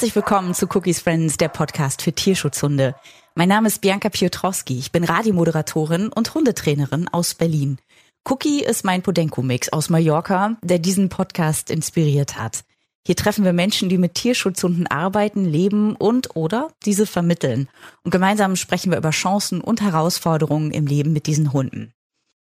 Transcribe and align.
Herzlich 0.00 0.16
willkommen 0.16 0.54
zu 0.54 0.66
Cookies 0.74 1.00
Friends, 1.00 1.36
der 1.36 1.48
Podcast 1.48 2.00
für 2.00 2.14
Tierschutzhunde. 2.14 2.94
Mein 3.34 3.50
Name 3.50 3.68
ist 3.68 3.82
Bianca 3.82 4.08
Piotrowski. 4.08 4.78
Ich 4.78 4.92
bin 4.92 5.04
Radiomoderatorin 5.04 6.08
und 6.08 6.32
Hundetrainerin 6.32 7.08
aus 7.08 7.34
Berlin. 7.34 7.76
Cookie 8.24 8.64
ist 8.64 8.82
mein 8.82 9.02
Podenco-Mix 9.02 9.68
aus 9.74 9.90
Mallorca, 9.90 10.56
der 10.62 10.78
diesen 10.78 11.10
Podcast 11.10 11.70
inspiriert 11.70 12.38
hat. 12.38 12.64
Hier 13.06 13.14
treffen 13.14 13.44
wir 13.44 13.52
Menschen, 13.52 13.90
die 13.90 13.98
mit 13.98 14.14
Tierschutzhunden 14.14 14.86
arbeiten, 14.86 15.44
leben 15.44 15.94
und 15.96 16.34
oder 16.34 16.70
diese 16.86 17.04
vermitteln. 17.04 17.68
Und 18.02 18.10
gemeinsam 18.10 18.56
sprechen 18.56 18.92
wir 18.92 18.96
über 18.96 19.10
Chancen 19.10 19.60
und 19.60 19.82
Herausforderungen 19.82 20.70
im 20.70 20.86
Leben 20.86 21.12
mit 21.12 21.26
diesen 21.26 21.52
Hunden. 21.52 21.92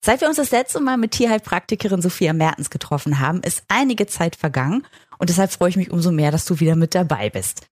Seit 0.06 0.20
wir 0.20 0.28
uns 0.28 0.36
das 0.36 0.52
letzte 0.52 0.78
Mal 0.78 0.98
mit 0.98 1.10
Tierheilpraktikerin 1.10 2.00
Sophia 2.00 2.32
Mertens 2.32 2.70
getroffen 2.70 3.18
haben, 3.18 3.40
ist 3.40 3.64
einige 3.66 4.06
Zeit 4.06 4.36
vergangen 4.36 4.86
und 5.18 5.30
deshalb 5.30 5.50
freue 5.50 5.70
ich 5.70 5.76
mich 5.76 5.90
umso 5.90 6.12
mehr, 6.12 6.30
dass 6.30 6.44
du 6.44 6.60
wieder 6.60 6.76
mit 6.76 6.94
dabei 6.94 7.28
bist. 7.28 7.66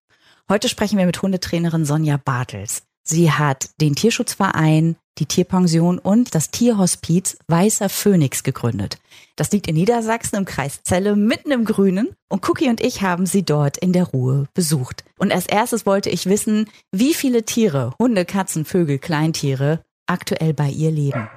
Heute 0.49 0.67
sprechen 0.67 0.97
wir 0.97 1.05
mit 1.05 1.21
Hundetrainerin 1.21 1.85
Sonja 1.85 2.17
Bartels. 2.17 2.83
Sie 3.03 3.31
hat 3.31 3.69
den 3.79 3.95
Tierschutzverein, 3.95 4.97
die 5.17 5.27
Tierpension 5.27 5.97
und 5.97 6.35
das 6.35 6.51
Tierhospiz 6.51 7.37
Weißer 7.47 7.87
Phönix 7.87 8.43
gegründet. 8.43 8.97
Das 9.37 9.53
liegt 9.53 9.69
in 9.69 9.75
Niedersachsen 9.75 10.35
im 10.35 10.43
Kreis 10.43 10.83
Celle, 10.83 11.15
mitten 11.15 11.51
im 11.51 11.63
Grünen. 11.63 12.09
Und 12.27 12.49
Cookie 12.49 12.67
und 12.67 12.81
ich 12.81 13.01
haben 13.01 13.27
sie 13.27 13.43
dort 13.43 13.77
in 13.77 13.93
der 13.93 14.07
Ruhe 14.07 14.49
besucht. 14.53 15.05
Und 15.17 15.31
als 15.31 15.45
erstes 15.45 15.85
wollte 15.85 16.09
ich 16.09 16.25
wissen, 16.25 16.69
wie 16.91 17.13
viele 17.13 17.43
Tiere, 17.43 17.93
Hunde, 17.97 18.25
Katzen, 18.25 18.65
Vögel, 18.65 18.99
Kleintiere, 18.99 19.85
aktuell 20.05 20.53
bei 20.53 20.67
ihr 20.67 20.91
leben. 20.91 21.29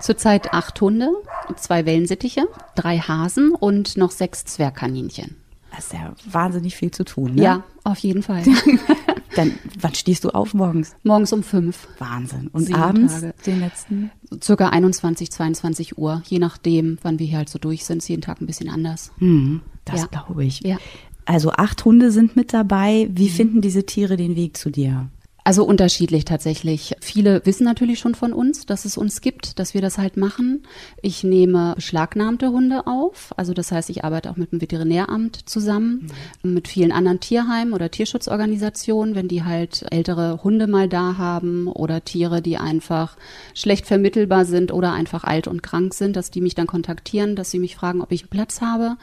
Zurzeit 0.00 0.52
acht 0.52 0.80
Hunde, 0.80 1.10
zwei 1.56 1.86
Wellensittiche, 1.86 2.46
drei 2.74 2.98
Hasen 2.98 3.52
und 3.52 3.96
noch 3.96 4.10
sechs 4.10 4.44
Zwergkaninchen. 4.44 5.36
Das 5.70 5.86
ist 5.86 5.92
ja 5.92 6.12
wahnsinnig 6.30 6.76
viel 6.76 6.90
zu 6.90 7.04
tun, 7.04 7.34
ne? 7.34 7.42
Ja, 7.42 7.64
auf 7.84 7.98
jeden 7.98 8.22
Fall. 8.22 8.42
Dann, 9.36 9.52
wann 9.80 9.94
stehst 9.94 10.24
du 10.24 10.30
auf 10.30 10.54
morgens? 10.54 10.96
Morgens 11.04 11.32
um 11.32 11.42
fünf. 11.42 11.86
Wahnsinn. 11.98 12.48
Und 12.48 12.64
Sieben 12.64 12.80
abends 12.80 13.20
Tage. 13.20 13.34
den 13.46 13.60
letzten? 13.60 14.10
Circa 14.42 14.70
21, 14.70 15.30
22 15.30 15.98
Uhr, 15.98 16.22
je 16.26 16.38
nachdem, 16.38 16.98
wann 17.02 17.18
wir 17.18 17.26
hier 17.26 17.38
halt 17.38 17.48
so 17.48 17.58
durch 17.58 17.84
sind. 17.84 17.98
Ist 17.98 18.08
jeden 18.08 18.22
Tag 18.22 18.40
ein 18.40 18.46
bisschen 18.46 18.68
anders. 18.68 19.12
Hm, 19.18 19.60
das 19.84 20.00
ja. 20.00 20.06
glaube 20.06 20.44
ich. 20.44 20.60
Ja. 20.64 20.78
Also 21.26 21.52
acht 21.52 21.84
Hunde 21.84 22.10
sind 22.10 22.36
mit 22.36 22.52
dabei. 22.52 23.08
Wie 23.12 23.28
mhm. 23.28 23.32
finden 23.32 23.60
diese 23.60 23.84
Tiere 23.84 24.16
den 24.16 24.34
Weg 24.34 24.56
zu 24.56 24.70
dir? 24.70 25.08
Also 25.48 25.64
unterschiedlich 25.64 26.26
tatsächlich. 26.26 26.94
Viele 27.00 27.40
wissen 27.46 27.64
natürlich 27.64 28.00
schon 28.00 28.14
von 28.14 28.34
uns, 28.34 28.66
dass 28.66 28.84
es 28.84 28.98
uns 28.98 29.22
gibt, 29.22 29.58
dass 29.58 29.72
wir 29.72 29.80
das 29.80 29.96
halt 29.96 30.18
machen. 30.18 30.64
Ich 31.00 31.24
nehme 31.24 31.72
beschlagnahmte 31.74 32.50
Hunde 32.50 32.86
auf. 32.86 33.32
Also 33.38 33.54
das 33.54 33.72
heißt, 33.72 33.88
ich 33.88 34.04
arbeite 34.04 34.30
auch 34.30 34.36
mit 34.36 34.52
dem 34.52 34.60
Veterinäramt 34.60 35.48
zusammen, 35.48 36.10
mhm. 36.42 36.52
mit 36.52 36.68
vielen 36.68 36.92
anderen 36.92 37.20
Tierheimen 37.20 37.72
oder 37.72 37.90
Tierschutzorganisationen, 37.90 39.14
wenn 39.14 39.26
die 39.26 39.42
halt 39.42 39.86
ältere 39.90 40.44
Hunde 40.44 40.66
mal 40.66 40.86
da 40.86 41.16
haben 41.16 41.66
oder 41.66 42.04
Tiere, 42.04 42.42
die 42.42 42.58
einfach 42.58 43.16
schlecht 43.54 43.86
vermittelbar 43.86 44.44
sind 44.44 44.70
oder 44.70 44.92
einfach 44.92 45.24
alt 45.24 45.48
und 45.48 45.62
krank 45.62 45.94
sind, 45.94 46.14
dass 46.16 46.30
die 46.30 46.42
mich 46.42 46.56
dann 46.56 46.66
kontaktieren, 46.66 47.36
dass 47.36 47.50
sie 47.50 47.58
mich 47.58 47.74
fragen, 47.74 48.02
ob 48.02 48.12
ich 48.12 48.20
einen 48.20 48.28
Platz 48.28 48.60
habe. 48.60 48.98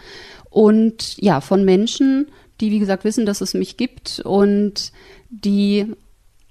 Und 0.52 1.18
ja, 1.18 1.42
von 1.42 1.66
Menschen, 1.66 2.28
die 2.62 2.70
wie 2.70 2.78
gesagt 2.78 3.04
wissen, 3.04 3.26
dass 3.26 3.42
es 3.42 3.56
mich 3.56 3.78
gibt 3.78 4.20
und 4.20 4.92
die 5.32 5.88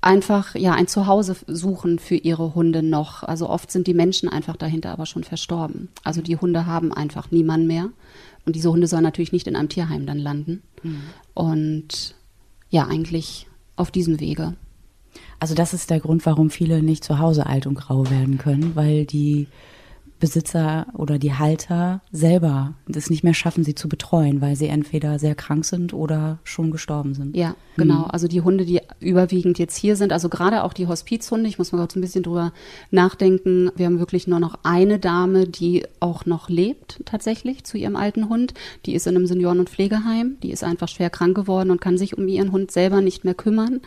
einfach 0.04 0.54
ja 0.54 0.72
ein 0.72 0.86
Zuhause 0.86 1.36
suchen 1.46 1.98
für 1.98 2.16
ihre 2.16 2.54
Hunde 2.54 2.82
noch. 2.82 3.22
Also 3.22 3.48
oft 3.48 3.70
sind 3.70 3.86
die 3.86 3.94
Menschen 3.94 4.28
einfach 4.28 4.56
dahinter 4.56 4.90
aber 4.90 5.06
schon 5.06 5.24
verstorben. 5.24 5.88
Also 6.02 6.20
die 6.20 6.36
Hunde 6.36 6.66
haben 6.66 6.92
einfach 6.92 7.30
niemanden 7.30 7.66
mehr. 7.66 7.88
Und 8.46 8.56
diese 8.56 8.70
Hunde 8.70 8.86
sollen 8.86 9.02
natürlich 9.02 9.32
nicht 9.32 9.46
in 9.46 9.56
einem 9.56 9.68
Tierheim 9.68 10.06
dann 10.06 10.18
landen. 10.18 10.62
Mhm. 10.82 11.02
Und 11.32 12.14
ja, 12.70 12.86
eigentlich 12.86 13.46
auf 13.76 13.90
diesem 13.90 14.20
Wege. 14.20 14.54
Also 15.38 15.54
das 15.54 15.74
ist 15.74 15.90
der 15.90 16.00
Grund, 16.00 16.24
warum 16.26 16.50
viele 16.50 16.82
nicht 16.82 17.04
zu 17.04 17.18
Hause 17.18 17.46
alt 17.46 17.66
und 17.66 17.74
grau 17.74 18.08
werden 18.10 18.38
können, 18.38 18.76
weil 18.76 19.06
die 19.06 19.46
Besitzer 20.20 20.86
oder 20.94 21.18
die 21.18 21.34
Halter 21.34 22.00
selber 22.10 22.74
es 22.92 23.10
nicht 23.10 23.24
mehr 23.24 23.34
schaffen, 23.34 23.64
sie 23.64 23.74
zu 23.74 23.88
betreuen, 23.88 24.40
weil 24.40 24.56
sie 24.56 24.68
entweder 24.68 25.18
sehr 25.18 25.34
krank 25.34 25.64
sind 25.64 25.92
oder 25.92 26.38
schon 26.44 26.70
gestorben 26.70 27.14
sind. 27.14 27.36
Ja, 27.36 27.56
genau. 27.76 28.04
Hm. 28.04 28.10
Also 28.10 28.28
die 28.28 28.40
Hunde, 28.40 28.64
die 28.64 28.80
überwiegend 29.00 29.58
jetzt 29.58 29.76
hier 29.76 29.96
sind, 29.96 30.12
also 30.12 30.28
gerade 30.28 30.62
auch 30.62 30.72
die 30.72 30.86
Hospizhunde, 30.86 31.48
ich 31.48 31.58
muss 31.58 31.72
mal 31.72 31.78
kurz 31.78 31.96
ein 31.96 32.00
bisschen 32.00 32.22
drüber 32.22 32.52
nachdenken. 32.90 33.70
Wir 33.76 33.86
haben 33.86 33.98
wirklich 33.98 34.26
nur 34.26 34.40
noch 34.40 34.58
eine 34.62 34.98
Dame, 34.98 35.46
die 35.46 35.84
auch 36.00 36.26
noch 36.26 36.48
lebt 36.48 37.00
tatsächlich 37.04 37.64
zu 37.64 37.76
ihrem 37.76 37.96
alten 37.96 38.28
Hund. 38.28 38.54
Die 38.86 38.94
ist 38.94 39.06
in 39.06 39.16
einem 39.16 39.26
Senioren- 39.26 39.60
und 39.60 39.70
Pflegeheim. 39.70 40.36
Die 40.42 40.52
ist 40.52 40.64
einfach 40.64 40.88
schwer 40.88 41.10
krank 41.10 41.36
geworden 41.36 41.70
und 41.70 41.80
kann 41.80 41.98
sich 41.98 42.16
um 42.16 42.28
ihren 42.28 42.52
Hund 42.52 42.70
selber 42.70 43.00
nicht 43.00 43.24
mehr 43.24 43.34
kümmern. 43.34 43.80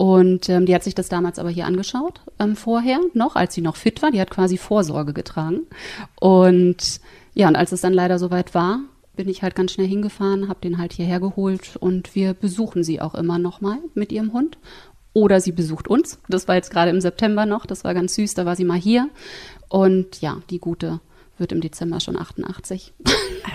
Und 0.00 0.48
ähm, 0.48 0.64
die 0.64 0.74
hat 0.74 0.82
sich 0.82 0.94
das 0.94 1.10
damals 1.10 1.38
aber 1.38 1.50
hier 1.50 1.66
angeschaut, 1.66 2.22
ähm, 2.38 2.56
vorher 2.56 3.00
noch, 3.12 3.36
als 3.36 3.52
sie 3.52 3.60
noch 3.60 3.76
fit 3.76 4.00
war. 4.00 4.10
Die 4.10 4.18
hat 4.18 4.30
quasi 4.30 4.56
Vorsorge 4.56 5.12
getragen. 5.12 5.66
Und 6.18 7.02
ja, 7.34 7.48
und 7.48 7.54
als 7.54 7.70
es 7.72 7.82
dann 7.82 7.92
leider 7.92 8.18
soweit 8.18 8.54
war, 8.54 8.80
bin 9.14 9.28
ich 9.28 9.42
halt 9.42 9.54
ganz 9.54 9.72
schnell 9.72 9.86
hingefahren, 9.86 10.48
habe 10.48 10.62
den 10.62 10.78
halt 10.78 10.94
hierher 10.94 11.20
geholt 11.20 11.76
und 11.80 12.14
wir 12.14 12.32
besuchen 12.32 12.82
sie 12.82 13.02
auch 13.02 13.14
immer 13.14 13.38
noch 13.38 13.60
mal 13.60 13.76
mit 13.92 14.10
ihrem 14.10 14.32
Hund. 14.32 14.56
Oder 15.12 15.38
sie 15.38 15.52
besucht 15.52 15.86
uns. 15.86 16.18
Das 16.30 16.48
war 16.48 16.54
jetzt 16.54 16.70
gerade 16.70 16.90
im 16.90 17.02
September 17.02 17.44
noch, 17.44 17.66
das 17.66 17.84
war 17.84 17.92
ganz 17.92 18.14
süß, 18.14 18.32
da 18.32 18.46
war 18.46 18.56
sie 18.56 18.64
mal 18.64 18.78
hier. 18.78 19.10
Und 19.68 20.22
ja, 20.22 20.38
die 20.48 20.60
gute 20.60 21.00
wird 21.40 21.52
im 21.52 21.60
Dezember 21.60 22.00
schon 22.00 22.16
88. 22.16 22.92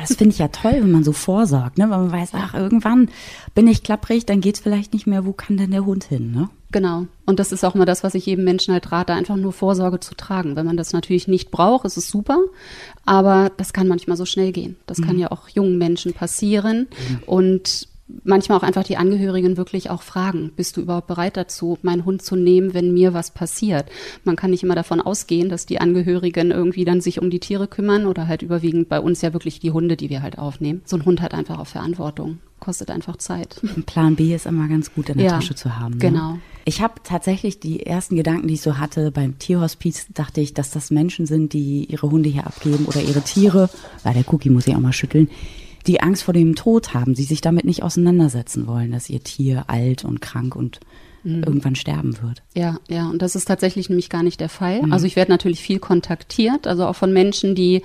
Das 0.01 0.17
finde 0.17 0.33
ich 0.33 0.39
ja 0.39 0.49
toll, 0.49 0.73
wenn 0.73 0.91
man 0.91 1.03
so 1.03 1.13
vorsorgt, 1.13 1.77
ne? 1.77 1.85
Wenn 1.85 1.89
man 1.89 2.11
weiß, 2.11 2.31
ach, 2.33 2.53
irgendwann 2.53 3.09
bin 3.53 3.67
ich 3.67 3.81
klapprig, 3.81 4.25
dann 4.25 4.41
geht 4.41 4.55
es 4.55 4.61
vielleicht 4.61 4.93
nicht 4.93 5.07
mehr, 5.07 5.25
wo 5.25 5.31
kann 5.31 5.57
denn 5.57 5.71
der 5.71 5.85
Hund 5.85 6.03
hin, 6.03 6.31
ne? 6.31 6.49
Genau. 6.71 7.05
Und 7.25 7.39
das 7.39 7.51
ist 7.51 7.63
auch 7.63 7.75
mal 7.75 7.85
das, 7.85 8.03
was 8.03 8.15
ich 8.15 8.25
jedem 8.25 8.43
Menschen 8.43 8.73
halt 8.73 8.91
rate, 8.91 9.13
einfach 9.13 9.37
nur 9.37 9.53
Vorsorge 9.53 9.99
zu 9.99 10.13
tragen. 10.15 10.55
Wenn 10.55 10.65
man 10.65 10.75
das 10.75 10.91
natürlich 10.91 11.27
nicht 11.27 11.49
braucht, 11.49 11.85
ist 11.85 11.97
es 11.97 12.09
super, 12.09 12.39
aber 13.05 13.51
das 13.55 13.73
kann 13.73 13.87
manchmal 13.87 14.17
so 14.17 14.25
schnell 14.25 14.51
gehen. 14.51 14.75
Das 14.85 14.97
mhm. 14.97 15.05
kann 15.05 15.19
ja 15.19 15.31
auch 15.31 15.47
jungen 15.47 15.77
Menschen 15.77 16.13
passieren. 16.13 16.87
Mhm. 17.09 17.19
Und 17.25 17.87
manchmal 18.23 18.59
auch 18.59 18.63
einfach 18.63 18.83
die 18.83 18.97
Angehörigen 18.97 19.57
wirklich 19.57 19.89
auch 19.89 20.01
fragen, 20.01 20.51
bist 20.55 20.77
du 20.77 20.81
überhaupt 20.81 21.07
bereit 21.07 21.37
dazu, 21.37 21.77
meinen 21.81 22.05
Hund 22.05 22.21
zu 22.21 22.35
nehmen, 22.35 22.73
wenn 22.73 22.93
mir 22.93 23.13
was 23.13 23.31
passiert? 23.31 23.89
Man 24.23 24.35
kann 24.35 24.51
nicht 24.51 24.63
immer 24.63 24.75
davon 24.75 25.01
ausgehen, 25.01 25.49
dass 25.49 25.65
die 25.65 25.81
Angehörigen 25.81 26.51
irgendwie 26.51 26.85
dann 26.85 27.01
sich 27.01 27.21
um 27.21 27.29
die 27.29 27.39
Tiere 27.39 27.67
kümmern 27.67 28.05
oder 28.05 28.27
halt 28.27 28.41
überwiegend 28.41 28.89
bei 28.89 28.99
uns 28.99 29.21
ja 29.21 29.33
wirklich 29.33 29.59
die 29.59 29.71
Hunde, 29.71 29.97
die 29.97 30.09
wir 30.09 30.21
halt 30.21 30.37
aufnehmen. 30.37 30.81
So 30.85 30.97
ein 30.97 31.05
Hund 31.05 31.21
hat 31.21 31.33
einfach 31.33 31.57
auch 31.57 31.67
Verantwortung, 31.67 32.39
kostet 32.59 32.91
einfach 32.91 33.17
Zeit. 33.17 33.59
Ein 33.75 33.83
Plan 33.83 34.15
B 34.15 34.35
ist 34.35 34.45
immer 34.45 34.67
ganz 34.67 34.93
gut 34.93 35.09
in 35.09 35.17
der 35.17 35.27
ja, 35.27 35.31
Tasche 35.33 35.55
zu 35.55 35.77
haben. 35.77 35.95
Ne? 35.95 35.99
Genau. 35.99 36.37
Ich 36.63 36.81
habe 36.81 36.95
tatsächlich 37.03 37.59
die 37.59 37.85
ersten 37.85 38.15
Gedanken, 38.15 38.47
die 38.47 38.55
ich 38.55 38.61
so 38.61 38.77
hatte 38.77 39.11
beim 39.11 39.37
Tierhospiz, 39.39 40.07
dachte 40.13 40.41
ich, 40.41 40.53
dass 40.53 40.71
das 40.71 40.91
Menschen 40.91 41.25
sind, 41.25 41.53
die 41.53 41.85
ihre 41.85 42.09
Hunde 42.09 42.29
hier 42.29 42.47
abgeben 42.47 42.85
oder 42.85 43.01
ihre 43.01 43.21
Tiere, 43.21 43.69
weil 44.03 44.13
der 44.13 44.31
Cookie 44.31 44.49
muss 44.49 44.67
ich 44.67 44.75
auch 44.75 44.79
mal 44.79 44.93
schütteln, 44.93 45.29
die 45.87 46.01
Angst 46.01 46.23
vor 46.23 46.33
dem 46.33 46.55
Tod 46.55 46.93
haben, 46.93 47.13
die 47.13 47.23
sich 47.23 47.41
damit 47.41 47.65
nicht 47.65 47.83
auseinandersetzen 47.83 48.67
wollen, 48.67 48.91
dass 48.91 49.09
ihr 49.09 49.23
Tier 49.23 49.65
alt 49.67 50.03
und 50.03 50.21
krank 50.21 50.55
und 50.55 50.79
mhm. 51.23 51.43
irgendwann 51.43 51.75
sterben 51.75 52.21
wird. 52.21 52.43
Ja, 52.55 52.79
ja, 52.87 53.09
und 53.09 53.21
das 53.21 53.35
ist 53.35 53.45
tatsächlich 53.45 53.89
nämlich 53.89 54.09
gar 54.09 54.23
nicht 54.23 54.39
der 54.39 54.49
Fall. 54.49 54.83
Mhm. 54.83 54.93
Also 54.93 55.05
ich 55.05 55.15
werde 55.15 55.31
natürlich 55.31 55.59
viel 55.59 55.79
kontaktiert, 55.79 56.67
also 56.67 56.85
auch 56.85 56.95
von 56.95 57.11
Menschen, 57.13 57.55
die 57.55 57.81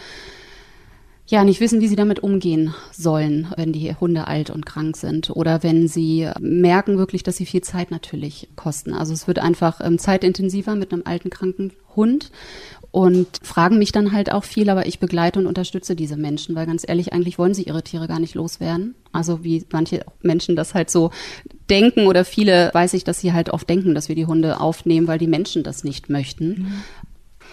ja 1.30 1.44
nicht 1.44 1.60
wissen, 1.60 1.80
wie 1.80 1.86
sie 1.88 1.96
damit 1.96 2.20
umgehen 2.20 2.74
sollen, 2.90 3.52
wenn 3.56 3.72
die 3.72 3.94
Hunde 3.94 4.26
alt 4.26 4.50
und 4.50 4.66
krank 4.66 4.96
sind 4.96 5.30
oder 5.30 5.62
wenn 5.62 5.86
sie 5.86 6.28
merken 6.40 6.98
wirklich, 6.98 7.22
dass 7.22 7.36
sie 7.36 7.46
viel 7.46 7.62
Zeit 7.62 7.90
natürlich 7.92 8.48
kosten. 8.56 8.92
Also 8.92 9.12
es 9.12 9.28
wird 9.28 9.38
einfach 9.38 9.80
ähm, 9.80 9.98
zeitintensiver 9.98 10.74
mit 10.74 10.92
einem 10.92 11.02
alten 11.04 11.30
kranken 11.30 11.72
Hund 11.94 12.30
und 12.92 13.28
fragen 13.42 13.78
mich 13.78 13.92
dann 13.92 14.10
halt 14.10 14.32
auch 14.32 14.42
viel, 14.42 14.68
aber 14.68 14.86
ich 14.86 14.98
begleite 14.98 15.38
und 15.38 15.46
unterstütze 15.46 15.94
diese 15.94 16.16
Menschen, 16.16 16.56
weil 16.56 16.66
ganz 16.66 16.84
ehrlich, 16.86 17.12
eigentlich 17.12 17.38
wollen 17.38 17.54
sie 17.54 17.62
ihre 17.62 17.84
Tiere 17.84 18.08
gar 18.08 18.18
nicht 18.18 18.34
loswerden. 18.34 18.96
Also 19.12 19.44
wie 19.44 19.64
manche 19.70 20.04
Menschen 20.22 20.56
das 20.56 20.74
halt 20.74 20.90
so 20.90 21.10
denken 21.68 22.08
oder 22.08 22.24
viele 22.24 22.70
weiß 22.72 22.94
ich, 22.94 23.04
dass 23.04 23.20
sie 23.20 23.32
halt 23.32 23.50
oft 23.50 23.68
denken, 23.70 23.94
dass 23.94 24.08
wir 24.08 24.16
die 24.16 24.26
Hunde 24.26 24.60
aufnehmen, 24.60 25.06
weil 25.06 25.18
die 25.18 25.28
Menschen 25.28 25.62
das 25.62 25.84
nicht 25.84 26.10
möchten. 26.10 26.48
Mhm. 26.48 26.72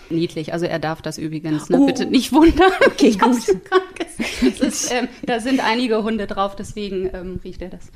Niedlich, 0.09 0.54
also 0.54 0.65
er 0.65 0.80
darf 0.80 1.01
das 1.01 1.18
übrigens, 1.18 1.69
ne? 1.69 1.80
Oh. 1.80 1.86
bitte 1.86 2.06
nicht 2.06 2.31
wundern. 2.31 2.71
Okay, 2.88 3.15
gut. 3.18 4.62
Ist, 4.62 4.92
ähm, 4.92 5.07
da 5.24 5.39
sind 5.39 5.59
einige 5.59 6.04
Hunde 6.04 6.25
drauf, 6.25 6.56
deswegen 6.56 7.09
ähm, 7.13 7.39
riecht 7.44 7.62
er 7.62 7.69
das. 7.69 7.92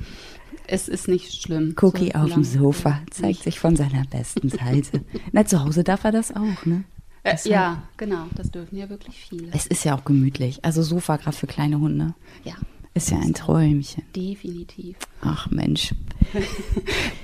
Es 0.66 0.88
ist 0.88 1.08
nicht 1.08 1.32
schlimm. 1.40 1.74
Cookie 1.80 2.12
so 2.12 2.18
auf 2.18 2.32
dem 2.32 2.44
Sofa 2.44 3.00
zeigt 3.10 3.42
sich 3.42 3.58
von 3.58 3.74
seiner 3.74 4.04
besten 4.04 4.48
Seite. 4.48 5.04
Na, 5.32 5.44
zu 5.44 5.64
Hause 5.64 5.82
darf 5.82 6.04
er 6.04 6.12
das 6.12 6.34
auch, 6.34 6.66
ne? 6.66 6.84
Äh, 7.24 7.36
ja, 7.44 7.82
genau, 7.96 8.26
das 8.34 8.50
dürfen 8.50 8.76
ja 8.76 8.88
wirklich 8.88 9.16
viele. 9.16 9.48
Es 9.52 9.66
ist 9.66 9.84
ja 9.84 9.96
auch 9.96 10.04
gemütlich. 10.04 10.64
Also 10.64 10.82
Sofa 10.82 11.16
gerade 11.16 11.36
für 11.36 11.46
kleine 11.46 11.78
Hunde. 11.78 12.14
Ja. 12.44 12.54
Ist 12.94 13.10
ja 13.10 13.18
ein 13.18 13.32
Träumchen. 13.32 14.04
Definitiv. 14.14 14.96
Ach 15.22 15.50
Mensch. 15.50 15.94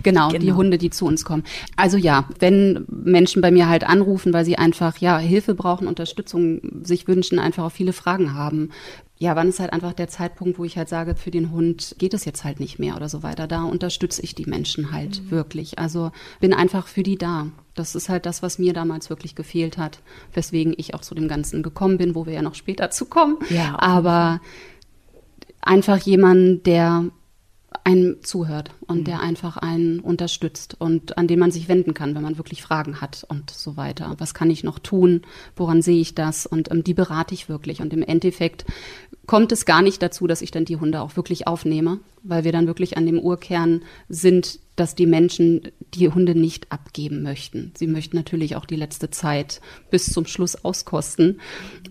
genau, 0.03 0.29
genau, 0.31 0.39
die 0.39 0.53
Hunde, 0.55 0.79
die 0.79 0.89
zu 0.89 1.05
uns 1.05 1.27
kommen. 1.27 1.45
Also 1.77 1.99
ja, 1.99 2.27
wenn 2.39 2.87
Menschen 2.89 3.43
bei 3.43 3.51
mir 3.51 3.69
halt 3.69 3.85
anrufen, 3.85 4.33
weil 4.33 4.47
sie 4.47 4.57
einfach 4.57 4.97
ja 4.97 5.19
Hilfe 5.19 5.55
brauchen, 5.55 5.87
Unterstützung 5.87 6.61
sich 6.83 7.07
wünschen, 7.07 7.39
einfach 7.39 7.65
auch 7.65 7.73
viele 7.73 7.93
Fragen 7.93 8.33
haben. 8.33 8.71
Ja, 9.19 9.37
wann 9.37 9.49
ist 9.49 9.61
halt 9.61 9.73
einfach 9.73 9.93
der 9.93 10.09
Zeitpunkt, 10.09 10.59
wo 10.59 10.65
ich 10.65 10.79
halt 10.79 10.89
sage, 10.89 11.17
für 11.17 11.33
den 11.33 11.51
Hund 11.51 11.97
geht 11.99 12.15
es 12.15 12.25
jetzt 12.25 12.45
halt 12.45 12.61
nicht 12.61 12.79
mehr 12.79 12.97
oder 12.97 13.11
so 13.11 13.23
weiter. 13.23 13.47
Da 13.47 13.65
unterstütze 13.65 14.23
ich 14.23 14.35
die 14.35 14.47
Menschen 14.47 14.91
halt 14.93 15.23
mhm. 15.25 15.31
wirklich. 15.33 15.79
Also 15.79 16.13
bin 16.41 16.55
einfach 16.55 16.87
für 16.87 17.03
die 17.03 17.19
da. 17.19 17.49
Das 17.75 17.95
ist 17.95 18.09
halt 18.09 18.25
das, 18.25 18.43
was 18.43 18.59
mir 18.59 18.73
damals 18.73 19.11
wirklich 19.11 19.35
gefehlt 19.35 19.77
hat, 19.77 19.99
weswegen 20.33 20.73
ich 20.77 20.95
auch 20.95 21.03
zu 21.03 21.15
dem 21.15 21.29
Ganzen 21.29 21.63
gekommen 21.63 21.99
bin, 21.99 22.15
wo 22.15 22.27
wir 22.27 22.33
ja 22.33 22.43
noch 22.43 22.55
später 22.55 22.91
zu 22.91 23.05
kommen. 23.05 23.37
Ja. 23.51 23.77
Aber 23.79 24.41
einfach 25.61 25.99
jemand, 25.99 26.67
der 26.67 27.11
einem 27.85 28.23
zuhört 28.23 28.71
und 28.87 28.99
mhm. 28.99 29.05
der 29.05 29.21
einfach 29.21 29.57
einen 29.57 30.01
unterstützt 30.01 30.77
und 30.79 31.17
an 31.17 31.27
den 31.27 31.39
man 31.39 31.51
sich 31.51 31.69
wenden 31.69 31.95
kann, 31.95 32.15
wenn 32.15 32.23
man 32.23 32.39
wirklich 32.39 32.63
Fragen 32.63 33.01
hat 33.01 33.25
und 33.29 33.51
so 33.51 33.77
weiter. 33.77 34.15
Was 34.19 34.35
kann 34.35 34.51
ich 34.51 34.65
noch 34.65 34.79
tun? 34.79 35.23
Woran 35.57 35.83
sehe 35.83 36.01
ich 36.01 36.15
das? 36.15 36.47
Und 36.47 36.71
ähm, 36.71 36.85
die 36.85 36.95
berate 36.95 37.35
ich 37.35 37.49
wirklich. 37.49 37.81
Und 37.81 37.93
im 37.93 38.03
Endeffekt 38.03 38.65
kommt 39.29 39.53
es 39.53 39.67
gar 39.67 39.83
nicht 39.83 40.03
dazu, 40.03 40.27
dass 40.27 40.43
ich 40.43 40.51
dann 40.51 40.65
die 40.65 40.79
Hunde 40.79 41.03
auch 41.03 41.15
wirklich 41.15 41.47
aufnehme, 41.47 42.01
weil 42.23 42.45
wir 42.45 42.51
dann 42.51 42.67
wirklich 42.67 42.97
an 42.97 43.05
dem 43.05 43.21
Urkern 43.21 43.83
sind, 44.09 44.59
dass 44.75 44.95
die 44.95 45.07
Menschen 45.07 45.69
die 45.95 46.09
Hunde 46.09 46.35
nicht 46.35 46.73
abgeben 46.73 47.23
möchten. 47.23 47.73
Sie 47.77 47.87
möchten 47.87 48.17
natürlich 48.17 48.57
auch 48.57 48.65
die 48.65 48.77
letzte 48.77 49.11
Zeit 49.11 49.61
bis 49.91 50.07
zum 50.07 50.27
Schluss 50.27 50.65
auskosten 50.65 51.41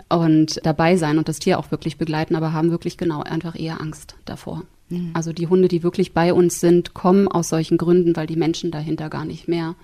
und 0.09 0.59
dabei 0.65 0.97
sein 0.97 1.19
und 1.19 1.29
das 1.29 1.37
Tier 1.37 1.59
auch 1.59 1.69
wirklich 1.69 1.97
begleiten, 1.97 2.35
aber 2.35 2.53
haben 2.53 2.71
wirklich 2.71 2.97
genau 2.97 3.21
einfach 3.21 3.57
eher 3.57 3.79
Angst 3.81 4.15
davor. 4.25 4.63
Mhm. 4.89 5.11
Also 5.13 5.31
die 5.31 5.47
Hunde, 5.47 5.67
die 5.67 5.83
wirklich 5.83 6.13
bei 6.13 6.33
uns 6.33 6.59
sind, 6.59 6.95
kommen 6.95 7.27
aus 7.27 7.49
solchen 7.49 7.77
Gründen, 7.77 8.15
weil 8.15 8.25
die 8.25 8.35
Menschen 8.35 8.71
dahinter 8.71 9.09
gar 9.09 9.25
nicht 9.25 9.47
mehr 9.47 9.75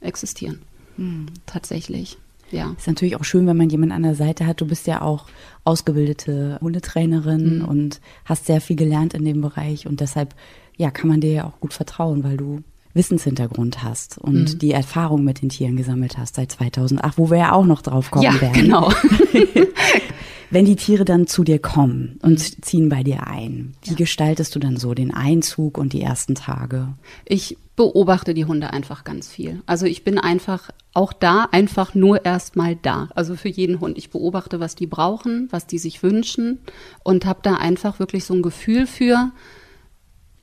existieren. 0.00 0.60
Mhm. 0.96 1.26
Tatsächlich. 1.44 2.18
Ja. 2.50 2.74
Ist 2.76 2.86
natürlich 2.86 3.16
auch 3.16 3.24
schön, 3.24 3.46
wenn 3.46 3.56
man 3.56 3.70
jemanden 3.70 3.94
an 3.94 4.02
der 4.02 4.14
Seite 4.14 4.46
hat. 4.46 4.60
Du 4.60 4.66
bist 4.66 4.86
ja 4.86 5.02
auch 5.02 5.26
ausgebildete 5.64 6.58
Hundetrainerin 6.60 7.58
mhm. 7.60 7.64
und 7.64 8.00
hast 8.24 8.46
sehr 8.46 8.60
viel 8.60 8.76
gelernt 8.76 9.14
in 9.14 9.24
dem 9.24 9.40
Bereich 9.40 9.86
und 9.86 10.00
deshalb 10.00 10.34
ja, 10.76 10.90
kann 10.90 11.08
man 11.08 11.20
dir 11.20 11.32
ja 11.32 11.44
auch 11.44 11.60
gut 11.60 11.74
vertrauen, 11.74 12.24
weil 12.24 12.36
du 12.36 12.62
Wissenshintergrund 12.94 13.84
hast 13.84 14.18
und 14.18 14.54
mhm. 14.54 14.58
die 14.58 14.72
Erfahrung 14.72 15.22
mit 15.22 15.42
den 15.42 15.48
Tieren 15.48 15.76
gesammelt 15.76 16.18
hast 16.18 16.36
seit 16.36 16.50
2008, 16.52 17.18
wo 17.18 17.30
wir 17.30 17.38
ja 17.38 17.52
auch 17.52 17.66
noch 17.66 17.82
drauf 17.82 18.10
kommen 18.10 18.24
ja, 18.24 18.40
werden. 18.40 18.54
Genau. 18.54 18.92
Wenn 20.50 20.64
die 20.64 20.76
Tiere 20.76 21.04
dann 21.04 21.26
zu 21.26 21.44
dir 21.44 21.60
kommen 21.60 22.18
und 22.22 22.64
ziehen 22.64 22.88
bei 22.88 23.02
dir 23.02 23.26
ein, 23.26 23.74
wie 23.82 23.90
ja. 23.90 23.96
gestaltest 23.96 24.54
du 24.54 24.58
dann 24.58 24.76
so 24.76 24.94
den 24.94 25.14
Einzug 25.14 25.78
und 25.78 25.92
die 25.92 26.02
ersten 26.02 26.34
Tage? 26.34 26.88
Ich 27.24 27.56
beobachte 27.76 28.34
die 28.34 28.44
Hunde 28.44 28.72
einfach 28.72 29.04
ganz 29.04 29.28
viel. 29.28 29.62
Also 29.64 29.86
ich 29.86 30.04
bin 30.04 30.18
einfach 30.18 30.70
auch 30.92 31.12
da 31.12 31.48
einfach 31.52 31.94
nur 31.94 32.24
erstmal 32.24 32.76
da. 32.76 33.08
Also 33.14 33.36
für 33.36 33.48
jeden 33.48 33.80
Hund. 33.80 33.96
Ich 33.96 34.10
beobachte, 34.10 34.60
was 34.60 34.74
die 34.74 34.86
brauchen, 34.86 35.48
was 35.50 35.66
die 35.66 35.78
sich 35.78 36.02
wünschen 36.02 36.58
und 37.04 37.24
habe 37.24 37.40
da 37.42 37.54
einfach 37.54 37.98
wirklich 37.98 38.24
so 38.24 38.34
ein 38.34 38.42
Gefühl 38.42 38.86
für, 38.86 39.30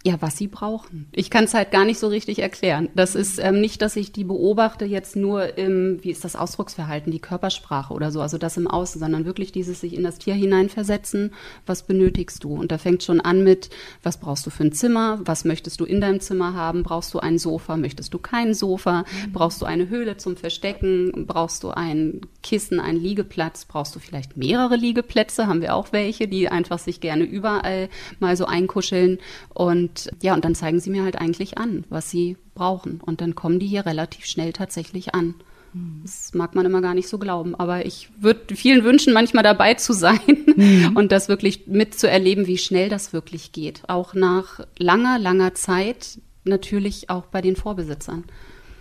ja, 0.07 0.15
was 0.21 0.37
sie 0.37 0.47
brauchen. 0.47 1.09
Ich 1.11 1.29
kann 1.29 1.43
es 1.43 1.53
halt 1.53 1.71
gar 1.71 1.83
nicht 1.83 1.99
so 1.99 2.07
richtig 2.07 2.39
erklären. 2.39 2.87
Das 2.95 3.13
ist 3.13 3.39
ähm, 3.39 3.59
nicht, 3.59 3.81
dass 3.81 3.97
ich 3.97 4.13
die 4.13 4.23
beobachte 4.23 4.85
jetzt 4.85 5.17
nur 5.17 5.57
im, 5.57 6.01
wie 6.01 6.11
ist 6.11 6.23
das 6.23 6.37
Ausdrucksverhalten, 6.37 7.11
die 7.11 7.19
Körpersprache 7.19 7.93
oder 7.93 8.09
so, 8.09 8.21
also 8.21 8.37
das 8.37 8.55
im 8.55 8.67
Außen, 8.67 9.01
sondern 9.01 9.25
wirklich 9.25 9.51
dieses 9.51 9.81
sich 9.81 9.93
in 9.93 10.03
das 10.03 10.17
Tier 10.17 10.33
hineinversetzen, 10.33 11.33
was 11.65 11.83
benötigst 11.83 12.45
du? 12.45 12.55
Und 12.55 12.71
da 12.71 12.77
fängt 12.77 13.03
schon 13.03 13.19
an 13.19 13.43
mit, 13.43 13.69
was 14.01 14.17
brauchst 14.17 14.45
du 14.45 14.49
für 14.49 14.63
ein 14.63 14.71
Zimmer? 14.71 15.19
Was 15.25 15.43
möchtest 15.43 15.81
du 15.81 15.83
in 15.83 15.99
deinem 15.99 16.21
Zimmer 16.21 16.53
haben? 16.53 16.83
Brauchst 16.83 17.13
du 17.13 17.19
ein 17.19 17.37
Sofa? 17.37 17.75
Möchtest 17.75 18.13
du 18.13 18.17
kein 18.17 18.53
Sofa? 18.53 19.01
Mhm. 19.01 19.33
Brauchst 19.33 19.61
du 19.61 19.65
eine 19.65 19.89
Höhle 19.89 20.15
zum 20.15 20.37
Verstecken? 20.37 21.25
Brauchst 21.27 21.63
du 21.63 21.71
ein 21.71 22.21
Kissen, 22.43 22.79
einen 22.79 23.01
Liegeplatz? 23.01 23.65
Brauchst 23.65 23.93
du 23.93 23.99
vielleicht 23.99 24.37
mehrere 24.37 24.77
Liegeplätze? 24.77 25.47
Haben 25.47 25.61
wir 25.61 25.75
auch 25.75 25.91
welche, 25.91 26.29
die 26.29 26.47
einfach 26.47 26.79
sich 26.79 27.01
gerne 27.01 27.25
überall 27.25 27.89
mal 28.21 28.37
so 28.37 28.45
einkuscheln 28.45 29.19
und 29.53 29.96
ja, 30.21 30.33
und 30.33 30.45
dann 30.45 30.55
zeigen 30.55 30.79
sie 30.79 30.89
mir 30.89 31.03
halt 31.03 31.17
eigentlich 31.17 31.57
an, 31.57 31.85
was 31.89 32.09
sie 32.09 32.37
brauchen. 32.55 33.01
Und 33.05 33.21
dann 33.21 33.35
kommen 33.35 33.59
die 33.59 33.67
hier 33.67 33.85
relativ 33.85 34.25
schnell 34.25 34.53
tatsächlich 34.53 35.13
an. 35.13 35.35
Hm. 35.73 36.01
Das 36.03 36.33
mag 36.33 36.55
man 36.55 36.65
immer 36.65 36.81
gar 36.81 36.93
nicht 36.93 37.07
so 37.07 37.17
glauben, 37.17 37.55
aber 37.55 37.85
ich 37.85 38.09
würde 38.19 38.55
vielen 38.55 38.83
wünschen, 38.83 39.13
manchmal 39.13 39.43
dabei 39.43 39.73
zu 39.75 39.93
sein 39.93 40.19
mhm. 40.55 40.91
und 40.95 41.11
das 41.11 41.27
wirklich 41.27 41.67
mitzuerleben, 41.67 42.47
wie 42.47 42.57
schnell 42.57 42.89
das 42.89 43.13
wirklich 43.13 43.51
geht. 43.51 43.83
Auch 43.87 44.13
nach 44.13 44.61
langer, 44.77 45.19
langer 45.19 45.53
Zeit 45.53 46.19
natürlich 46.43 47.09
auch 47.09 47.25
bei 47.25 47.41
den 47.41 47.55
Vorbesitzern. 47.55 48.23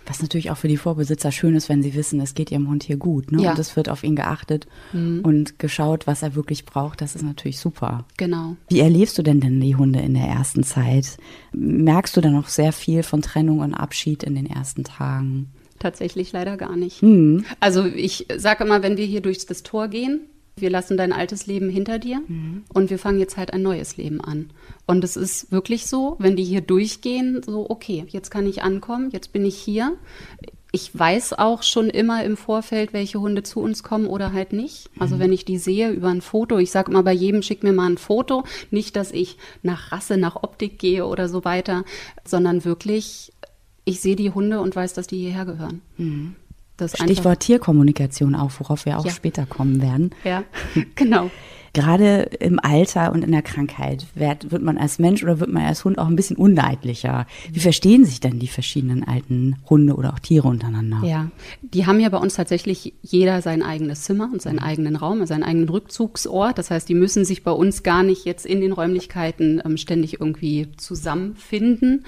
Was 0.07 0.21
natürlich 0.21 0.49
auch 0.51 0.57
für 0.57 0.69
die 0.69 0.77
Vorbesitzer 0.77 1.31
schön 1.31 1.55
ist, 1.55 1.67
wenn 1.67 1.83
sie 1.83 1.93
wissen, 1.93 2.21
es 2.21 2.33
geht 2.33 2.51
ihrem 2.51 2.69
Hund 2.69 2.83
hier 2.83 2.97
gut. 2.97 3.31
Ne? 3.31 3.43
Ja. 3.43 3.51
Und 3.51 3.59
es 3.59 3.75
wird 3.75 3.89
auf 3.89 4.03
ihn 4.03 4.15
geachtet 4.15 4.65
mhm. 4.93 5.19
und 5.21 5.59
geschaut, 5.59 6.07
was 6.07 6.23
er 6.23 6.33
wirklich 6.33 6.65
braucht. 6.65 7.01
Das 7.01 7.15
ist 7.15 7.23
natürlich 7.23 7.59
super. 7.59 8.05
Genau. 8.15 8.55
Wie 8.69 8.79
erlebst 8.79 9.17
du 9.17 9.21
denn 9.21 9.41
denn 9.41 9.59
die 9.59 9.75
Hunde 9.75 9.99
in 9.99 10.13
der 10.13 10.27
ersten 10.27 10.63
Zeit? 10.63 11.17
Merkst 11.51 12.15
du 12.15 12.21
da 12.21 12.29
noch 12.29 12.47
sehr 12.47 12.71
viel 12.71 13.03
von 13.03 13.21
Trennung 13.21 13.59
und 13.59 13.73
Abschied 13.73 14.23
in 14.23 14.35
den 14.35 14.45
ersten 14.45 14.85
Tagen? 14.85 15.49
Tatsächlich 15.79 16.31
leider 16.31 16.57
gar 16.57 16.75
nicht. 16.75 17.03
Mhm. 17.03 17.45
Also 17.59 17.85
ich 17.85 18.27
sage 18.35 18.63
immer, 18.63 18.81
wenn 18.81 18.97
wir 18.97 19.05
hier 19.05 19.21
durchs 19.21 19.45
das 19.45 19.63
Tor 19.63 19.89
gehen, 19.89 20.21
wir 20.61 20.69
lassen 20.69 20.97
dein 20.97 21.13
altes 21.13 21.47
Leben 21.47 21.69
hinter 21.69 21.99
dir 21.99 22.21
mhm. 22.27 22.63
und 22.73 22.89
wir 22.89 22.99
fangen 22.99 23.19
jetzt 23.19 23.37
halt 23.37 23.53
ein 23.53 23.61
neues 23.61 23.97
Leben 23.97 24.21
an. 24.21 24.49
Und 24.85 25.03
es 25.03 25.15
ist 25.15 25.51
wirklich 25.51 25.87
so, 25.87 26.15
wenn 26.19 26.35
die 26.35 26.43
hier 26.43 26.61
durchgehen, 26.61 27.41
so, 27.45 27.69
okay, 27.69 28.05
jetzt 28.07 28.31
kann 28.31 28.47
ich 28.47 28.63
ankommen, 28.63 29.09
jetzt 29.11 29.33
bin 29.33 29.45
ich 29.45 29.57
hier. 29.57 29.93
Ich 30.71 30.97
weiß 30.97 31.33
auch 31.33 31.63
schon 31.63 31.89
immer 31.89 32.23
im 32.23 32.37
Vorfeld, 32.37 32.93
welche 32.93 33.19
Hunde 33.19 33.41
zu 33.41 33.61
uns 33.61 33.83
kommen 33.83 34.05
oder 34.05 34.33
halt 34.33 34.53
nicht. 34.53 34.89
Also 34.99 35.15
mhm. 35.15 35.19
wenn 35.19 35.33
ich 35.33 35.45
die 35.45 35.57
sehe 35.57 35.91
über 35.91 36.09
ein 36.09 36.21
Foto, 36.21 36.57
ich 36.57 36.71
sage 36.71 36.91
immer 36.91 37.03
bei 37.03 37.13
jedem, 37.13 37.41
schick 37.41 37.63
mir 37.63 37.73
mal 37.73 37.89
ein 37.89 37.97
Foto. 37.97 38.43
Nicht, 38.69 38.95
dass 38.95 39.11
ich 39.11 39.37
nach 39.63 39.91
Rasse, 39.91 40.17
nach 40.17 40.35
Optik 40.35 40.77
gehe 40.77 41.05
oder 41.05 41.29
so 41.29 41.45
weiter, 41.45 41.83
sondern 42.25 42.65
wirklich, 42.65 43.31
ich 43.85 44.01
sehe 44.01 44.15
die 44.15 44.31
Hunde 44.31 44.59
und 44.59 44.75
weiß, 44.75 44.93
dass 44.93 45.07
die 45.07 45.17
hierher 45.17 45.45
gehören. 45.45 45.81
Mhm. 45.97 46.35
Das 46.77 46.93
Stichwort 46.93 47.39
Tierkommunikation 47.39 48.35
auch, 48.35 48.51
worauf 48.59 48.85
wir 48.85 48.99
auch 48.99 49.05
ja. 49.05 49.11
später 49.11 49.45
kommen 49.45 49.81
werden. 49.81 50.11
Ja, 50.23 50.43
genau. 50.95 51.31
Gerade 51.73 52.29
im 52.39 52.59
Alter 52.59 53.11
und 53.11 53.23
in 53.23 53.31
der 53.31 53.43
Krankheit 53.43 54.07
wird, 54.15 54.51
wird 54.51 54.63
man 54.63 54.77
als 54.77 54.97
Mensch 54.97 55.21
oder 55.21 55.39
wird 55.39 55.51
man 55.51 55.63
als 55.63 55.85
Hund 55.85 55.99
auch 55.99 56.07
ein 56.07 56.15
bisschen 56.15 56.37
unleidlicher. 56.37 57.27
Wie 57.51 57.59
verstehen 57.59 58.03
sich 58.03 58.19
denn 58.19 58.39
die 58.39 58.47
verschiedenen 58.47 59.03
alten 59.03 59.57
Hunde 59.69 59.93
oder 59.93 60.13
auch 60.13 60.19
Tiere 60.19 60.47
untereinander? 60.47 61.07
Ja, 61.07 61.29
die 61.61 61.85
haben 61.85 61.99
ja 61.99 62.09
bei 62.09 62.17
uns 62.17 62.35
tatsächlich 62.35 62.93
jeder 63.03 63.43
sein 63.43 63.61
eigenes 63.61 64.03
Zimmer 64.03 64.29
und 64.31 64.41
seinen 64.41 64.59
eigenen 64.59 64.95
Raum, 64.95 65.23
seinen 65.25 65.43
eigenen 65.43 65.69
Rückzugsort. 65.69 66.57
Das 66.57 66.71
heißt, 66.71 66.89
die 66.89 66.95
müssen 66.95 67.25
sich 67.25 67.43
bei 67.43 67.51
uns 67.51 67.83
gar 67.83 68.01
nicht 68.01 68.25
jetzt 68.25 68.45
in 68.45 68.61
den 68.61 68.71
Räumlichkeiten 68.71 69.61
ähm, 69.63 69.77
ständig 69.77 70.19
irgendwie 70.19 70.69
zusammenfinden. 70.77 72.05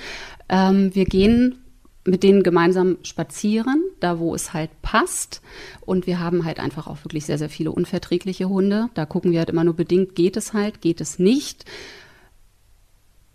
Ähm, 0.47 0.95
wir 0.95 1.05
gehen 1.05 1.59
mit 2.05 2.23
denen 2.23 2.43
gemeinsam 2.43 2.97
spazieren, 3.03 3.83
da 3.99 4.19
wo 4.19 4.33
es 4.33 4.53
halt 4.53 4.69
passt. 4.81 5.41
Und 5.81 6.07
wir 6.07 6.19
haben 6.19 6.45
halt 6.45 6.59
einfach 6.59 6.87
auch 6.87 7.03
wirklich 7.03 7.25
sehr, 7.25 7.37
sehr 7.37 7.49
viele 7.49 7.71
unverträgliche 7.71 8.49
Hunde. 8.49 8.89
Da 8.93 9.05
gucken 9.05 9.31
wir 9.31 9.39
halt 9.39 9.49
immer 9.49 9.63
nur 9.63 9.75
bedingt, 9.75 10.15
geht 10.15 10.37
es 10.37 10.53
halt, 10.53 10.81
geht 10.81 11.01
es 11.01 11.19
nicht. 11.19 11.65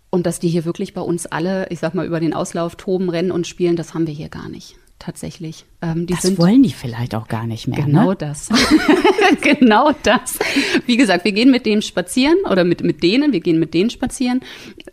Und 0.09 0.25
dass 0.25 0.39
die 0.39 0.49
hier 0.49 0.65
wirklich 0.65 0.93
bei 0.93 1.01
uns 1.01 1.25
alle, 1.25 1.67
ich 1.69 1.79
sag 1.79 1.93
mal, 1.93 2.05
über 2.05 2.19
den 2.19 2.33
Auslauf 2.33 2.75
toben, 2.75 3.09
rennen 3.09 3.31
und 3.31 3.47
spielen, 3.47 3.75
das 3.75 3.93
haben 3.93 4.07
wir 4.07 4.13
hier 4.13 4.29
gar 4.29 4.49
nicht 4.49 4.77
tatsächlich. 4.99 5.65
Ähm, 5.81 6.07
das 6.07 6.21
sind, 6.21 6.37
wollen 6.37 6.63
die 6.63 6.71
vielleicht 6.71 7.15
auch 7.15 7.27
gar 7.27 7.45
nicht 7.45 7.67
mehr. 7.67 7.83
Genau 7.83 8.09
ne? 8.09 8.15
das. 8.15 8.49
genau 9.41 9.91
das. 10.03 10.39
Wie 10.85 10.97
gesagt, 10.97 11.25
wir 11.25 11.31
gehen 11.31 11.51
mit 11.51 11.65
denen 11.65 11.81
spazieren 11.81 12.37
oder 12.49 12.63
mit, 12.63 12.83
mit 12.83 13.03
denen, 13.03 13.33
wir 13.33 13.41
gehen 13.41 13.59
mit 13.59 13.73
denen 13.73 13.89
spazieren, 13.89 14.41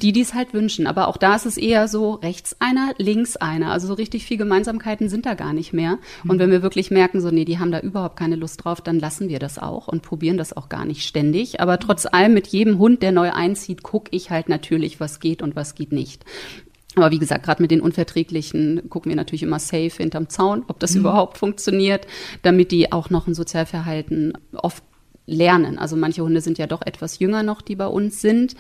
die 0.01 0.13
dies 0.13 0.35
halt 0.35 0.55
wünschen. 0.55 0.87
Aber 0.87 1.09
auch 1.09 1.17
da 1.17 1.35
ist 1.35 1.47
es 1.47 1.57
eher 1.57 1.89
so 1.89 2.15
rechts 2.15 2.57
einer, 2.59 2.95
links 2.99 3.37
einer. 3.37 3.71
Also 3.71 3.87
so 3.87 3.95
richtig 3.95 4.25
viel 4.25 4.37
Gemeinsamkeiten 4.37 5.09
sind 5.09 5.25
da 5.25 5.35
gar 5.35 5.53
nicht 5.53 5.73
mehr. 5.73 5.99
Und 6.27 6.39
wenn 6.39 6.51
wir 6.51 6.63
wirklich 6.63 6.91
merken, 6.91 7.21
so, 7.21 7.31
nee, 7.31 7.45
die 7.45 7.59
haben 7.59 7.73
da 7.73 7.81
überhaupt 7.81 8.17
keine 8.17 8.37
Lust 8.37 8.65
drauf, 8.65 8.81
dann 8.81 8.99
lassen 8.99 9.29
wir 9.29 9.39
das 9.39 9.59
auch 9.59 9.89
und 9.89 10.03
probieren 10.03 10.37
das 10.37 10.57
auch 10.57 10.69
gar 10.69 10.85
nicht 10.85 11.07
ständig. 11.07 11.61
Aber 11.61 11.79
trotz 11.79 12.07
allem 12.07 12.35
mit 12.35 12.49
jedem 12.49 12.79
Hund, 12.79 13.03
der 13.03 13.13
neu 13.13 13.31
einzieht, 13.31 13.83
gucke 13.83 14.11
ich 14.15 14.31
halt 14.31 14.49
natürlich, 14.49 15.01
was 15.01 15.21
geht 15.21 15.43
und 15.43 15.57
was 15.57 15.75
geht 15.75 15.93
nicht. 15.93 16.25
Aber 16.97 17.11
wie 17.11 17.19
gesagt, 17.19 17.45
gerade 17.45 17.63
mit 17.63 17.71
den 17.71 17.81
Unverträglichen 17.81 18.89
gucken 18.91 19.11
wir 19.11 19.17
natürlich 19.17 19.43
immer 19.43 19.59
safe 19.59 19.93
hinterm 19.97 20.29
Zaun, 20.29 20.65
ob 20.69 20.79
das 20.79 20.95
mhm. 20.95 21.01
überhaupt 21.01 21.39
funktioniert, 21.39 22.07
damit 22.43 22.71
die 22.71 22.93
auch 22.93 23.11
noch 23.11 23.27
ein 23.27 23.35
Sozialverhalten 23.35 24.35
oft 24.53 24.83
lernen. 25.27 25.79
Also 25.79 25.97
manche 25.97 26.23
Hunde 26.23 26.41
sind 26.41 26.59
ja 26.59 26.67
doch 26.67 26.83
etwas 26.83 27.19
jünger 27.19 27.43
noch, 27.43 27.63
die 27.63 27.77
bei 27.77 27.87
uns 27.87 28.21
sind. 28.21 28.55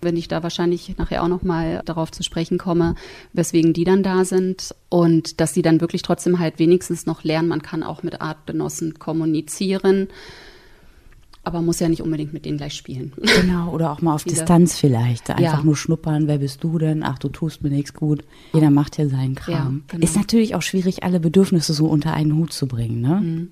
Wenn 0.00 0.16
ich 0.16 0.28
da 0.28 0.42
wahrscheinlich 0.42 0.96
nachher 0.98 1.22
auch 1.22 1.28
noch 1.28 1.42
mal 1.42 1.82
darauf 1.84 2.10
zu 2.10 2.22
sprechen 2.22 2.58
komme, 2.58 2.94
weswegen 3.32 3.72
die 3.72 3.84
dann 3.84 4.02
da 4.02 4.24
sind 4.24 4.74
und 4.88 5.40
dass 5.40 5.54
sie 5.54 5.62
dann 5.62 5.80
wirklich 5.80 6.02
trotzdem 6.02 6.38
halt 6.38 6.58
wenigstens 6.58 7.06
noch 7.06 7.24
lernen, 7.24 7.48
man 7.48 7.62
kann 7.62 7.82
auch 7.82 8.02
mit 8.02 8.20
Artgenossen 8.20 8.98
kommunizieren. 8.98 10.08
Aber 11.48 11.60
muss 11.62 11.80
ja 11.80 11.88
nicht 11.88 12.02
unbedingt 12.02 12.32
mit 12.32 12.44
denen 12.44 12.56
gleich 12.58 12.74
spielen. 12.74 13.12
Genau, 13.40 13.72
oder 13.72 13.90
auch 13.90 14.00
mal 14.00 14.14
auf 14.14 14.24
Wieder. 14.26 14.36
Distanz 14.36 14.78
vielleicht. 14.78 15.28
Einfach 15.30 15.42
Ja. 15.58 15.62
nur 15.64 15.76
schnuppern, 15.76 16.28
wer 16.28 16.38
bist 16.38 16.62
du 16.62 16.78
denn? 16.78 17.02
Ach, 17.02 17.18
du 17.18 17.28
tust 17.28 17.62
mir 17.64 17.70
nichts 17.70 17.92
gut. 17.94 18.22
Jeder 18.54 18.70
macht 18.70 18.96
ja 18.98 19.08
seinen 19.08 19.34
Kram. 19.34 19.82
Ja, 19.88 19.94
genau. 19.94 20.04
Ist 20.04 20.16
natürlich 20.16 20.54
auch 20.54 20.62
schwierig, 20.62 21.02
alle 21.02 21.18
Bedürfnisse 21.18 21.72
so 21.74 21.86
unter 21.86 22.14
einen 22.14 22.36
Hut 22.36 22.52
zu 22.52 22.68
bringen, 22.68 23.00
ne? 23.00 23.20
Mhm. 23.20 23.48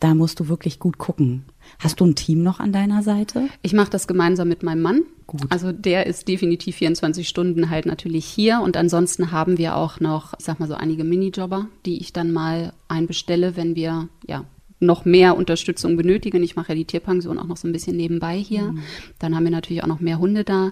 Da 0.00 0.14
musst 0.14 0.38
du 0.38 0.46
wirklich 0.48 0.78
gut 0.78 0.96
gucken. 0.98 1.42
Hast 1.80 1.98
du 1.98 2.04
ein 2.06 2.14
Team 2.14 2.44
noch 2.44 2.60
an 2.60 2.70
deiner 2.70 3.02
Seite? 3.02 3.48
Ich 3.62 3.72
mache 3.72 3.90
das 3.90 4.06
gemeinsam 4.06 4.46
mit 4.46 4.62
meinem 4.62 4.80
Mann. 4.80 5.00
Gut. 5.26 5.42
Also 5.50 5.72
der 5.72 6.06
ist 6.06 6.28
definitiv 6.28 6.76
24 6.76 7.28
Stunden 7.28 7.68
halt 7.68 7.84
natürlich 7.84 8.24
hier 8.24 8.60
und 8.62 8.76
ansonsten 8.76 9.32
haben 9.32 9.58
wir 9.58 9.74
auch 9.76 9.98
noch, 9.98 10.34
ich 10.38 10.44
sag 10.44 10.60
mal 10.60 10.68
so 10.68 10.74
einige 10.74 11.02
Minijobber, 11.02 11.66
die 11.84 11.98
ich 11.98 12.12
dann 12.12 12.32
mal 12.32 12.72
einbestelle, 12.86 13.56
wenn 13.56 13.74
wir 13.74 14.08
ja 14.26 14.44
noch 14.80 15.04
mehr 15.04 15.36
Unterstützung 15.36 15.96
benötigen. 15.96 16.42
Ich 16.42 16.56
mache 16.56 16.70
ja 16.70 16.74
die 16.74 16.84
Tierpension 16.84 17.38
auch 17.38 17.46
noch 17.46 17.56
so 17.56 17.66
ein 17.66 17.72
bisschen 17.72 17.96
nebenbei 17.96 18.38
hier. 18.38 18.74
Dann 19.18 19.34
haben 19.34 19.44
wir 19.44 19.50
natürlich 19.50 19.82
auch 19.82 19.88
noch 19.88 20.00
mehr 20.00 20.18
Hunde 20.18 20.44
da. 20.44 20.70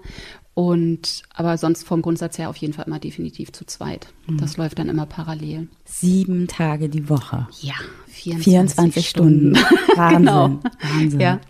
Und 0.54 1.22
aber 1.34 1.58
sonst 1.58 1.84
vom 1.84 2.00
Grundsatz 2.00 2.38
her 2.38 2.48
auf 2.48 2.56
jeden 2.56 2.72
Fall 2.72 2.86
immer 2.86 2.98
definitiv 2.98 3.52
zu 3.52 3.66
zweit. 3.66 4.08
Das 4.38 4.56
läuft 4.56 4.78
dann 4.78 4.88
immer 4.88 5.04
parallel. 5.04 5.68
Sieben 5.84 6.48
Tage 6.48 6.88
die 6.88 7.10
Woche. 7.10 7.46
Ja, 7.60 7.74
24, 8.06 8.44
24 8.44 9.08
Stunden. 9.08 9.54
Wahnsinn. 9.96 10.16
genau. 10.16 10.60
Wahnsinn. 10.80 11.20
Ja. 11.20 11.40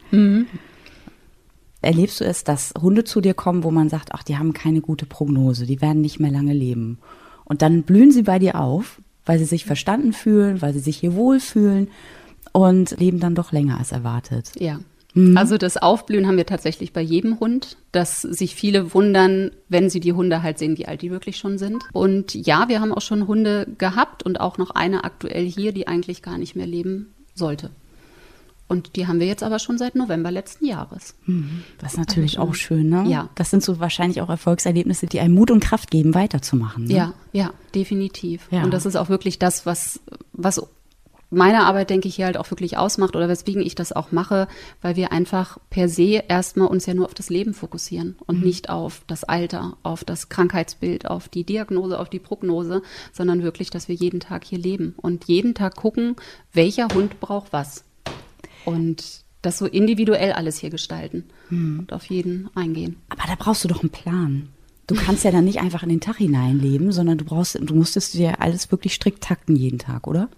Erlebst 1.82 2.20
du 2.20 2.24
es, 2.24 2.42
dass 2.42 2.74
Hunde 2.80 3.04
zu 3.04 3.20
dir 3.20 3.34
kommen, 3.34 3.62
wo 3.62 3.70
man 3.70 3.88
sagt, 3.88 4.12
ach, 4.12 4.24
die 4.24 4.38
haben 4.38 4.52
keine 4.52 4.80
gute 4.80 5.06
Prognose, 5.06 5.66
die 5.66 5.80
werden 5.80 6.00
nicht 6.00 6.18
mehr 6.18 6.32
lange 6.32 6.52
leben. 6.52 6.98
Und 7.44 7.62
dann 7.62 7.84
blühen 7.84 8.10
sie 8.10 8.22
bei 8.22 8.40
dir 8.40 8.60
auf, 8.60 9.00
weil 9.24 9.38
sie 9.38 9.44
sich 9.44 9.64
verstanden 9.64 10.12
fühlen, 10.12 10.62
weil 10.62 10.72
sie 10.72 10.80
sich 10.80 10.96
hier 10.96 11.14
wohlfühlen 11.14 11.88
und 12.52 12.98
leben 12.98 13.20
dann 13.20 13.34
doch 13.34 13.52
länger 13.52 13.78
als 13.78 13.92
erwartet. 13.92 14.52
Ja. 14.58 14.80
Also 15.34 15.56
das 15.56 15.78
Aufblühen 15.78 16.26
haben 16.26 16.36
wir 16.36 16.44
tatsächlich 16.44 16.92
bei 16.92 17.00
jedem 17.00 17.40
Hund, 17.40 17.78
dass 17.90 18.20
sich 18.20 18.54
viele 18.54 18.92
wundern, 18.92 19.50
wenn 19.70 19.88
sie 19.88 20.00
die 20.00 20.12
Hunde 20.12 20.42
halt 20.42 20.58
sehen, 20.58 20.76
wie 20.76 20.86
alt 20.86 21.00
die 21.00 21.10
wirklich 21.10 21.38
schon 21.38 21.56
sind. 21.56 21.84
Und 21.94 22.34
ja, 22.34 22.68
wir 22.68 22.82
haben 22.82 22.92
auch 22.92 23.00
schon 23.00 23.26
Hunde 23.26 23.66
gehabt 23.78 24.24
und 24.24 24.40
auch 24.40 24.58
noch 24.58 24.72
eine 24.72 25.04
aktuell 25.04 25.46
hier, 25.46 25.72
die 25.72 25.88
eigentlich 25.88 26.20
gar 26.20 26.36
nicht 26.36 26.54
mehr 26.54 26.66
leben 26.66 27.14
sollte. 27.34 27.70
Und 28.68 28.96
die 28.96 29.06
haben 29.06 29.20
wir 29.20 29.26
jetzt 29.26 29.42
aber 29.42 29.58
schon 29.58 29.78
seit 29.78 29.94
November 29.94 30.30
letzten 30.30 30.66
Jahres. 30.66 31.14
Das 31.78 31.92
ist 31.92 31.98
natürlich 31.98 32.38
Also, 32.38 32.50
auch 32.50 32.54
schön, 32.54 32.88
ne? 32.88 33.04
ja. 33.06 33.30
Das 33.36 33.50
sind 33.50 33.62
so 33.62 33.78
wahrscheinlich 33.78 34.20
auch 34.20 34.28
Erfolgserlebnisse, 34.28 35.06
die 35.06 35.20
einem 35.20 35.34
Mut 35.34 35.50
und 35.50 35.60
Kraft 35.60 35.90
geben, 35.90 36.14
weiterzumachen. 36.14 36.84
Ne? 36.84 36.92
Ja, 36.94 37.14
ja, 37.32 37.52
definitiv. 37.74 38.48
Ja. 38.50 38.64
Und 38.64 38.74
das 38.74 38.84
ist 38.84 38.96
auch 38.96 39.08
wirklich 39.08 39.38
das, 39.38 39.66
was, 39.66 40.00
was 40.32 40.60
meine 41.30 41.64
Arbeit, 41.64 41.90
denke 41.90 42.08
ich, 42.08 42.16
hier 42.16 42.26
halt 42.26 42.36
auch 42.36 42.50
wirklich 42.50 42.76
ausmacht 42.78 43.16
oder 43.16 43.28
weswegen 43.28 43.62
ich 43.62 43.74
das 43.74 43.92
auch 43.92 44.12
mache, 44.12 44.48
weil 44.80 44.96
wir 44.96 45.12
einfach 45.12 45.58
per 45.70 45.88
se 45.88 46.22
erstmal 46.28 46.68
uns 46.68 46.86
ja 46.86 46.94
nur 46.94 47.06
auf 47.06 47.14
das 47.14 47.30
Leben 47.30 47.54
fokussieren 47.54 48.16
und 48.26 48.44
nicht 48.44 48.70
auf 48.70 49.02
das 49.06 49.24
Alter, 49.24 49.76
auf 49.82 50.04
das 50.04 50.28
Krankheitsbild, 50.28 51.06
auf 51.06 51.28
die 51.28 51.44
Diagnose, 51.44 51.98
auf 51.98 52.08
die 52.08 52.20
Prognose, 52.20 52.82
sondern 53.12 53.42
wirklich, 53.42 53.70
dass 53.70 53.88
wir 53.88 53.94
jeden 53.94 54.20
Tag 54.20 54.44
hier 54.44 54.58
leben 54.58 54.94
und 54.96 55.24
jeden 55.24 55.54
Tag 55.54 55.76
gucken, 55.76 56.16
welcher 56.52 56.88
Hund 56.94 57.20
braucht 57.20 57.52
was. 57.52 57.84
Und 58.64 59.24
das 59.42 59.58
so 59.58 59.66
individuell 59.66 60.32
alles 60.32 60.58
hier 60.58 60.70
gestalten 60.70 61.24
und 61.50 61.92
auf 61.92 62.06
jeden 62.06 62.50
eingehen. 62.56 62.96
Aber 63.08 63.22
da 63.28 63.34
brauchst 63.38 63.62
du 63.62 63.68
doch 63.68 63.80
einen 63.80 63.90
Plan. 63.90 64.48
Du 64.88 64.94
kannst 64.94 65.24
ja 65.24 65.32
dann 65.32 65.44
nicht 65.44 65.60
einfach 65.60 65.82
in 65.82 65.88
den 65.88 66.00
Tag 66.00 66.16
hineinleben, 66.16 66.92
sondern 66.92 67.18
du 67.18 67.24
brauchst, 67.24 67.58
du 67.60 67.74
musstest 67.74 68.14
dir 68.14 68.40
alles 68.40 68.70
wirklich 68.70 68.94
strikt 68.94 69.22
takten 69.22 69.56
jeden 69.56 69.78
Tag, 69.78 70.06
oder? 70.06 70.28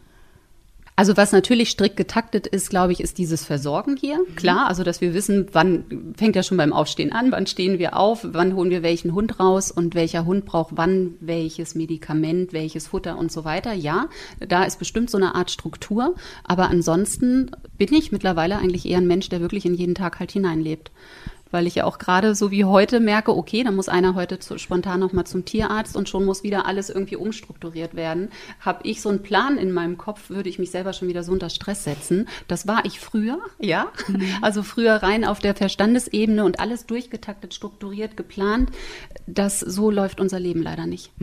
Also 0.98 1.16
was 1.16 1.30
natürlich 1.30 1.70
strikt 1.70 1.96
getaktet 1.96 2.48
ist, 2.48 2.70
glaube 2.70 2.90
ich, 2.90 2.98
ist 3.00 3.18
dieses 3.18 3.44
Versorgen 3.44 3.96
hier. 3.96 4.18
Klar, 4.34 4.66
also 4.66 4.82
dass 4.82 5.00
wir 5.00 5.14
wissen, 5.14 5.46
wann 5.52 6.12
fängt 6.16 6.34
ja 6.34 6.42
schon 6.42 6.56
beim 6.56 6.72
Aufstehen 6.72 7.12
an, 7.12 7.30
wann 7.30 7.46
stehen 7.46 7.78
wir 7.78 7.96
auf, 7.96 8.26
wann 8.28 8.56
holen 8.56 8.70
wir 8.70 8.82
welchen 8.82 9.14
Hund 9.14 9.38
raus 9.38 9.70
und 9.70 9.94
welcher 9.94 10.26
Hund 10.26 10.44
braucht 10.44 10.72
wann 10.74 11.14
welches 11.20 11.76
Medikament, 11.76 12.52
welches 12.52 12.88
Futter 12.88 13.16
und 13.16 13.30
so 13.30 13.44
weiter. 13.44 13.74
Ja, 13.74 14.08
da 14.40 14.64
ist 14.64 14.80
bestimmt 14.80 15.08
so 15.08 15.18
eine 15.18 15.36
Art 15.36 15.52
Struktur. 15.52 16.16
Aber 16.42 16.68
ansonsten 16.68 17.52
bin 17.76 17.94
ich 17.94 18.10
mittlerweile 18.10 18.58
eigentlich 18.58 18.84
eher 18.84 18.98
ein 18.98 19.06
Mensch, 19.06 19.28
der 19.28 19.40
wirklich 19.40 19.66
in 19.66 19.74
jeden 19.74 19.94
Tag 19.94 20.18
halt 20.18 20.32
hineinlebt. 20.32 20.90
Weil 21.50 21.66
ich 21.66 21.76
ja 21.76 21.84
auch 21.84 21.98
gerade 21.98 22.34
so 22.34 22.50
wie 22.50 22.64
heute 22.64 23.00
merke, 23.00 23.36
okay, 23.36 23.64
da 23.64 23.70
muss 23.70 23.88
einer 23.88 24.14
heute 24.14 24.38
zu, 24.38 24.58
spontan 24.58 25.00
nochmal 25.00 25.26
zum 25.26 25.44
Tierarzt 25.44 25.96
und 25.96 26.08
schon 26.08 26.24
muss 26.24 26.42
wieder 26.42 26.66
alles 26.66 26.90
irgendwie 26.90 27.16
umstrukturiert 27.16 27.94
werden. 27.94 28.28
Habe 28.60 28.80
ich 28.84 29.00
so 29.00 29.08
einen 29.08 29.22
Plan 29.22 29.58
in 29.58 29.72
meinem 29.72 29.98
Kopf, 29.98 30.30
würde 30.30 30.48
ich 30.48 30.58
mich 30.58 30.70
selber 30.70 30.92
schon 30.92 31.08
wieder 31.08 31.22
so 31.22 31.32
unter 31.32 31.50
Stress 31.50 31.84
setzen. 31.84 32.28
Das 32.48 32.66
war 32.66 32.84
ich 32.84 33.00
früher, 33.00 33.38
ja. 33.58 33.88
Also 34.42 34.62
früher 34.62 34.94
rein 34.94 35.24
auf 35.24 35.38
der 35.38 35.54
Verstandesebene 35.54 36.44
und 36.44 36.60
alles 36.60 36.86
durchgetaktet, 36.86 37.54
strukturiert, 37.54 38.16
geplant. 38.16 38.70
Das 39.26 39.60
so 39.60 39.90
läuft 39.90 40.20
unser 40.20 40.40
Leben 40.40 40.62
leider 40.62 40.86
nicht. 40.86 41.10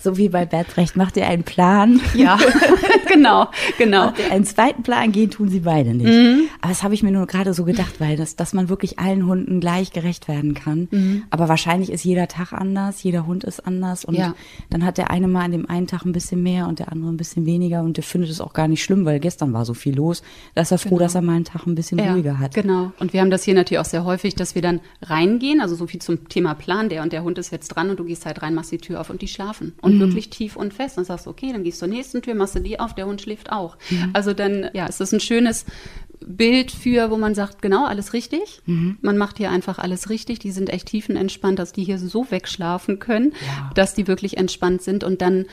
So 0.00 0.16
wie 0.16 0.28
bei 0.28 0.44
Bertrecht, 0.44 0.96
macht 0.96 1.16
ihr 1.16 1.26
einen 1.28 1.44
Plan? 1.44 2.00
Ja, 2.14 2.36
genau, 3.08 3.48
genau. 3.78 4.06
Macht 4.06 4.18
ihr 4.18 4.32
einen 4.32 4.44
zweiten 4.44 4.82
Plan, 4.82 5.12
gehen 5.12 5.30
tun 5.30 5.48
sie 5.48 5.60
beide 5.60 5.94
nicht. 5.94 6.50
Aber 6.60 6.70
das 6.70 6.82
habe 6.82 6.94
ich 6.94 7.02
mir 7.02 7.12
nur 7.12 7.26
gerade 7.26 7.54
so 7.54 7.64
gedacht, 7.64 8.00
weil 8.00 8.16
das, 8.16 8.34
dass 8.34 8.52
man 8.52 8.68
wirklich 8.68 8.98
allen 8.98 9.17
Hunden 9.26 9.60
gleich 9.60 9.92
gerecht 9.92 10.28
werden 10.28 10.54
kann. 10.54 11.24
Aber 11.30 11.48
wahrscheinlich 11.48 11.90
ist 11.90 12.04
jeder 12.04 12.28
Tag 12.28 12.52
anders, 12.52 13.02
jeder 13.02 13.26
Hund 13.26 13.44
ist 13.44 13.60
anders 13.66 14.04
und 14.04 14.14
Ja. 14.14 14.34
dann 14.70 14.84
hat 14.84 14.98
der 14.98 15.10
eine 15.10 15.28
mal 15.28 15.44
an 15.44 15.52
dem 15.52 15.68
einen 15.68 15.86
Tag 15.86 16.04
ein 16.04 16.12
bisschen 16.12 16.42
mehr 16.42 16.66
und 16.68 16.78
der 16.78 16.92
andere 16.92 17.10
ein 17.10 17.16
bisschen 17.16 17.46
weniger 17.46 17.82
und 17.82 17.96
der 17.96 18.04
findet 18.04 18.30
es 18.30 18.40
auch 18.40 18.52
gar 18.52 18.68
nicht 18.68 18.82
schlimm, 18.82 19.04
weil 19.04 19.20
gestern 19.20 19.52
war 19.52 19.64
so 19.64 19.74
viel 19.74 19.94
los. 19.96 20.22
Da 20.54 20.62
ist 20.62 20.70
er 20.72 20.78
froh, 20.78 20.98
dass 20.98 21.14
er 21.14 21.22
mal 21.22 21.34
einen 21.36 21.44
Tag 21.44 21.66
ein 21.66 21.74
bisschen 21.74 21.98
ruhiger 22.00 22.38
hat. 22.38 22.54
Genau. 22.54 22.92
Und 22.98 23.12
wir 23.12 23.20
haben 23.20 23.30
das 23.30 23.44
hier 23.44 23.54
natürlich 23.54 23.78
auch 23.80 23.84
sehr 23.84 24.04
häufig, 24.04 24.34
dass 24.34 24.54
wir 24.54 24.62
dann 24.62 24.80
reingehen, 25.02 25.60
also 25.60 25.74
so 25.74 25.86
viel 25.86 26.00
zum 26.00 26.28
Thema 26.28 26.54
Plan, 26.54 26.88
der 26.88 27.02
und 27.02 27.12
der 27.12 27.22
Hund 27.22 27.38
ist 27.38 27.50
jetzt 27.52 27.68
dran 27.68 27.90
und 27.90 27.98
du 27.98 28.04
gehst 28.04 28.26
halt 28.26 28.42
rein, 28.42 28.54
machst 28.54 28.72
die 28.72 28.78
Tür 28.78 29.00
auf 29.00 29.10
und 29.10 29.22
die 29.22 29.28
schlafen. 29.28 29.74
Und 29.82 29.94
Mhm. 29.96 30.00
wirklich 30.00 30.30
tief 30.30 30.56
und 30.56 30.74
fest. 30.74 30.96
Dann 30.98 31.04
sagst 31.04 31.26
du, 31.26 31.30
okay, 31.30 31.52
dann 31.52 31.64
gehst 31.64 31.80
du 31.82 31.86
zur 31.86 31.94
nächsten 31.94 32.22
Tür, 32.22 32.34
machst 32.34 32.54
du 32.54 32.60
die 32.60 32.78
auf, 32.80 32.94
der 32.94 33.06
Hund 33.06 33.20
schläft 33.20 33.50
auch. 33.52 33.76
Mhm. 33.90 34.10
Also 34.12 34.32
dann, 34.34 34.68
ja, 34.74 34.86
ist 34.86 35.00
das 35.00 35.12
ein 35.12 35.20
schönes 35.20 35.64
Bild 36.36 36.70
für, 36.70 37.10
wo 37.10 37.16
man 37.16 37.34
sagt, 37.34 37.62
genau, 37.62 37.86
alles 37.86 38.12
richtig. 38.12 38.60
Mhm. 38.66 38.98
Man 39.00 39.16
macht 39.18 39.38
hier 39.38 39.50
einfach 39.50 39.78
alles 39.78 40.10
richtig. 40.10 40.38
Die 40.38 40.50
sind 40.52 40.68
echt 40.70 40.88
tiefenentspannt, 40.88 41.58
dass 41.58 41.72
die 41.72 41.84
hier 41.84 41.98
so 41.98 42.30
wegschlafen 42.30 42.98
können, 42.98 43.32
Ja. 43.46 43.70
dass 43.74 43.94
die 43.94 44.06
wirklich 44.06 44.36
entspannt 44.36 44.82
sind 44.82 45.04
und 45.04 45.22
dann 45.22 45.46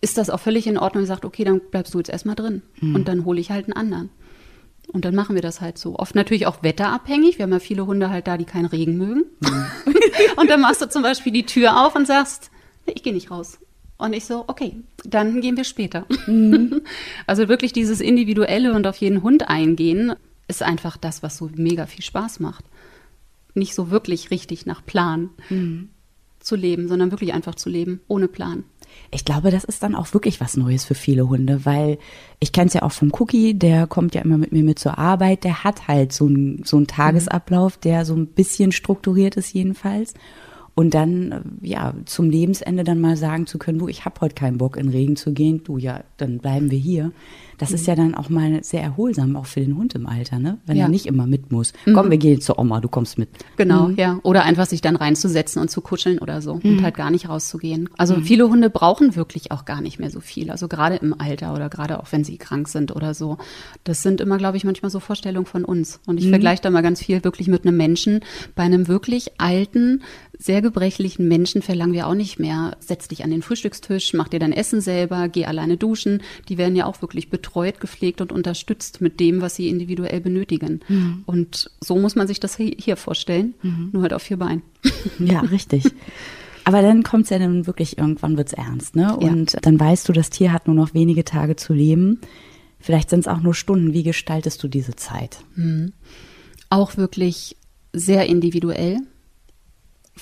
ist 0.00 0.18
das 0.18 0.30
auch 0.30 0.40
völlig 0.40 0.66
in 0.66 0.78
Ordnung 0.78 1.02
und 1.04 1.06
sagt, 1.06 1.24
okay, 1.24 1.44
dann 1.44 1.60
bleibst 1.70 1.94
du 1.94 1.98
jetzt 1.98 2.10
erstmal 2.10 2.34
drin. 2.34 2.62
Mhm. 2.80 2.96
Und 2.96 3.06
dann 3.08 3.24
hole 3.24 3.40
ich 3.40 3.50
halt 3.52 3.66
einen 3.66 3.74
anderen. 3.74 4.10
Und 4.92 5.04
dann 5.04 5.14
machen 5.14 5.36
wir 5.36 5.42
das 5.42 5.60
halt 5.60 5.78
so. 5.78 5.96
Oft 5.96 6.16
natürlich 6.16 6.46
auch 6.46 6.62
wetterabhängig. 6.64 7.38
Wir 7.38 7.44
haben 7.44 7.52
ja 7.52 7.60
viele 7.60 7.86
Hunde 7.86 8.10
halt 8.10 8.26
da, 8.26 8.36
die 8.36 8.44
keinen 8.44 8.66
Regen 8.66 8.98
mögen. 8.98 9.22
und 10.36 10.50
dann 10.50 10.60
machst 10.60 10.82
du 10.82 10.88
zum 10.88 11.02
Beispiel 11.02 11.32
die 11.32 11.46
Tür 11.46 11.86
auf 11.86 11.94
und 11.94 12.06
sagst, 12.08 12.50
ich 12.86 13.02
gehe 13.04 13.12
nicht 13.12 13.30
raus. 13.30 13.58
Und 14.02 14.14
ich 14.14 14.24
so, 14.24 14.42
okay, 14.48 14.74
dann 15.04 15.40
gehen 15.40 15.56
wir 15.56 15.62
später. 15.62 16.06
also 17.28 17.48
wirklich 17.48 17.72
dieses 17.72 18.00
Individuelle 18.00 18.74
und 18.74 18.84
auf 18.88 18.96
jeden 18.96 19.22
Hund 19.22 19.48
eingehen, 19.48 20.14
ist 20.48 20.60
einfach 20.60 20.96
das, 20.96 21.22
was 21.22 21.36
so 21.36 21.48
mega 21.54 21.86
viel 21.86 22.02
Spaß 22.02 22.40
macht. 22.40 22.64
Nicht 23.54 23.76
so 23.76 23.90
wirklich 23.92 24.32
richtig 24.32 24.66
nach 24.66 24.84
Plan 24.84 25.30
zu 26.40 26.56
leben, 26.56 26.88
sondern 26.88 27.12
wirklich 27.12 27.32
einfach 27.32 27.54
zu 27.54 27.70
leben, 27.70 28.00
ohne 28.08 28.26
Plan. 28.26 28.64
Ich 29.12 29.24
glaube, 29.24 29.52
das 29.52 29.62
ist 29.62 29.84
dann 29.84 29.94
auch 29.94 30.12
wirklich 30.14 30.40
was 30.40 30.56
Neues 30.56 30.84
für 30.84 30.96
viele 30.96 31.28
Hunde, 31.28 31.64
weil 31.64 31.98
ich 32.40 32.50
kenne 32.50 32.66
es 32.66 32.74
ja 32.74 32.82
auch 32.82 32.90
vom 32.90 33.12
Cookie, 33.20 33.54
der 33.54 33.86
kommt 33.86 34.16
ja 34.16 34.22
immer 34.22 34.36
mit 34.36 34.50
mir 34.50 34.64
mit 34.64 34.80
zur 34.80 34.98
Arbeit, 34.98 35.44
der 35.44 35.62
hat 35.62 35.86
halt 35.86 36.12
so 36.12 36.26
einen 36.26 36.64
so 36.64 36.76
einen 36.76 36.88
Tagesablauf, 36.88 37.76
der 37.76 38.04
so 38.04 38.16
ein 38.16 38.26
bisschen 38.26 38.72
strukturiert 38.72 39.36
ist 39.36 39.54
jedenfalls. 39.54 40.14
Und 40.74 40.94
dann, 40.94 41.32
äh, 41.32 41.40
ja, 41.68 41.92
zum 42.06 42.30
Lebensende 42.30 42.82
dann 42.84 43.00
mal 43.00 43.16
sagen 43.16 43.46
zu 43.46 43.58
können, 43.58 43.78
du, 43.78 43.88
ich 43.88 44.04
habe 44.04 44.20
heute 44.20 44.34
keinen 44.34 44.58
Bock 44.58 44.76
in 44.76 44.88
Regen 44.88 45.16
zu 45.16 45.32
gehen, 45.32 45.62
du, 45.64 45.76
ja, 45.76 46.02
dann 46.16 46.38
bleiben 46.38 46.70
wir 46.70 46.78
hier. 46.78 47.12
Das 47.58 47.70
ist 47.70 47.86
ja 47.86 47.94
dann 47.94 48.16
auch 48.16 48.28
mal 48.28 48.64
sehr 48.64 48.82
erholsam, 48.82 49.36
auch 49.36 49.46
für 49.46 49.60
den 49.60 49.76
Hund 49.76 49.94
im 49.94 50.06
Alter, 50.06 50.40
ne? 50.40 50.58
Wenn 50.66 50.76
Ja. 50.76 50.84
er 50.84 50.88
nicht 50.88 51.06
immer 51.06 51.28
mit 51.28 51.52
muss. 51.52 51.72
Komm, 51.94 52.10
wir 52.10 52.16
gehen 52.18 52.40
zur 52.40 52.58
Oma, 52.58 52.80
du 52.80 52.88
kommst 52.88 53.18
mit. 53.18 53.28
Genau, 53.56 53.90
ja. 53.90 54.18
Oder 54.24 54.42
einfach 54.42 54.66
sich 54.66 54.80
dann 54.80 54.96
reinzusetzen 54.96 55.62
und 55.62 55.70
zu 55.70 55.80
kuscheln 55.80 56.18
oder 56.18 56.42
so 56.42 56.54
und 56.54 56.82
halt 56.82 56.96
gar 56.96 57.12
nicht 57.12 57.28
rauszugehen. 57.28 57.88
Also 57.98 58.16
viele 58.20 58.48
Hunde 58.48 58.68
brauchen 58.68 59.14
wirklich 59.14 59.52
auch 59.52 59.64
gar 59.64 59.80
nicht 59.80 60.00
mehr 60.00 60.10
so 60.10 60.18
viel. 60.18 60.50
Also 60.50 60.66
gerade 60.66 60.96
im 60.96 61.14
Alter 61.20 61.54
oder 61.54 61.68
gerade 61.68 62.00
auch 62.00 62.10
wenn 62.10 62.24
sie 62.24 62.36
krank 62.36 62.66
sind 62.66 62.96
oder 62.96 63.14
so. 63.14 63.38
Das 63.84 64.02
sind 64.02 64.20
immer, 64.20 64.38
glaube 64.38 64.56
ich, 64.56 64.64
manchmal 64.64 64.90
so 64.90 64.98
Vorstellungen 64.98 65.46
von 65.46 65.64
uns. 65.64 66.00
Und 66.06 66.18
ich 66.18 66.30
vergleiche 66.30 66.62
da 66.62 66.70
mal 66.70 66.82
ganz 66.82 67.00
viel 67.00 67.22
wirklich 67.22 67.46
mit 67.46 67.64
einem 67.64 67.76
Menschen. 67.76 68.20
Bei 68.56 68.64
einem 68.64 68.88
wirklich 68.88 69.40
alten, 69.40 70.02
sehr 70.42 70.60
gebrechlichen 70.60 71.28
Menschen 71.28 71.62
verlangen 71.62 71.92
wir 71.92 72.08
auch 72.08 72.14
nicht 72.14 72.40
mehr, 72.40 72.76
setz 72.80 73.06
dich 73.06 73.22
an 73.22 73.30
den 73.30 73.42
Frühstückstisch, 73.42 74.12
mach 74.12 74.26
dir 74.26 74.40
dein 74.40 74.52
Essen 74.52 74.80
selber, 74.80 75.28
geh 75.28 75.44
alleine 75.44 75.76
duschen. 75.76 76.20
Die 76.48 76.58
werden 76.58 76.74
ja 76.74 76.86
auch 76.86 77.00
wirklich 77.00 77.30
betreut, 77.30 77.78
gepflegt 77.80 78.20
und 78.20 78.32
unterstützt 78.32 79.00
mit 79.00 79.20
dem, 79.20 79.40
was 79.40 79.54
sie 79.54 79.68
individuell 79.68 80.20
benötigen. 80.20 80.80
Und 81.26 81.70
so 81.80 81.96
muss 81.96 82.16
man 82.16 82.26
sich 82.26 82.40
das 82.40 82.58
hi- 82.58 82.76
hier 82.76 82.96
vorstellen, 82.96 83.54
nur 83.92 84.02
halt 84.02 84.12
auf 84.14 84.22
vier 84.22 84.36
Beinen. 84.38 84.62
Ja, 85.20 85.40
richtig. 85.40 85.84
Aber 86.64 86.82
dann 86.82 87.02
kommt's 87.04 87.30
ja 87.30 87.38
dann 87.38 87.66
wirklich, 87.66 87.98
irgendwann 87.98 88.36
wird's 88.36 88.52
ernst, 88.52 88.96
ne? 88.96 89.02
Ja. 89.02 89.28
Und 89.30 89.56
dann 89.62 89.78
weißt 89.78 90.08
du, 90.08 90.12
das 90.12 90.30
Tier 90.30 90.52
hat 90.52 90.66
nur 90.66 90.74
noch 90.76 90.92
wenige 90.94 91.24
Tage 91.24 91.54
zu 91.56 91.72
leben. 91.72 92.20
Vielleicht 92.80 93.10
sind 93.10 93.20
es 93.20 93.28
auch 93.28 93.40
nur 93.40 93.54
Stunden. 93.54 93.92
Wie 93.92 94.02
gestaltest 94.02 94.62
du 94.62 94.68
diese 94.68 94.96
Zeit? 94.96 95.38
Auch 96.68 96.96
wirklich 96.96 97.56
sehr 97.92 98.26
individuell, 98.26 98.98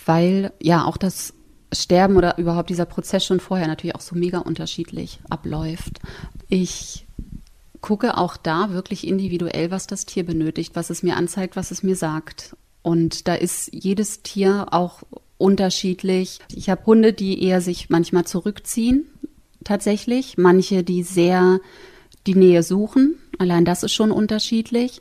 weil 0.04 0.52
ja 0.60 0.84
auch 0.84 0.96
das 0.96 1.34
Sterben 1.72 2.16
oder 2.16 2.38
überhaupt 2.38 2.70
dieser 2.70 2.84
Prozess 2.84 3.24
schon 3.24 3.40
vorher 3.40 3.68
natürlich 3.68 3.94
auch 3.94 4.00
so 4.00 4.16
mega 4.16 4.38
unterschiedlich 4.38 5.20
abläuft. 5.28 6.00
Ich 6.48 7.06
gucke 7.80 8.18
auch 8.18 8.36
da 8.36 8.70
wirklich 8.70 9.06
individuell, 9.06 9.70
was 9.70 9.86
das 9.86 10.04
Tier 10.04 10.24
benötigt, 10.24 10.74
was 10.74 10.90
es 10.90 11.02
mir 11.02 11.16
anzeigt, 11.16 11.56
was 11.56 11.70
es 11.70 11.82
mir 11.82 11.96
sagt. 11.96 12.56
Und 12.82 13.28
da 13.28 13.34
ist 13.34 13.72
jedes 13.72 14.22
Tier 14.22 14.68
auch 14.72 15.02
unterschiedlich. 15.38 16.40
Ich 16.54 16.68
habe 16.68 16.84
Hunde, 16.86 17.12
die 17.12 17.42
eher 17.42 17.60
sich 17.60 17.88
manchmal 17.88 18.24
zurückziehen, 18.24 19.06
tatsächlich. 19.64 20.36
Manche, 20.38 20.82
die 20.82 21.02
sehr 21.02 21.60
die 22.26 22.34
Nähe 22.34 22.62
suchen. 22.62 23.16
Allein 23.38 23.64
das 23.64 23.82
ist 23.82 23.92
schon 23.92 24.10
unterschiedlich 24.10 25.00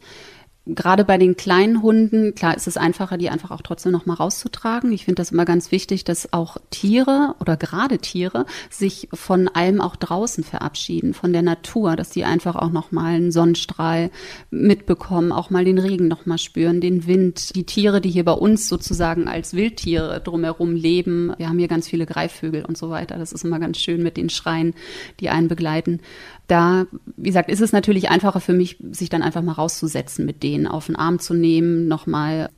gerade 0.76 1.06
bei 1.06 1.18
den 1.18 1.36
kleinen 1.36 1.82
Hunden, 1.82 2.36
klar 2.36 2.56
ist 2.56 2.68
es 2.68 2.78
einfacher, 2.78 3.18
die 3.18 3.30
einfach 3.30 3.52
auch 3.52 3.62
trotzdem 3.62 3.92
noch 3.92 4.06
mal 4.06 4.14
rauszutragen. 4.14 4.92
Ich 4.92 5.06
finde 5.06 5.22
das 5.22 5.32
immer 5.32 5.46
ganz 5.46 5.72
wichtig, 5.72 6.04
dass 6.04 6.34
auch 6.34 6.58
Tiere 6.70 7.36
oder 7.40 7.58
gerade 7.58 7.98
Tiere 7.98 8.46
sich 8.70 9.10
von 9.14 9.48
allem 9.48 9.82
auch 9.82 9.96
draußen 9.96 10.44
verabschieden, 10.44 11.14
von 11.14 11.34
der 11.34 11.42
Natur, 11.42 11.96
dass 11.96 12.10
die 12.10 12.26
einfach 12.26 12.56
auch 12.56 12.72
noch 12.72 12.92
mal 12.92 13.16
einen 13.16 13.32
Sonnenstrahl 13.32 14.12
mitbekommen, 14.52 15.32
auch 15.32 15.50
mal 15.50 15.66
den 15.66 15.80
Regen 15.80 16.08
noch 16.08 16.26
mal 16.26 16.38
spüren, 16.38 16.82
den 16.82 17.08
Wind. 17.08 17.56
Die 17.56 17.66
Tiere, 17.66 18.02
die 18.02 18.10
hier 18.10 18.26
bei 18.26 18.34
uns 18.34 18.68
sozusagen 18.68 19.28
als 19.28 19.54
Wildtiere 19.54 20.22
drumherum 20.22 20.76
leben. 20.76 21.34
Wir 21.38 21.50
haben 21.50 21.60
hier 21.60 21.68
ganz 21.68 21.88
viele 21.88 22.06
Greifvögel 22.06 22.66
und 22.66 22.78
so 22.78 22.90
weiter. 22.90 23.18
Das 23.18 23.32
ist 23.32 23.44
immer 23.44 23.60
ganz 23.60 23.80
schön 23.80 24.04
mit 24.04 24.18
den 24.18 24.30
Schreien, 24.30 24.74
die 25.20 25.30
einen 25.30 25.48
begleiten 25.48 26.02
da, 26.50 26.88
wie 27.16 27.30
gesagt, 27.30 27.50
ist 27.50 27.62
es 27.62 27.72
natürlich 27.72 28.10
einfacher 28.10 28.40
für 28.40 28.54
mich, 28.54 28.78
sich 28.92 29.10
dann 29.10 29.22
einfach 29.22 29.42
mal 29.42 29.54
rauszusetzen 29.54 30.26
mit 30.26 30.44
denen, 30.44 30.68
auf 30.68 30.88
den 30.88 30.96
Arm 30.96 31.20
zu 31.20 31.34
nehmen, 31.34 31.88
nochmal 31.88 32.50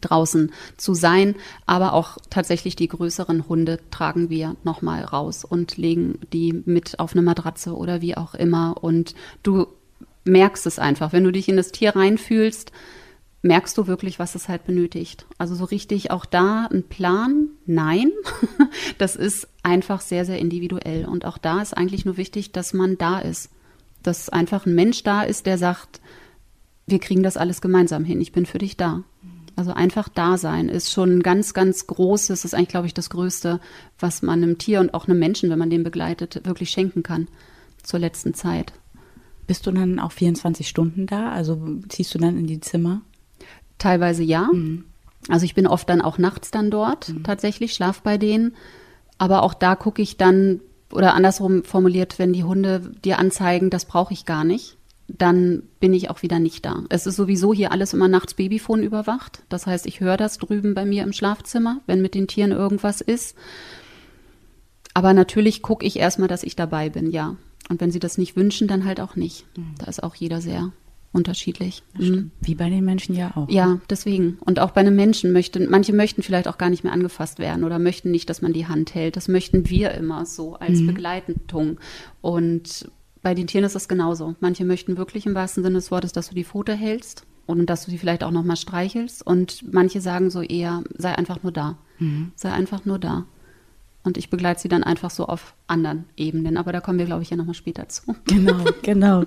draußen 0.00 0.52
zu 0.76 0.94
sein. 0.94 1.34
Aber 1.64 1.92
auch 1.92 2.18
tatsächlich 2.28 2.76
die 2.76 2.88
größeren 2.88 3.48
Hunde 3.48 3.78
tragen 3.90 4.30
wir 4.30 4.56
nochmal 4.64 5.02
raus 5.04 5.44
und 5.44 5.76
legen 5.76 6.18
die 6.32 6.62
mit 6.64 6.98
auf 6.98 7.12
eine 7.12 7.22
Matratze 7.22 7.74
oder 7.74 8.02
wie 8.02 8.16
auch 8.16 8.34
immer. 8.34 8.76
Und 8.82 9.14
du 9.42 9.66
merkst 10.24 10.66
es 10.66 10.78
einfach, 10.78 11.12
wenn 11.12 11.24
du 11.24 11.32
dich 11.32 11.48
in 11.48 11.56
das 11.56 11.72
Tier 11.72 11.94
reinfühlst, 11.94 12.72
merkst 13.46 13.76
du 13.78 13.86
wirklich, 13.86 14.18
was 14.18 14.34
es 14.34 14.48
halt 14.48 14.64
benötigt. 14.64 15.26
Also 15.38 15.54
so 15.54 15.64
richtig 15.64 16.10
auch 16.10 16.24
da 16.24 16.68
ein 16.72 16.84
Plan? 16.84 17.48
Nein. 17.66 18.12
Das 18.98 19.16
ist 19.16 19.48
einfach 19.62 20.00
sehr, 20.00 20.24
sehr 20.24 20.38
individuell. 20.38 21.06
Und 21.06 21.24
auch 21.24 21.38
da 21.38 21.60
ist 21.60 21.76
eigentlich 21.76 22.04
nur 22.04 22.16
wichtig, 22.16 22.52
dass 22.52 22.72
man 22.72 22.98
da 22.98 23.18
ist. 23.18 23.50
Dass 24.02 24.28
einfach 24.28 24.66
ein 24.66 24.74
Mensch 24.74 25.02
da 25.02 25.22
ist, 25.22 25.46
der 25.46 25.58
sagt, 25.58 26.00
wir 26.86 26.98
kriegen 26.98 27.22
das 27.22 27.36
alles 27.36 27.60
gemeinsam 27.60 28.04
hin. 28.04 28.20
Ich 28.20 28.32
bin 28.32 28.46
für 28.46 28.58
dich 28.58 28.76
da. 28.76 29.04
Also 29.56 29.72
einfach 29.72 30.08
da 30.08 30.36
sein 30.36 30.68
ist 30.68 30.92
schon 30.92 31.18
ein 31.18 31.22
ganz, 31.22 31.54
ganz 31.54 31.86
großes, 31.86 32.44
ist 32.44 32.54
eigentlich, 32.54 32.68
glaube 32.68 32.86
ich, 32.86 32.94
das 32.94 33.10
Größte, 33.10 33.60
was 33.98 34.22
man 34.22 34.42
einem 34.42 34.58
Tier 34.58 34.80
und 34.80 34.92
auch 34.92 35.08
einem 35.08 35.18
Menschen, 35.18 35.48
wenn 35.48 35.58
man 35.58 35.70
den 35.70 35.82
begleitet, 35.82 36.42
wirklich 36.44 36.70
schenken 36.70 37.02
kann 37.02 37.28
zur 37.82 38.00
letzten 38.00 38.34
Zeit. 38.34 38.74
Bist 39.46 39.66
du 39.66 39.72
dann 39.72 39.98
auch 39.98 40.12
24 40.12 40.68
Stunden 40.68 41.06
da? 41.06 41.30
Also 41.30 41.80
ziehst 41.88 42.14
du 42.14 42.18
dann 42.18 42.36
in 42.36 42.46
die 42.46 42.60
Zimmer? 42.60 43.00
Teilweise 43.78 44.22
ja. 44.22 44.48
Mhm. 44.52 44.84
Also 45.28 45.44
ich 45.44 45.54
bin 45.54 45.66
oft 45.66 45.88
dann 45.88 46.00
auch 46.00 46.18
nachts 46.18 46.50
dann 46.50 46.70
dort, 46.70 47.08
mhm. 47.08 47.24
tatsächlich, 47.24 47.74
schlaf 47.74 48.02
bei 48.02 48.18
denen. 48.18 48.54
Aber 49.18 49.42
auch 49.42 49.54
da 49.54 49.74
gucke 49.74 50.02
ich 50.02 50.16
dann, 50.16 50.60
oder 50.92 51.14
andersrum 51.14 51.64
formuliert, 51.64 52.18
wenn 52.18 52.32
die 52.32 52.44
Hunde 52.44 52.92
dir 53.04 53.18
anzeigen, 53.18 53.70
das 53.70 53.86
brauche 53.86 54.12
ich 54.12 54.24
gar 54.24 54.44
nicht, 54.44 54.76
dann 55.08 55.62
bin 55.80 55.94
ich 55.94 56.10
auch 56.10 56.22
wieder 56.22 56.38
nicht 56.38 56.64
da. 56.64 56.82
Es 56.88 57.06
ist 57.06 57.16
sowieso 57.16 57.54
hier 57.54 57.72
alles 57.72 57.94
immer 57.94 58.08
nachts 58.08 58.34
Babyphone 58.34 58.82
überwacht. 58.82 59.42
Das 59.48 59.66
heißt, 59.66 59.86
ich 59.86 60.00
höre 60.00 60.16
das 60.16 60.38
drüben 60.38 60.74
bei 60.74 60.84
mir 60.84 61.02
im 61.02 61.12
Schlafzimmer, 61.12 61.80
wenn 61.86 62.02
mit 62.02 62.14
den 62.14 62.28
Tieren 62.28 62.52
irgendwas 62.52 63.00
ist. 63.00 63.36
Aber 64.94 65.12
natürlich 65.12 65.62
gucke 65.62 65.84
ich 65.84 65.98
erstmal, 65.98 66.28
dass 66.28 66.42
ich 66.42 66.56
dabei 66.56 66.88
bin, 66.88 67.10
ja. 67.10 67.36
Und 67.68 67.80
wenn 67.80 67.90
sie 67.90 67.98
das 67.98 68.16
nicht 68.16 68.36
wünschen, 68.36 68.68
dann 68.68 68.84
halt 68.84 69.00
auch 69.00 69.16
nicht. 69.16 69.44
Mhm. 69.56 69.74
Da 69.78 69.86
ist 69.86 70.02
auch 70.02 70.14
jeder 70.14 70.40
sehr 70.40 70.72
unterschiedlich. 71.16 71.82
Mhm. 71.98 72.30
Wie 72.40 72.54
bei 72.54 72.70
den 72.70 72.84
Menschen 72.84 73.16
ja 73.16 73.36
auch. 73.36 73.48
Ja, 73.48 73.66
ne? 73.66 73.80
deswegen. 73.90 74.38
Und 74.40 74.60
auch 74.60 74.70
bei 74.70 74.82
einem 74.82 74.94
Menschen 74.94 75.32
möchten, 75.32 75.68
manche 75.68 75.92
möchten 75.92 76.22
vielleicht 76.22 76.46
auch 76.46 76.58
gar 76.58 76.70
nicht 76.70 76.84
mehr 76.84 76.92
angefasst 76.92 77.38
werden 77.38 77.64
oder 77.64 77.78
möchten 77.78 78.10
nicht, 78.10 78.30
dass 78.30 78.42
man 78.42 78.52
die 78.52 78.66
Hand 78.66 78.94
hält. 78.94 79.16
Das 79.16 79.26
möchten 79.26 79.68
wir 79.68 79.92
immer 79.92 80.26
so 80.26 80.54
als 80.54 80.80
mhm. 80.80 80.86
Begleitung. 80.86 81.78
Und 82.20 82.90
bei 83.22 83.34
den 83.34 83.46
Tieren 83.46 83.64
ist 83.64 83.74
das 83.74 83.88
genauso. 83.88 84.36
Manche 84.40 84.64
möchten 84.64 84.96
wirklich 84.96 85.26
im 85.26 85.34
wahrsten 85.34 85.64
Sinne 85.64 85.76
des 85.76 85.90
Wortes, 85.90 86.12
dass 86.12 86.28
du 86.28 86.34
die 86.34 86.44
Pfote 86.44 86.74
hältst 86.74 87.24
und 87.46 87.66
dass 87.66 87.84
du 87.84 87.90
sie 87.90 87.98
vielleicht 87.98 88.22
auch 88.22 88.30
nochmal 88.30 88.56
streichelst. 88.56 89.26
Und 89.26 89.64
manche 89.72 90.00
sagen 90.00 90.30
so 90.30 90.42
eher, 90.42 90.84
sei 90.96 91.16
einfach 91.16 91.42
nur 91.42 91.52
da. 91.52 91.78
Mhm. 91.98 92.32
Sei 92.36 92.52
einfach 92.52 92.84
nur 92.84 92.98
da. 92.98 93.24
Und 94.04 94.16
ich 94.16 94.30
begleite 94.30 94.60
sie 94.60 94.68
dann 94.68 94.84
einfach 94.84 95.10
so 95.10 95.26
auf 95.26 95.54
anderen 95.66 96.04
Ebenen. 96.16 96.56
Aber 96.56 96.72
da 96.72 96.80
kommen 96.80 96.98
wir, 96.98 97.06
glaube 97.06 97.22
ich, 97.22 97.30
ja 97.30 97.36
nochmal 97.36 97.54
später 97.54 97.88
zu. 97.88 98.14
Genau, 98.26 98.64
genau. 98.82 99.24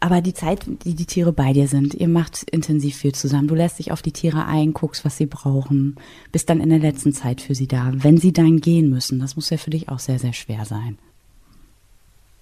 Aber 0.00 0.20
die 0.20 0.34
Zeit, 0.34 0.66
die 0.84 0.94
die 0.94 1.06
Tiere 1.06 1.32
bei 1.32 1.52
dir 1.52 1.68
sind, 1.68 1.94
ihr 1.94 2.08
macht 2.08 2.44
intensiv 2.50 2.96
viel 2.96 3.14
zusammen. 3.14 3.48
Du 3.48 3.54
lässt 3.54 3.78
dich 3.78 3.92
auf 3.92 4.02
die 4.02 4.12
Tiere 4.12 4.46
ein, 4.46 4.72
guckst, 4.72 5.04
was 5.04 5.16
sie 5.16 5.26
brauchen, 5.26 5.96
bist 6.32 6.50
dann 6.50 6.60
in 6.60 6.70
der 6.70 6.78
letzten 6.78 7.12
Zeit 7.12 7.40
für 7.40 7.54
sie 7.54 7.66
da. 7.66 7.92
Wenn 7.94 8.18
sie 8.18 8.32
dann 8.32 8.60
gehen 8.60 8.90
müssen, 8.90 9.18
das 9.18 9.36
muss 9.36 9.50
ja 9.50 9.56
für 9.56 9.70
dich 9.70 9.88
auch 9.88 9.98
sehr, 9.98 10.18
sehr 10.18 10.32
schwer 10.32 10.64
sein. 10.64 10.98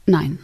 Nein. 0.06 0.38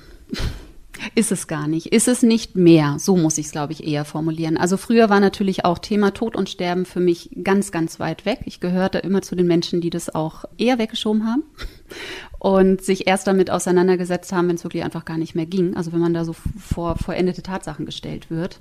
Ist 1.14 1.32
es 1.32 1.46
gar 1.46 1.66
nicht. 1.68 1.86
Ist 1.86 2.08
es 2.08 2.22
nicht 2.22 2.56
mehr. 2.56 2.96
So 2.98 3.16
muss 3.16 3.38
ich 3.38 3.46
es, 3.46 3.52
glaube 3.52 3.72
ich, 3.72 3.86
eher 3.86 4.04
formulieren. 4.04 4.56
Also 4.56 4.76
früher 4.76 5.08
war 5.08 5.20
natürlich 5.20 5.64
auch 5.64 5.78
Thema 5.78 6.12
Tod 6.12 6.36
und 6.36 6.48
Sterben 6.48 6.84
für 6.84 7.00
mich 7.00 7.30
ganz, 7.42 7.72
ganz 7.72 8.00
weit 8.00 8.26
weg. 8.26 8.40
Ich 8.44 8.60
gehörte 8.60 8.98
immer 8.98 9.22
zu 9.22 9.34
den 9.34 9.46
Menschen, 9.46 9.80
die 9.80 9.90
das 9.90 10.14
auch 10.14 10.44
eher 10.58 10.78
weggeschoben 10.78 11.26
haben 11.26 11.44
und 12.38 12.82
sich 12.82 13.06
erst 13.06 13.26
damit 13.26 13.50
auseinandergesetzt 13.50 14.32
haben, 14.32 14.48
wenn 14.48 14.56
es 14.56 14.64
wirklich 14.64 14.84
einfach 14.84 15.04
gar 15.04 15.16
nicht 15.16 15.34
mehr 15.34 15.46
ging. 15.46 15.76
Also 15.76 15.92
wenn 15.92 16.00
man 16.00 16.14
da 16.14 16.24
so 16.24 16.32
vor 16.32 16.96
vollendete 16.96 17.42
Tatsachen 17.42 17.86
gestellt 17.86 18.30
wird, 18.30 18.58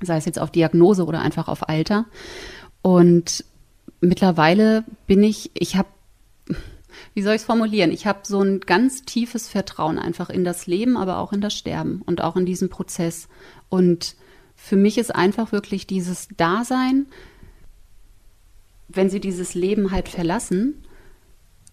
sei 0.00 0.16
es 0.16 0.24
jetzt 0.24 0.38
auf 0.38 0.50
Diagnose 0.50 1.04
oder 1.04 1.20
einfach 1.20 1.48
auf 1.48 1.68
Alter. 1.68 2.06
Und 2.82 3.44
mittlerweile 4.00 4.84
bin 5.06 5.22
ich, 5.22 5.50
ich 5.54 5.76
habe, 5.76 5.88
wie 7.14 7.22
soll 7.22 7.34
ich 7.34 7.42
es 7.42 7.46
formulieren? 7.46 7.90
Ich 7.90 8.06
habe 8.06 8.20
so 8.22 8.40
ein 8.40 8.60
ganz 8.60 9.02
tiefes 9.02 9.48
Vertrauen 9.48 9.98
einfach 9.98 10.30
in 10.30 10.44
das 10.44 10.66
Leben, 10.66 10.96
aber 10.96 11.18
auch 11.18 11.32
in 11.32 11.40
das 11.40 11.54
Sterben 11.54 12.02
und 12.04 12.22
auch 12.22 12.36
in 12.36 12.46
diesen 12.46 12.68
Prozess. 12.68 13.28
Und 13.68 14.16
für 14.54 14.76
mich 14.76 14.98
ist 14.98 15.14
einfach 15.14 15.52
wirklich 15.52 15.86
dieses 15.86 16.28
Dasein, 16.36 17.06
wenn 18.88 19.10
sie 19.10 19.20
dieses 19.20 19.54
Leben 19.54 19.90
halt 19.90 20.08
verlassen, 20.08 20.84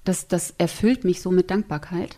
das, 0.04 0.28
das 0.28 0.54
erfüllt 0.58 1.04
mich 1.04 1.22
so 1.22 1.32
mit 1.32 1.52
Dankbarkeit, 1.52 2.18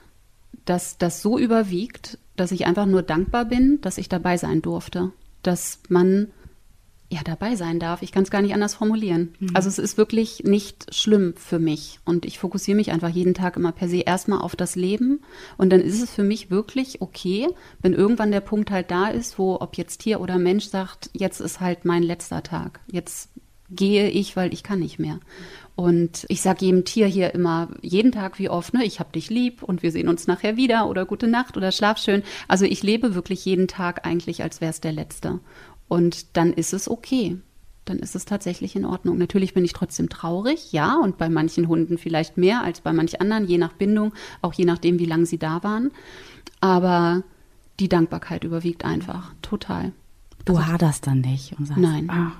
dass 0.65 0.97
das 0.97 1.21
so 1.21 1.37
überwiegt, 1.37 2.19
dass 2.35 2.51
ich 2.51 2.65
einfach 2.65 2.85
nur 2.85 3.03
dankbar 3.03 3.45
bin, 3.45 3.81
dass 3.81 3.97
ich 3.97 4.09
dabei 4.09 4.37
sein 4.37 4.61
durfte, 4.61 5.11
dass 5.43 5.79
man 5.89 6.31
ja 7.12 7.21
dabei 7.24 7.56
sein 7.56 7.80
darf. 7.80 8.02
Ich 8.02 8.12
kann 8.12 8.24
es 8.24 8.32
gar 8.32 8.41
nicht 8.41 8.54
anders 8.54 8.76
formulieren. 8.76 9.34
Mhm. 9.39 9.50
Also 9.54 9.67
es 9.67 9.78
ist 9.78 9.97
wirklich 9.97 10.43
nicht 10.43 10.95
schlimm 10.95 11.34
für 11.36 11.60
mich 11.60 12.00
und 12.06 12.26
ich 12.26 12.39
fokussiere 12.39 12.78
mich 12.78 12.91
einfach 12.91 13.10
jeden 13.10 13.34
Tag 13.34 13.58
immer 13.58 13.71
per 13.71 13.89
se 13.89 13.97
erstmal 14.00 14.39
auf 14.39 14.56
das 14.56 14.76
Leben 14.76 15.21
und 15.58 15.71
dann 15.71 15.82
ist 15.82 16.02
es 16.02 16.10
für 16.10 16.24
mich 16.24 16.50
wirklich 16.50 17.02
okay, 17.02 17.47
wenn 17.82 17.93
irgendwann 17.93 18.32
der 18.32 18.41
Punkt 18.41 18.71
halt 18.71 18.91
da 18.91 19.10
ist, 19.10 19.38
wo 19.38 19.60
ob 19.60 19.78
jetzt 19.78 20.00
Tier 20.00 20.21
oder 20.21 20.38
Mensch 20.38 20.65
sagt, 20.65 21.10
jetzt 21.13 21.41
ist 21.41 21.60
halt 21.60 21.86
mein 21.86 22.04
letzter 22.04 22.43
Tag. 22.43 22.80
Jetzt 22.89 23.30
gehe 23.69 24.10
ich, 24.10 24.36
weil 24.36 24.54
ich 24.54 24.63
kann 24.63 24.80
nicht 24.80 25.00
mehr. 25.00 25.19
Und 25.76 26.26
ich 26.28 26.41
sage 26.41 26.65
jedem 26.65 26.86
Tier 26.86 27.08
hier 27.08 27.34
immer 27.34 27.69
jeden 27.82 28.12
Tag 28.12 28.38
wie 28.38 28.50
oft, 28.50 28.74
ne, 28.74 28.84
ich 28.84 29.00
hab 29.00 29.13
dich 29.13 29.30
lieb 29.30 29.63
und 29.63 29.82
wir 29.82 29.91
sehen 29.91 30.10
uns 30.10 30.28
nachher 30.28 30.58
wieder 30.58 30.88
oder 30.88 31.06
gute 31.06 31.28
Nacht 31.28 31.58
oder 31.58 31.71
schlaf 31.71 31.97
schön. 31.97 32.24
Also 32.47 32.65
ich 32.65 32.84
lebe 32.84 33.15
wirklich 33.15 33.45
jeden 33.45 33.67
Tag 33.67 34.06
eigentlich, 34.06 34.43
als 34.43 34.62
wäre 34.62 34.71
es 34.71 34.82
der 34.82 34.91
letzte. 34.91 35.39
Und 35.91 36.38
dann 36.38 36.54
ist 36.54 36.71
es 36.71 36.89
okay. 36.89 37.38
Dann 37.84 37.99
ist 37.99 38.15
es 38.15 38.23
tatsächlich 38.23 38.77
in 38.77 38.86
Ordnung. 38.86 39.17
Natürlich 39.17 39.54
bin 39.54 39.65
ich 39.65 39.73
trotzdem 39.73 40.08
traurig, 40.08 40.71
ja, 40.71 40.95
und 40.95 41.17
bei 41.17 41.27
manchen 41.27 41.67
Hunden 41.67 41.97
vielleicht 41.97 42.38
mehr 42.38 42.63
als 42.63 42.80
bei 42.80 42.93
manch 42.93 43.19
anderen, 43.19 43.45
je 43.45 43.58
nach 43.58 43.73
Bindung, 43.73 44.13
auch 44.41 44.54
je 44.54 44.63
nachdem, 44.63 44.99
wie 44.99 45.06
lange 45.06 45.25
sie 45.25 45.38
da 45.38 45.63
waren. 45.63 45.91
Aber 46.62 47.23
die 47.82 47.89
Dankbarkeit 47.89 48.45
überwiegt 48.45 48.86
einfach 48.86 49.34
total. 49.41 49.91
Du 50.45 50.56
also, 50.56 50.71
haderst 50.71 51.08
dann 51.08 51.19
nicht 51.19 51.60
und 51.60 51.65
sagst, 51.65 51.82
nein, 51.82 52.10
ah, 52.10 52.32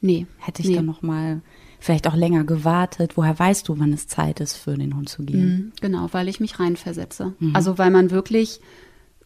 nee, 0.00 0.26
hätte 0.38 0.62
ich 0.62 0.68
nee. 0.68 0.76
dann 0.76 0.86
noch 0.86 1.02
mal 1.02 1.42
vielleicht 1.80 2.08
auch 2.08 2.16
länger 2.16 2.44
gewartet? 2.44 3.18
Woher 3.18 3.38
weißt 3.38 3.68
du, 3.68 3.78
wann 3.78 3.92
es 3.92 4.06
Zeit 4.06 4.40
ist, 4.40 4.56
für 4.56 4.78
den 4.78 4.96
Hund 4.96 5.10
zu 5.10 5.24
gehen? 5.24 5.46
Mhm, 5.46 5.72
genau, 5.78 6.08
weil 6.12 6.26
ich 6.26 6.40
mich 6.40 6.58
reinversetze. 6.58 7.34
Mhm. 7.38 7.54
Also 7.54 7.76
weil 7.76 7.90
man 7.90 8.10
wirklich 8.10 8.60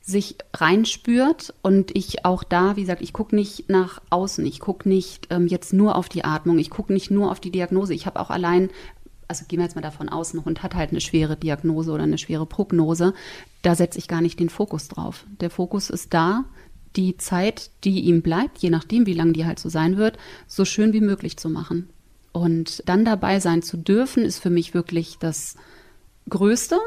sich 0.09 0.37
reinspürt 0.55 1.53
und 1.61 1.95
ich 1.95 2.25
auch 2.25 2.43
da, 2.43 2.77
wie 2.77 2.81
gesagt, 2.81 3.03
ich 3.03 3.13
gucke 3.13 3.37
nicht 3.37 3.69
nach 3.69 4.01
außen, 4.09 4.45
ich 4.47 4.59
gucke 4.59 4.89
nicht 4.89 5.27
ähm, 5.29 5.47
jetzt 5.47 5.75
nur 5.75 5.97
auf 5.97 6.09
die 6.09 6.25
Atmung, 6.25 6.59
ich 6.59 6.71
gucke 6.71 6.95
nicht 6.95 7.11
nur 7.11 7.31
auf 7.31 7.41
die 7.41 7.51
Diagnose. 7.51 7.93
Ich 7.93 8.07
habe 8.07 8.19
auch 8.19 8.31
allein, 8.31 8.71
also 9.29 9.45
gehen 9.47 9.59
wir 9.59 9.65
jetzt 9.65 9.75
mal 9.75 9.83
davon 9.83 10.09
aus, 10.09 10.33
ein 10.33 10.47
Hund 10.47 10.63
hat 10.63 10.75
halt 10.75 10.91
eine 10.91 11.03
schwere 11.03 11.37
Diagnose 11.37 11.93
oder 11.93 12.05
eine 12.05 12.17
schwere 12.17 12.47
Prognose, 12.47 13.13
da 13.61 13.75
setze 13.75 13.99
ich 13.99 14.09
gar 14.09 14.23
nicht 14.23 14.41
den 14.41 14.49
Fokus 14.49 14.89
drauf. 14.89 15.27
Der 15.41 15.51
Fokus 15.51 15.91
ist 15.91 16.15
da, 16.15 16.47
die 16.97 17.19
Zeit, 17.19 17.71
die 17.85 18.01
ihm 18.01 18.23
bleibt, 18.23 18.59
je 18.59 18.71
nachdem, 18.71 19.05
wie 19.05 19.13
lang 19.13 19.35
die 19.35 19.45
halt 19.45 19.59
so 19.59 19.69
sein 19.69 19.99
wird, 19.99 20.17
so 20.47 20.65
schön 20.65 20.95
wie 20.95 21.03
möglich 21.03 21.37
zu 21.37 21.51
machen. 21.51 21.91
Und 22.33 22.83
dann 22.87 23.05
dabei 23.05 23.41
sein 23.41 23.61
zu 23.61 23.77
dürfen, 23.77 24.23
ist 24.23 24.39
für 24.39 24.49
mich 24.49 24.73
wirklich 24.73 25.19
das 25.19 25.57
Größte. 26.31 26.79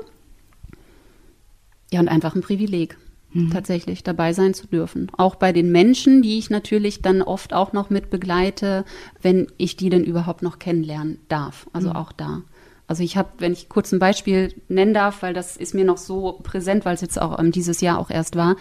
Ja, 1.92 2.00
und 2.00 2.08
einfach 2.08 2.34
ein 2.34 2.42
Privileg, 2.42 2.98
mhm. 3.34 3.52
tatsächlich 3.52 4.04
dabei 4.04 4.34
sein 4.34 4.54
zu 4.54 4.68
dürfen. 4.68 5.08
Auch 5.18 5.36
bei 5.36 5.52
den 5.52 5.72
Menschen, 5.72 6.22
die 6.22 6.38
ich 6.38 6.50
natürlich 6.50 7.02
dann 7.02 7.22
oft 7.22 7.54
auch 7.54 7.74
noch 7.74 7.90
mit 7.90 8.10
begleite, 8.10 8.86
wenn 9.22 9.48
ich 9.58 9.76
die 9.76 9.90
denn 9.90 10.04
überhaupt 10.04 10.42
noch 10.42 10.60
kennenlernen 10.60 11.20
darf. 11.28 11.68
Also 11.74 11.90
mhm. 11.90 11.96
auch 11.96 12.12
da. 12.12 12.42
Also 12.88 13.04
ich 13.04 13.16
habe, 13.16 13.30
wenn 13.38 13.54
ich 13.54 13.70
kurz 13.70 13.92
ein 13.94 14.00
Beispiel 14.00 14.54
nennen 14.68 14.94
darf, 14.94 15.22
weil 15.22 15.34
das 15.34 15.56
ist 15.56 15.74
mir 15.74 15.86
noch 15.86 15.98
so 15.98 16.40
präsent, 16.44 16.84
weil 16.84 16.96
es 16.96 17.02
jetzt 17.02 17.22
auch 17.22 17.40
ähm, 17.40 17.52
dieses 17.52 17.80
Jahr 17.80 17.98
auch 17.98 18.10
erst 18.10 18.36
war 18.36 18.58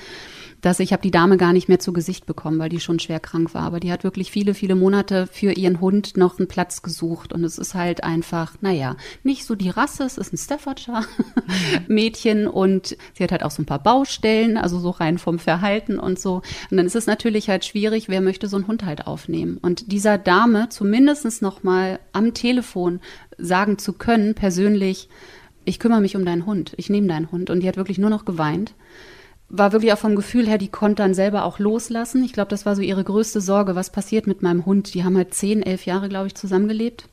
dass 0.60 0.80
ich 0.80 0.92
habe 0.92 1.02
die 1.02 1.10
Dame 1.10 1.36
gar 1.36 1.52
nicht 1.52 1.68
mehr 1.68 1.78
zu 1.78 1.92
Gesicht 1.92 2.26
bekommen, 2.26 2.58
weil 2.58 2.68
die 2.68 2.80
schon 2.80 2.98
schwer 2.98 3.20
krank 3.20 3.54
war. 3.54 3.62
Aber 3.62 3.80
die 3.80 3.92
hat 3.92 4.04
wirklich 4.04 4.30
viele, 4.30 4.54
viele 4.54 4.74
Monate 4.74 5.26
für 5.26 5.52
ihren 5.52 5.80
Hund 5.80 6.16
noch 6.16 6.38
einen 6.38 6.48
Platz 6.48 6.82
gesucht. 6.82 7.32
Und 7.32 7.44
es 7.44 7.58
ist 7.58 7.74
halt 7.74 8.04
einfach, 8.04 8.54
naja, 8.60 8.96
nicht 9.22 9.44
so 9.44 9.54
die 9.54 9.70
Rasse, 9.70 10.04
es 10.04 10.18
ist 10.18 10.32
ein 10.32 10.38
Staffordshire 10.38 11.04
Mädchen 11.88 12.46
und 12.46 12.96
sie 13.14 13.24
hat 13.24 13.32
halt 13.32 13.42
auch 13.42 13.50
so 13.50 13.62
ein 13.62 13.66
paar 13.66 13.82
Baustellen, 13.82 14.56
also 14.56 14.78
so 14.78 14.90
rein 14.90 15.18
vom 15.18 15.38
Verhalten 15.38 15.98
und 15.98 16.18
so. 16.18 16.42
Und 16.70 16.76
dann 16.76 16.86
ist 16.86 16.96
es 16.96 17.06
natürlich 17.06 17.48
halt 17.48 17.64
schwierig, 17.64 18.08
wer 18.08 18.20
möchte 18.20 18.48
so 18.48 18.56
einen 18.56 18.66
Hund 18.66 18.84
halt 18.84 19.06
aufnehmen. 19.06 19.58
Und 19.60 19.92
dieser 19.92 20.18
Dame 20.18 20.68
zumindest 20.68 21.42
noch 21.42 21.62
mal 21.62 22.00
am 22.12 22.34
Telefon 22.34 23.00
sagen 23.38 23.78
zu 23.78 23.92
können, 23.92 24.34
persönlich, 24.34 25.08
ich 25.64 25.78
kümmere 25.78 26.00
mich 26.00 26.16
um 26.16 26.24
deinen 26.24 26.46
Hund, 26.46 26.72
ich 26.76 26.90
nehme 26.90 27.06
deinen 27.08 27.30
Hund. 27.30 27.50
Und 27.50 27.60
die 27.60 27.68
hat 27.68 27.76
wirklich 27.76 27.98
nur 27.98 28.10
noch 28.10 28.24
geweint 28.24 28.74
war 29.50 29.72
wirklich 29.72 29.92
auch 29.92 29.98
vom 29.98 30.16
Gefühl 30.16 30.46
her, 30.46 30.58
die 30.58 30.68
konnte 30.68 31.02
dann 31.02 31.12
selber 31.12 31.44
auch 31.44 31.58
loslassen. 31.58 32.24
Ich 32.24 32.32
glaube, 32.32 32.48
das 32.48 32.64
war 32.64 32.76
so 32.76 32.82
ihre 32.82 33.04
größte 33.04 33.40
Sorge, 33.40 33.74
was 33.74 33.90
passiert 33.90 34.26
mit 34.26 34.42
meinem 34.42 34.64
Hund. 34.64 34.94
Die 34.94 35.04
haben 35.04 35.16
halt 35.16 35.34
zehn, 35.34 35.62
elf 35.62 35.86
Jahre, 35.86 36.08
glaube 36.08 36.28
ich, 36.28 36.36
zusammengelebt. 36.36 37.08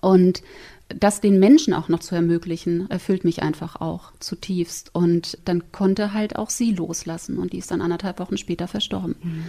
Und 0.00 0.42
das 0.88 1.20
den 1.20 1.40
Menschen 1.40 1.74
auch 1.74 1.88
noch 1.88 1.98
zu 1.98 2.14
ermöglichen, 2.14 2.88
erfüllt 2.88 3.24
mich 3.24 3.42
einfach 3.42 3.80
auch 3.80 4.12
zutiefst. 4.20 4.94
Und 4.94 5.38
dann 5.44 5.72
konnte 5.72 6.12
halt 6.12 6.36
auch 6.36 6.50
sie 6.50 6.72
loslassen. 6.72 7.38
Und 7.38 7.52
die 7.52 7.58
ist 7.58 7.72
dann 7.72 7.82
anderthalb 7.82 8.20
Wochen 8.20 8.36
später 8.36 8.68
verstorben. 8.68 9.16
Mhm. 9.20 9.44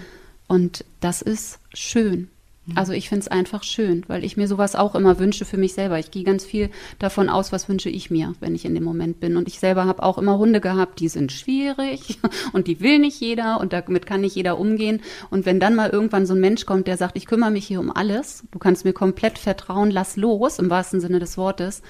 Und 0.47 0.86
das 0.99 1.21
ist 1.21 1.60
schön. 1.73 2.30
Mhm. 2.67 2.77
Also 2.77 2.93
ich 2.93 3.10
finde 3.10 3.21
es 3.21 3.27
einfach 3.27 3.63
schön, 3.63 4.03
weil 4.08 4.23
ich 4.23 4.38
mir 4.38 4.47
sowas 4.47 4.75
auch 4.75 4.93
immer 4.93 5.19
wünsche 5.19 5.45
für 5.45 5.58
mich 5.58 5.73
selber. 5.73 5.97
Ich 5.99 6.12
gehe 6.12 6.23
ganz 6.23 6.45
viel 6.45 6.69
davon 6.99 7.30
aus, 7.30 7.51
was 7.51 7.69
wünsche 7.69 7.89
ich 7.89 8.12
mir, 8.12 8.34
wenn 8.39 8.56
ich 8.56 8.65
in 8.65 8.75
dem 8.75 8.84
Moment 8.84 9.19
bin. 9.19 9.38
Und 9.38 9.47
ich 9.47 9.60
selber 9.60 9.86
habe 9.86 10.03
auch 10.03 10.17
immer 10.17 10.38
Hunde 10.38 10.62
gehabt, 10.62 10.99
die 10.99 11.08
sind 11.08 11.32
schwierig 11.32 12.19
und 12.53 12.67
die 12.67 12.82
will 12.82 12.99
nicht 12.99 13.19
jeder 13.19 13.60
und 13.60 13.73
damit 13.73 14.06
kann 14.06 14.21
nicht 14.21 14.36
jeder 14.36 14.60
umgehen. 14.60 15.01
Und 15.30 15.45
wenn 15.45 15.60
dann 15.60 15.75
mal 15.75 15.89
irgendwann 15.89 16.25
so 16.25 16.34
ein 16.34 16.41
Mensch 16.41 16.65
kommt, 16.65 16.88
der 16.88 16.97
sagt, 16.97 17.17
ich 17.17 17.25
kümmere 17.25 17.51
mich 17.51 17.65
hier 17.65 17.80
um 17.80 17.91
alles, 17.95 18.43
du 18.51 18.60
kannst 18.60 18.86
mir 18.86 18.93
komplett 18.93 19.39
vertrauen, 19.39 19.91
lass 19.91 20.17
los, 20.17 20.60
im 20.60 20.69
wahrsten 20.69 20.99
Sinne 20.99 21.19
des 21.19 21.38
Wortes, 21.38 21.82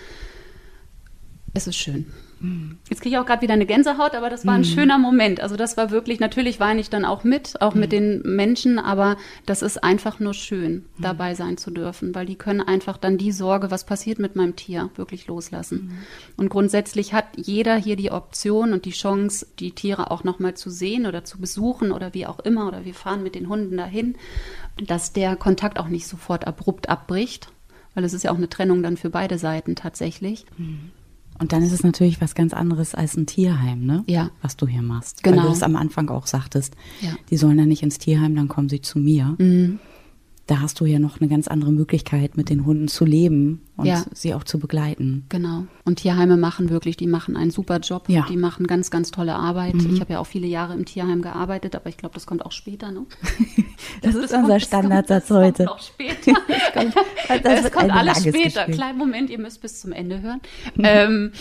es 1.53 1.67
ist 1.67 1.77
schön. 1.77 2.05
Jetzt 2.89 3.01
kriege 3.01 3.15
ich 3.15 3.19
auch 3.19 3.25
gerade 3.25 3.41
wieder 3.41 3.53
eine 3.53 3.65
Gänsehaut, 3.65 4.13
aber 4.13 4.29
das 4.29 4.45
war 4.45 4.53
ein 4.53 4.61
mhm. 4.61 4.65
schöner 4.65 4.97
Moment. 4.97 5.39
Also 5.39 5.55
das 5.55 5.75
war 5.75 5.89
wirklich, 5.89 6.19
natürlich 6.19 6.59
weine 6.59 6.79
ich 6.79 6.89
dann 6.89 7.03
auch 7.03 7.23
mit, 7.23 7.61
auch 7.61 7.73
mhm. 7.73 7.81
mit 7.81 7.91
den 7.91 8.21
Menschen, 8.23 8.79
aber 8.79 9.17
das 9.45 9.61
ist 9.61 9.83
einfach 9.83 10.19
nur 10.19 10.33
schön, 10.33 10.73
mhm. 10.73 11.01
dabei 11.01 11.33
sein 11.33 11.57
zu 11.57 11.71
dürfen, 11.71 12.13
weil 12.13 12.25
die 12.25 12.35
können 12.35 12.61
einfach 12.61 12.97
dann 12.97 13.17
die 13.17 13.31
Sorge, 13.31 13.71
was 13.71 13.85
passiert 13.85 14.19
mit 14.19 14.35
meinem 14.35 14.55
Tier, 14.55 14.89
wirklich 14.95 15.27
loslassen. 15.27 15.87
Mhm. 15.87 15.97
Und 16.37 16.49
grundsätzlich 16.49 17.13
hat 17.13 17.25
jeder 17.35 17.75
hier 17.75 17.95
die 17.95 18.11
Option 18.11 18.73
und 18.73 18.85
die 18.85 18.91
Chance, 18.91 19.47
die 19.59 19.71
Tiere 19.71 20.11
auch 20.11 20.23
nochmal 20.23 20.53
zu 20.53 20.69
sehen 20.69 21.07
oder 21.07 21.23
zu 21.23 21.39
besuchen 21.39 21.91
oder 21.91 22.13
wie 22.13 22.27
auch 22.27 22.39
immer, 22.39 22.67
oder 22.67 22.85
wir 22.85 22.93
fahren 22.93 23.23
mit 23.23 23.35
den 23.35 23.49
Hunden 23.49 23.77
dahin, 23.77 24.15
dass 24.77 25.11
der 25.11 25.35
Kontakt 25.35 25.79
auch 25.79 25.87
nicht 25.87 26.07
sofort 26.07 26.45
abrupt 26.45 26.87
abbricht, 26.87 27.49
weil 27.95 28.03
es 28.03 28.13
ist 28.13 28.23
ja 28.23 28.31
auch 28.31 28.37
eine 28.37 28.49
Trennung 28.49 28.83
dann 28.83 28.95
für 28.95 29.09
beide 29.09 29.39
Seiten 29.39 29.75
tatsächlich. 29.75 30.45
Mhm. 30.57 30.91
Und 31.39 31.51
dann 31.51 31.61
ist 31.63 31.71
es 31.71 31.83
natürlich 31.83 32.19
was 32.21 32.35
ganz 32.35 32.53
anderes 32.53 32.95
als 32.95 33.15
ein 33.15 33.25
Tierheim, 33.25 33.85
ne? 33.85 34.03
Ja. 34.07 34.31
Was 34.41 34.57
du 34.57 34.67
hier 34.67 34.81
machst. 34.81 35.23
Genau. 35.23 35.37
Weil 35.37 35.45
du 35.45 35.51
es 35.51 35.63
am 35.63 35.75
Anfang 35.75 36.09
auch 36.09 36.27
sagtest. 36.27 36.75
Ja. 37.01 37.11
Die 37.29 37.37
sollen 37.37 37.57
dann 37.57 37.67
nicht 37.67 37.83
ins 37.83 37.99
Tierheim, 37.99 38.35
dann 38.35 38.47
kommen 38.47 38.69
sie 38.69 38.81
zu 38.81 38.99
mir. 38.99 39.35
Mhm 39.37 39.79
da 40.47 40.61
hast 40.61 40.79
du 40.79 40.85
ja 40.85 40.97
noch 40.97 41.19
eine 41.19 41.29
ganz 41.29 41.49
andere 41.49 41.73
Möglichkeit, 41.73 42.37
mit 42.37 42.49
den 42.49 42.65
Hunden 42.65 42.87
zu 42.87 43.03
leben 43.03 43.61
und 43.75 43.85
ja. 43.85 44.05
sie 44.13 44.33
auch 44.33 44.45
zu 44.45 44.59
begleiten. 44.59 45.25
Genau. 45.27 45.65
Und 45.83 45.97
Tierheime 45.97 46.37
machen 46.37 46.69
wirklich, 46.69 46.95
die 46.95 47.05
machen 47.05 47.35
einen 47.35 47.51
super 47.51 47.79
Job. 47.79 48.07
Ja. 48.07 48.25
Die 48.29 48.37
machen 48.37 48.65
ganz, 48.65 48.89
ganz 48.89 49.11
tolle 49.11 49.35
Arbeit. 49.35 49.75
Mhm. 49.75 49.93
Ich 49.93 49.99
habe 49.99 50.13
ja 50.13 50.19
auch 50.19 50.25
viele 50.25 50.47
Jahre 50.47 50.73
im 50.73 50.85
Tierheim 50.85 51.21
gearbeitet, 51.21 51.75
aber 51.75 51.89
ich 51.89 51.97
glaube, 51.97 52.15
das 52.15 52.25
kommt 52.25 52.45
auch 52.45 52.53
später. 52.53 52.91
Ne? 52.91 53.05
das, 54.01 54.13
das, 54.13 54.15
ist 54.15 54.33
unser 54.33 54.47
kommt, 54.47 54.61
Standardsatz 54.61 55.29
heute. 55.29 55.65
Das 55.65 55.67
kommt 55.67 55.79
noch 55.79 55.85
später. 55.85 56.41
das 56.47 56.73
kommt, 56.73 57.45
das 57.45 57.61
das 57.63 57.71
kommt 57.73 57.91
alles 57.91 58.19
später. 58.23 58.65
Kleinen 58.65 58.97
Moment, 58.97 59.29
ihr 59.29 59.39
müsst 59.39 59.61
bis 59.61 59.81
zum 59.81 59.91
Ende 59.91 60.21
hören. 60.21 60.39
Mhm. 60.75 60.83
Ähm, 60.85 61.31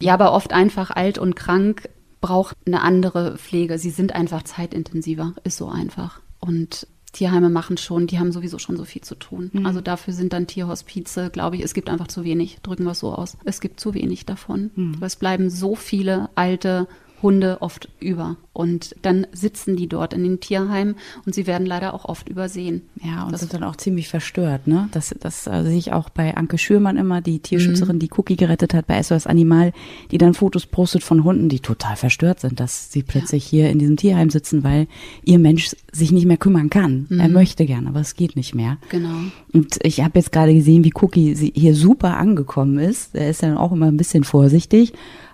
ja, 0.00 0.14
aber 0.14 0.32
oft 0.32 0.54
einfach 0.54 0.90
alt 0.90 1.18
und 1.18 1.36
krank 1.36 1.90
braucht 2.22 2.56
eine 2.66 2.80
andere 2.80 3.36
Pflege. 3.36 3.78
Sie 3.78 3.90
sind 3.90 4.14
einfach 4.14 4.42
zeitintensiver, 4.44 5.34
ist 5.44 5.58
so 5.58 5.68
einfach. 5.68 6.20
Und 6.38 6.86
Tierheime 7.12 7.50
machen 7.50 7.76
schon, 7.76 8.06
die 8.06 8.18
haben 8.18 8.32
sowieso 8.32 8.58
schon 8.58 8.76
so 8.76 8.84
viel 8.84 9.02
zu 9.02 9.14
tun. 9.14 9.50
Mhm. 9.52 9.66
Also 9.66 9.80
dafür 9.80 10.14
sind 10.14 10.32
dann 10.32 10.46
Tierhospize, 10.46 11.30
glaube 11.30 11.56
ich, 11.56 11.62
es 11.62 11.74
gibt 11.74 11.90
einfach 11.90 12.08
zu 12.08 12.24
wenig, 12.24 12.58
drücken 12.62 12.84
wir 12.84 12.92
es 12.92 13.00
so 13.00 13.12
aus. 13.12 13.36
Es 13.44 13.60
gibt 13.60 13.80
zu 13.80 13.94
wenig 13.94 14.26
davon. 14.26 14.70
Mhm. 14.74 14.98
Es 15.00 15.16
bleiben 15.16 15.50
so 15.50 15.74
viele 15.74 16.30
alte 16.34 16.86
Hunde 17.22 17.58
oft 17.60 17.88
über. 18.00 18.36
Und 18.52 18.96
dann 19.02 19.26
sitzen 19.32 19.76
die 19.76 19.86
dort 19.86 20.12
in 20.12 20.22
den 20.22 20.40
Tierheimen 20.40 20.96
und 21.24 21.34
sie 21.34 21.46
werden 21.46 21.66
leider 21.66 21.94
auch 21.94 22.04
oft 22.04 22.28
übersehen. 22.28 22.82
Ja, 23.02 23.24
und 23.24 23.32
das 23.32 23.40
sind 23.40 23.54
dann 23.54 23.62
auch 23.62 23.76
ziemlich 23.76 24.08
verstört, 24.08 24.66
ne? 24.66 24.88
Das, 24.92 25.14
das 25.18 25.46
also 25.46 25.70
sehe 25.70 25.78
ich 25.78 25.92
auch 25.92 26.10
bei 26.10 26.36
Anke 26.36 26.58
Schürmann 26.58 26.96
immer, 26.96 27.20
die 27.20 27.38
Tierschützerin, 27.38 27.96
mhm. 27.96 28.00
die 28.00 28.10
Cookie 28.16 28.36
gerettet 28.36 28.74
hat 28.74 28.86
bei 28.86 29.00
SOS 29.02 29.26
Animal, 29.26 29.72
die 30.10 30.18
dann 30.18 30.34
Fotos 30.34 30.66
postet 30.66 31.04
von 31.04 31.24
Hunden, 31.24 31.48
die 31.48 31.60
total 31.60 31.96
verstört 31.96 32.40
sind, 32.40 32.60
dass 32.60 32.90
sie 32.90 33.02
plötzlich 33.02 33.52
ja. 33.52 33.60
hier 33.60 33.70
in 33.70 33.78
diesem 33.78 33.96
Tierheim 33.96 34.30
sitzen, 34.30 34.64
weil 34.64 34.88
ihr 35.24 35.38
Mensch 35.38 35.70
sich 35.92 36.10
nicht 36.12 36.26
mehr 36.26 36.36
kümmern 36.36 36.70
kann. 36.70 37.06
Mhm. 37.08 37.20
Er 37.20 37.28
möchte 37.28 37.66
gern, 37.66 37.86
aber 37.86 38.00
es 38.00 38.14
geht 38.14 38.36
nicht 38.36 38.54
mehr. 38.54 38.78
Genau. 38.88 39.14
Und 39.52 39.78
ich 39.82 40.02
habe 40.02 40.18
jetzt 40.18 40.32
gerade 40.32 40.54
gesehen, 40.54 40.84
wie 40.84 40.92
Cookie 40.96 41.34
hier 41.54 41.74
super 41.74 42.16
angekommen 42.16 42.78
ist. 42.78 43.14
Er 43.14 43.30
ist 43.30 43.42
dann 43.42 43.56
auch 43.56 43.72
immer 43.72 43.86
ein 43.86 43.96
bisschen 43.96 44.24
vorsichtig. 44.24 44.92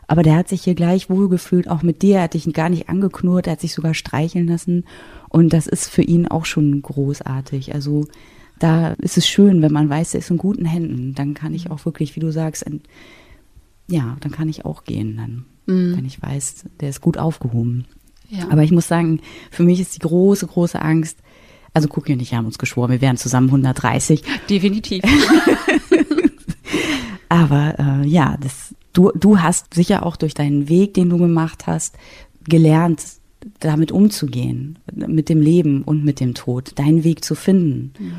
Aber 0.08 0.22
der 0.22 0.36
hat 0.36 0.48
sich 0.48 0.62
hier 0.62 0.74
gleich 0.74 1.10
wohlgefühlt, 1.10 1.68
auch 1.68 1.82
mit 1.82 2.02
dir. 2.02 2.16
Er 2.16 2.22
hat 2.24 2.34
dich 2.34 2.52
gar 2.52 2.68
nicht 2.68 2.88
angeknurrt, 2.88 3.46
er 3.46 3.54
hat 3.54 3.60
sich 3.60 3.74
sogar 3.74 3.94
streicheln 3.94 4.46
lassen. 4.46 4.84
Und 5.28 5.52
das 5.52 5.66
ist 5.66 5.88
für 5.88 6.02
ihn 6.02 6.28
auch 6.28 6.44
schon 6.44 6.80
großartig. 6.80 7.74
Also 7.74 8.06
da 8.58 8.92
ist 8.94 9.18
es 9.18 9.28
schön, 9.28 9.62
wenn 9.62 9.72
man 9.72 9.90
weiß, 9.90 10.14
er 10.14 10.20
ist 10.20 10.30
in 10.30 10.38
guten 10.38 10.64
Händen. 10.64 11.14
Dann 11.14 11.34
kann 11.34 11.54
ich 11.54 11.70
auch 11.70 11.84
wirklich, 11.84 12.16
wie 12.16 12.20
du 12.20 12.30
sagst, 12.30 12.64
ja, 13.88 14.16
dann 14.20 14.32
kann 14.32 14.48
ich 14.48 14.64
auch 14.64 14.84
gehen 14.84 15.16
dann, 15.16 15.44
mhm. 15.66 15.96
wenn 15.96 16.04
ich 16.04 16.22
weiß, 16.22 16.64
der 16.80 16.88
ist 16.88 17.00
gut 17.00 17.18
aufgehoben. 17.18 17.84
Ja. 18.28 18.48
Aber 18.50 18.62
ich 18.62 18.72
muss 18.72 18.88
sagen, 18.88 19.20
für 19.50 19.62
mich 19.62 19.80
ist 19.80 19.94
die 19.94 20.00
große, 20.00 20.46
große 20.46 20.80
Angst, 20.80 21.18
also 21.72 21.88
Cookie 21.94 22.14
und 22.14 22.22
ich 22.22 22.34
haben 22.34 22.46
uns 22.46 22.58
geschworen, 22.58 22.90
wir 22.90 23.00
wären 23.00 23.16
zusammen 23.16 23.48
130. 23.48 24.22
Definitiv. 24.48 25.04
Aber 27.28 27.74
äh, 27.78 28.08
ja, 28.08 28.36
das, 28.40 28.74
du, 28.96 29.12
du 29.14 29.40
hast 29.40 29.74
sicher 29.74 30.04
auch 30.04 30.16
durch 30.16 30.34
deinen 30.34 30.68
Weg, 30.68 30.94
den 30.94 31.10
du 31.10 31.18
gemacht 31.18 31.66
hast, 31.66 31.96
gelernt, 32.48 33.02
damit 33.60 33.92
umzugehen, 33.92 34.78
mit 34.92 35.28
dem 35.28 35.40
Leben 35.40 35.82
und 35.82 36.04
mit 36.04 36.18
dem 36.18 36.34
Tod, 36.34 36.78
deinen 36.78 37.04
Weg 37.04 37.24
zu 37.24 37.34
finden. 37.34 37.92
Mhm. 37.98 38.12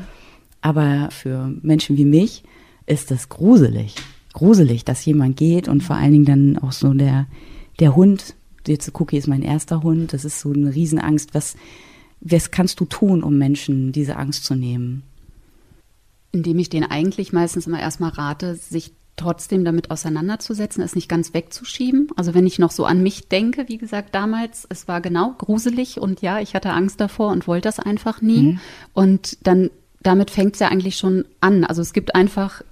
Aber 0.60 1.08
für 1.10 1.52
Menschen 1.62 1.96
wie 1.96 2.04
mich 2.04 2.44
ist 2.86 3.10
das 3.10 3.28
gruselig. 3.28 3.94
Gruselig, 4.32 4.84
dass 4.84 5.04
jemand 5.04 5.36
geht 5.36 5.68
und 5.68 5.82
vor 5.82 5.96
allen 5.96 6.12
Dingen 6.12 6.24
dann 6.24 6.58
auch 6.58 6.72
so 6.72 6.92
der, 6.94 7.26
der 7.80 7.96
Hund, 7.96 8.34
jetzt 8.66 8.90
Cookie 8.94 9.16
ist 9.16 9.28
mein 9.28 9.42
erster 9.42 9.82
Hund, 9.82 10.12
das 10.12 10.24
ist 10.24 10.40
so 10.40 10.52
eine 10.52 10.74
Riesenangst. 10.74 11.34
Was, 11.34 11.56
was 12.20 12.50
kannst 12.50 12.80
du 12.80 12.84
tun, 12.84 13.22
um 13.22 13.36
Menschen 13.36 13.92
diese 13.92 14.16
Angst 14.16 14.44
zu 14.44 14.54
nehmen? 14.54 15.02
Indem 16.32 16.58
ich 16.58 16.68
denen 16.68 16.90
eigentlich 16.90 17.32
meistens 17.32 17.66
immer 17.66 17.80
erstmal 17.80 18.10
rate, 18.10 18.54
sich 18.54 18.92
trotzdem 19.18 19.64
damit 19.64 19.90
auseinanderzusetzen, 19.90 20.82
es 20.82 20.94
nicht 20.94 21.08
ganz 21.08 21.34
wegzuschieben. 21.34 22.08
Also 22.16 22.34
wenn 22.34 22.46
ich 22.46 22.58
noch 22.58 22.70
so 22.70 22.84
an 22.84 23.02
mich 23.02 23.28
denke, 23.28 23.68
wie 23.68 23.78
gesagt, 23.78 24.14
damals, 24.14 24.66
es 24.70 24.88
war 24.88 25.00
genau 25.00 25.34
gruselig 25.36 26.00
und 26.00 26.22
ja, 26.22 26.40
ich 26.40 26.54
hatte 26.54 26.70
Angst 26.70 27.00
davor 27.00 27.30
und 27.32 27.46
wollte 27.46 27.68
das 27.68 27.78
einfach 27.78 28.22
nie. 28.22 28.42
Mhm. 28.42 28.60
Und 28.94 29.46
dann, 29.46 29.70
damit 30.02 30.30
fängt 30.30 30.54
es 30.54 30.60
ja 30.60 30.68
eigentlich 30.68 30.96
schon 30.96 31.24
an. 31.40 31.64
Also 31.64 31.82
es 31.82 31.92
gibt 31.92 32.14
einfach 32.14 32.62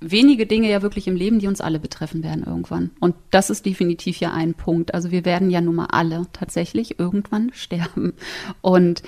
wenige 0.00 0.46
Dinge 0.46 0.70
ja 0.70 0.82
wirklich 0.82 1.08
im 1.08 1.16
Leben, 1.16 1.38
die 1.38 1.46
uns 1.46 1.60
alle 1.60 1.78
betreffen 1.78 2.22
werden 2.22 2.44
irgendwann. 2.44 2.90
Und 3.00 3.14
das 3.30 3.50
ist 3.50 3.64
definitiv 3.64 4.18
ja 4.18 4.32
ein 4.32 4.54
Punkt. 4.54 4.94
Also 4.94 5.10
wir 5.10 5.24
werden 5.24 5.50
ja 5.50 5.60
nun 5.60 5.76
mal 5.76 5.86
alle 5.86 6.26
tatsächlich 6.32 6.98
irgendwann 6.98 7.50
sterben. 7.54 8.12
Und 8.60 9.02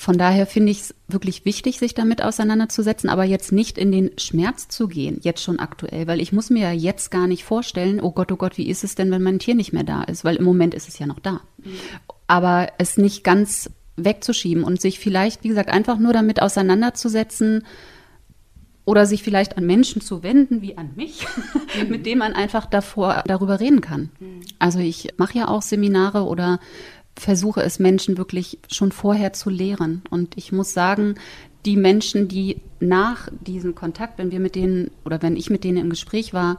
von 0.00 0.16
daher 0.16 0.46
finde 0.46 0.70
ich 0.70 0.82
es 0.82 0.94
wirklich 1.08 1.44
wichtig, 1.44 1.80
sich 1.80 1.92
damit 1.92 2.22
auseinanderzusetzen, 2.22 3.10
aber 3.10 3.24
jetzt 3.24 3.50
nicht 3.50 3.76
in 3.76 3.90
den 3.90 4.12
Schmerz 4.16 4.68
zu 4.68 4.86
gehen, 4.86 5.18
jetzt 5.22 5.42
schon 5.42 5.58
aktuell, 5.58 6.06
weil 6.06 6.20
ich 6.20 6.32
muss 6.32 6.50
mir 6.50 6.62
ja 6.62 6.72
jetzt 6.72 7.10
gar 7.10 7.26
nicht 7.26 7.42
vorstellen, 7.42 8.00
oh 8.00 8.12
Gott, 8.12 8.30
oh 8.30 8.36
Gott, 8.36 8.58
wie 8.58 8.68
ist 8.68 8.84
es 8.84 8.94
denn, 8.94 9.10
wenn 9.10 9.24
mein 9.24 9.40
Tier 9.40 9.56
nicht 9.56 9.72
mehr 9.72 9.82
da 9.82 10.04
ist? 10.04 10.24
Weil 10.24 10.36
im 10.36 10.44
Moment 10.44 10.72
ist 10.72 10.86
es 10.88 11.00
ja 11.00 11.06
noch 11.06 11.18
da. 11.18 11.40
Mhm. 11.56 11.72
aber 12.28 12.68
es 12.78 12.96
nicht 12.96 13.24
ganz 13.24 13.70
wegzuschieben 13.96 14.62
und 14.62 14.80
sich 14.80 15.00
vielleicht, 15.00 15.42
wie 15.42 15.48
gesagt, 15.48 15.68
einfach 15.68 15.98
nur 15.98 16.12
damit 16.12 16.40
auseinanderzusetzen 16.40 17.64
oder 18.84 19.04
sich 19.04 19.24
vielleicht 19.24 19.58
an 19.58 19.66
Menschen 19.66 20.00
zu 20.00 20.22
wenden, 20.22 20.62
wie 20.62 20.78
an 20.78 20.92
mich, 20.94 21.26
mhm. 21.82 21.88
mit 21.88 22.06
denen 22.06 22.20
man 22.20 22.34
einfach 22.34 22.66
davor 22.66 23.24
darüber 23.26 23.58
reden 23.58 23.80
kann. 23.80 24.10
Mhm. 24.20 24.42
Also 24.60 24.78
ich 24.78 25.08
mache 25.16 25.38
ja 25.38 25.48
auch 25.48 25.62
Seminare 25.62 26.22
oder 26.22 26.60
versuche 27.18 27.62
es 27.62 27.78
Menschen 27.78 28.16
wirklich 28.16 28.58
schon 28.70 28.92
vorher 28.92 29.32
zu 29.32 29.50
lehren. 29.50 30.02
Und 30.10 30.36
ich 30.36 30.52
muss 30.52 30.72
sagen, 30.72 31.16
die 31.64 31.76
Menschen, 31.76 32.28
die 32.28 32.60
nach 32.80 33.28
diesem 33.40 33.74
Kontakt, 33.74 34.18
wenn 34.18 34.30
wir 34.30 34.40
mit 34.40 34.54
denen 34.54 34.90
oder 35.04 35.20
wenn 35.22 35.36
ich 35.36 35.50
mit 35.50 35.64
denen 35.64 35.78
im 35.78 35.90
Gespräch 35.90 36.32
war, 36.32 36.58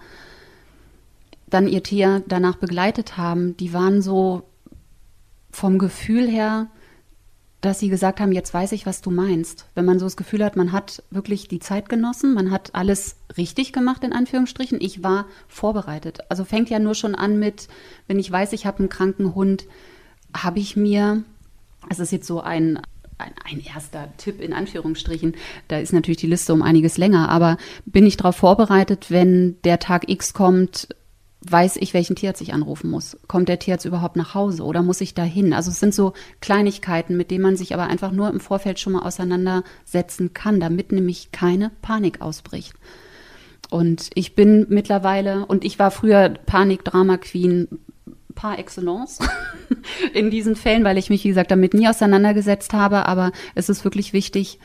dann 1.48 1.68
ihr 1.68 1.82
Tier 1.82 2.22
danach 2.28 2.58
begleitet 2.58 3.18
haben, 3.18 3.58
die 3.58 3.74
waren 3.74 4.02
so 4.02 4.44
vom 5.52 5.80
Gefühl 5.80 6.28
her, 6.28 6.68
dass 7.62 7.80
sie 7.80 7.90
gesagt 7.90 8.20
haben, 8.20 8.32
jetzt 8.32 8.54
weiß 8.54 8.72
ich, 8.72 8.86
was 8.86 9.02
du 9.02 9.12
meinst. 9.12 9.66
Wenn 9.76 9.84
man 9.84 10.00
so 10.00 10.06
das 10.06 10.16
Gefühl 10.16 10.46
hat, 10.46 10.56
man 10.56 10.72
hat 10.72 11.04
wirklich 11.10 11.48
die 11.48 11.60
Zeit 11.60 11.90
genossen, 11.90 12.34
man 12.34 12.52
hat 12.52 12.74
alles 12.74 13.18
richtig 13.36 13.74
gemacht, 13.74 14.04
in 14.04 14.14
Anführungsstrichen. 14.14 14.80
Ich 14.80 15.04
war 15.04 15.26
vorbereitet. 15.48 16.20
Also 16.30 16.46
fängt 16.46 16.70
ja 16.70 16.80
nur 16.80 16.96
schon 16.96 17.16
an 17.16 17.38
mit, 17.40 17.68
wenn 18.08 18.20
ich 18.20 18.32
weiß, 18.32 18.54
ich 18.54 18.66
habe 18.66 18.80
einen 18.80 18.90
kranken 18.90 19.36
Hund, 19.36 19.66
habe 20.36 20.60
ich 20.60 20.76
mir, 20.76 21.24
es 21.90 22.00
ist 22.00 22.12
jetzt 22.12 22.28
so 22.28 22.42
ein, 22.42 22.80
ein, 23.18 23.34
ein, 23.44 23.62
erster 23.62 24.10
Tipp 24.18 24.42
in 24.42 24.54
Anführungsstrichen, 24.54 25.36
da 25.68 25.80
ist 25.80 25.94
natürlich 25.94 26.20
die 26.20 26.28
Liste 26.28 26.54
um 26.54 26.62
einiges 26.62 26.98
länger, 26.98 27.30
aber 27.30 27.58
bin 27.86 28.06
ich 28.06 28.18
darauf 28.18 28.36
vorbereitet, 28.36 29.08
wenn 29.10 29.62
der 29.64 29.80
Tag 29.80 30.10
X 30.10 30.34
kommt, 30.34 30.88
weiß 31.42 31.78
ich, 31.78 31.94
welchen 31.94 32.16
Tierarzt 32.16 32.42
ich 32.42 32.54
anrufen 32.54 32.90
muss. 32.90 33.18
Kommt 33.28 33.48
der 33.48 33.60
Tierarzt 33.60 33.86
überhaupt 33.86 34.18
nach 34.18 34.34
Hause 34.34 34.64
oder 34.64 34.84
muss 34.84 35.02
ich 35.02 35.14
dahin? 35.14 35.54
Also 35.54 35.72
es 35.72 35.80
sind 35.80 35.94
so 35.94 36.14
Kleinigkeiten, 36.42 37.16
mit 37.16 37.32
denen 37.32 37.44
man 37.44 37.56
sich 37.56 37.74
aber 37.74 37.88
einfach 37.88 38.12
nur 38.12 38.30
im 38.30 38.40
Vorfeld 38.40 38.80
schon 38.80 38.94
mal 38.94 39.04
auseinandersetzen 39.04 40.34
kann, 40.34 40.60
damit 40.60 40.92
nämlich 40.92 41.32
keine 41.32 41.72
Panik 41.82 42.22
ausbricht. 42.22 42.74
Und 43.70 44.10
ich 44.16 44.36
bin 44.36 44.66
mittlerweile, 44.70 45.46
und 45.46 45.64
ich 45.64 45.80
war 45.80 45.92
früher 45.92 46.30
Panik-Drama-Queen 46.30 47.68
par 48.40 48.58
excellence 48.58 49.20
in 50.14 50.32
diesen 50.32 50.56
Fällen, 50.56 50.86
weil 50.86 50.98
ich 50.98 51.10
mich, 51.10 51.26
wie 51.26 51.28
gesagt, 51.28 51.52
damit 51.52 51.74
nie 51.74 51.90
auseinandergesetzt 51.90 52.72
habe, 52.72 53.06
aber 53.06 53.34
es 53.54 53.68
ist 53.68 53.84
wirklich 53.84 54.14
wichtig, 54.14 54.60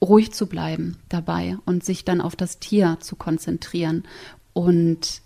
ruhig 0.00 0.32
zu 0.32 0.46
bleiben 0.46 0.96
dabei 1.10 1.58
und 1.66 1.84
sich 1.84 2.06
dann 2.06 2.22
auf 2.22 2.36
das 2.36 2.58
Tier 2.58 2.96
zu 3.00 3.16
konzentrieren 3.16 4.04
und 4.54 5.20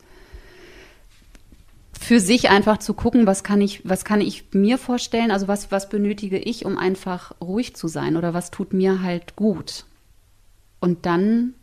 für 1.93 2.19
sich 2.19 2.51
einfach 2.51 2.79
zu 2.79 2.93
gucken, 2.93 3.25
was 3.25 3.45
kann 3.45 3.61
ich, 3.61 3.89
was 3.89 4.05
kann 4.05 4.21
ich 4.21 4.47
mir 4.53 4.77
vorstellen, 4.77 5.31
also 5.31 5.47
was, 5.47 5.71
was 5.71 5.89
benötige 5.89 6.39
ich, 6.39 6.65
um 6.65 6.77
einfach 6.77 7.41
ruhig 7.41 7.77
zu 7.77 7.87
sein? 7.87 8.17
Oder 8.17 8.35
was 8.35 8.51
tut 8.51 8.73
mir 8.73 9.01
halt 9.01 9.37
gut. 9.37 9.85
Und 10.81 11.07
dann, 11.07 11.55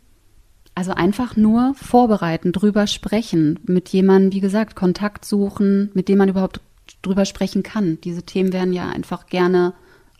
also 0.74 0.92
einfach 0.92 1.36
nur 1.36 1.74
vorbereiten, 1.74 2.52
drüber 2.52 2.86
sprechen, 2.86 3.60
mit 3.64 3.90
jemandem, 3.90 4.32
wie 4.32 4.40
gesagt, 4.40 4.74
Kontakt 4.74 5.24
suchen, 5.24 5.90
mit 5.94 6.08
dem 6.08 6.18
man 6.18 6.28
überhaupt 6.28 6.60
drüber 7.02 7.24
sprechen 7.24 7.62
kann. 7.62 8.00
Diese 8.02 8.22
Themen 8.22 8.52
werden 8.52 8.72
ja 8.72 8.88
einfach 8.88 9.26
gerne 9.26 9.74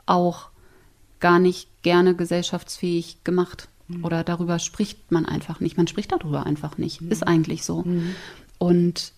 auch 0.07 0.51
gar 1.21 1.39
nicht 1.39 1.69
gerne 1.83 2.15
gesellschaftsfähig 2.15 3.25
gemacht. 3.25 3.69
Mhm. 3.89 4.05
Oder 4.05 4.25
darüber 4.25 4.59
spricht 4.59 5.11
man 5.11 5.27
einfach 5.27 5.61
nicht. 5.61 5.77
Man 5.77 5.87
spricht 5.87 6.13
darüber 6.13 6.45
einfach 6.45 6.79
nicht. 6.79 7.01
Mhm. 7.01 7.11
Ist 7.11 7.27
eigentlich 7.27 7.65
so. 7.65 7.83
Mhm. 7.83 8.15
Und 8.59 9.13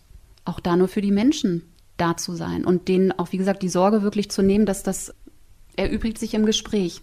auch 0.45 0.61
da 0.61 0.77
nur 0.77 0.89
für 0.89 1.01
die 1.01 1.11
Menschen 1.11 1.63
da 1.97 2.17
zu 2.17 2.35
sein 2.35 2.65
und 2.65 2.89
denen 2.89 3.13
auch, 3.13 3.33
wie 3.33 3.37
gesagt, 3.39 3.63
die 3.63 3.69
Sorge 3.69 4.03
wirklich 4.03 4.31
zu 4.31 4.43
nehmen, 4.43 4.67
dass 4.67 4.83
das 4.83 5.15
erübrigt 5.77 6.19
sich 6.19 6.35
im 6.35 6.47
Gespräch. 6.47 7.03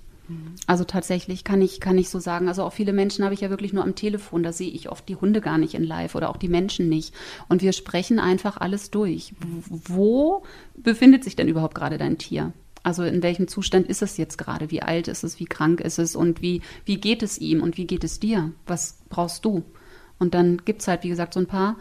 Also 0.68 0.84
tatsächlich 0.84 1.44
kann 1.44 1.62
ich, 1.62 1.80
kann 1.80 1.98
ich 1.98 2.10
so 2.10 2.20
sagen. 2.20 2.48
Also 2.48 2.64
auch 2.64 2.74
viele 2.74 2.94
Menschen 2.94 3.24
habe 3.24 3.34
ich 3.34 3.42
ja 3.42 3.50
wirklich 3.50 3.74
nur 3.74 3.84
am 3.84 3.96
Telefon. 3.96 4.44
Da 4.44 4.52
sehe 4.52 4.70
ich 4.70 4.90
oft 4.90 5.08
die 5.10 5.16
Hunde 5.16 5.42
gar 5.42 5.58
nicht 5.58 5.74
in 5.74 5.84
live 5.84 6.16
oder 6.16 6.30
auch 6.30 6.38
die 6.38 6.48
Menschen 6.48 6.90
nicht. 6.90 7.14
Und 7.50 7.62
wir 7.62 7.74
sprechen 7.74 8.20
einfach 8.20 8.58
alles 8.58 8.92
durch. 8.92 9.34
Wo 9.40 10.44
befindet 10.76 11.24
sich 11.24 11.36
denn 11.36 11.48
überhaupt 11.48 11.76
gerade 11.76 11.98
dein 11.98 12.18
Tier? 12.18 12.54
Also 12.84 13.04
in 13.04 13.22
welchem 13.22 13.48
Zustand 13.48 13.88
ist 13.88 14.02
es 14.02 14.18
jetzt 14.18 14.38
gerade? 14.38 14.72
Wie 14.72 14.82
alt 14.82 15.08
ist 15.08 15.24
es? 15.24 15.40
Wie 15.40 15.46
krank 15.46 15.82
ist 15.82 16.00
es? 16.00 16.16
Und 16.16 16.42
wie, 16.42 16.62
wie 16.86 16.98
geht 16.98 17.22
es 17.24 17.38
ihm? 17.38 17.62
Und 17.62 17.78
wie 17.78 17.86
geht 17.86 18.04
es 18.04 18.20
dir? 18.20 18.52
Was 18.66 18.98
brauchst 19.10 19.46
du? 19.46 19.64
Und 20.20 20.34
dann 20.34 20.58
gibt 20.66 20.82
es 20.82 20.88
halt, 20.88 21.04
wie 21.04 21.10
gesagt, 21.10 21.34
so 21.34 21.40
ein 21.40 21.48
paar 21.48 21.78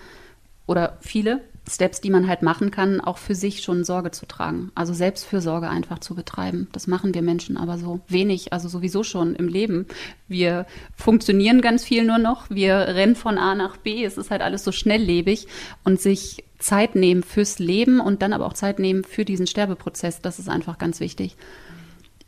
oder 0.66 0.98
viele 1.00 1.42
Steps, 1.70 2.00
die 2.00 2.10
man 2.10 2.26
halt 2.26 2.42
machen 2.42 2.70
kann, 2.70 3.00
auch 3.00 3.18
für 3.18 3.34
sich 3.34 3.62
schon 3.62 3.84
Sorge 3.84 4.10
zu 4.10 4.26
tragen. 4.26 4.72
Also 4.74 4.92
Selbstfürsorge 4.92 5.68
einfach 5.68 6.00
zu 6.00 6.14
betreiben. 6.14 6.68
Das 6.72 6.86
machen 6.86 7.14
wir 7.14 7.22
Menschen 7.22 7.56
aber 7.56 7.78
so 7.78 8.00
wenig, 8.08 8.52
also 8.52 8.68
sowieso 8.68 9.02
schon 9.02 9.34
im 9.34 9.48
Leben. 9.48 9.86
Wir 10.28 10.66
funktionieren 10.96 11.60
ganz 11.60 11.84
viel 11.84 12.04
nur 12.04 12.18
noch. 12.18 12.50
Wir 12.50 12.74
rennen 12.74 13.16
von 13.16 13.38
A 13.38 13.54
nach 13.54 13.76
B. 13.76 14.04
Es 14.04 14.18
ist 14.18 14.30
halt 14.30 14.42
alles 14.42 14.64
so 14.64 14.72
schnelllebig 14.72 15.46
und 15.84 16.00
sich 16.00 16.44
Zeit 16.58 16.94
nehmen 16.94 17.22
fürs 17.22 17.58
Leben 17.58 18.00
und 18.00 18.22
dann 18.22 18.32
aber 18.32 18.46
auch 18.46 18.52
Zeit 18.52 18.78
nehmen 18.78 19.04
für 19.04 19.24
diesen 19.24 19.46
Sterbeprozess. 19.46 20.20
Das 20.20 20.38
ist 20.38 20.48
einfach 20.48 20.78
ganz 20.78 21.00
wichtig. 21.00 21.36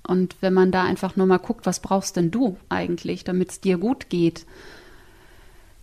Und 0.07 0.37
wenn 0.41 0.55
man 0.55 0.73
da 0.73 0.83
einfach 0.83 1.17
nur 1.17 1.27
mal 1.27 1.39
guckt, 1.39 1.67
was 1.67 1.81
brauchst 1.81 2.17
denn 2.17 2.31
du 2.31 2.57
eigentlich, 2.69 3.25
damit 3.25 3.51
es 3.51 3.61
dir 3.61 3.79
gut 3.79 4.09
geht? 4.09 4.47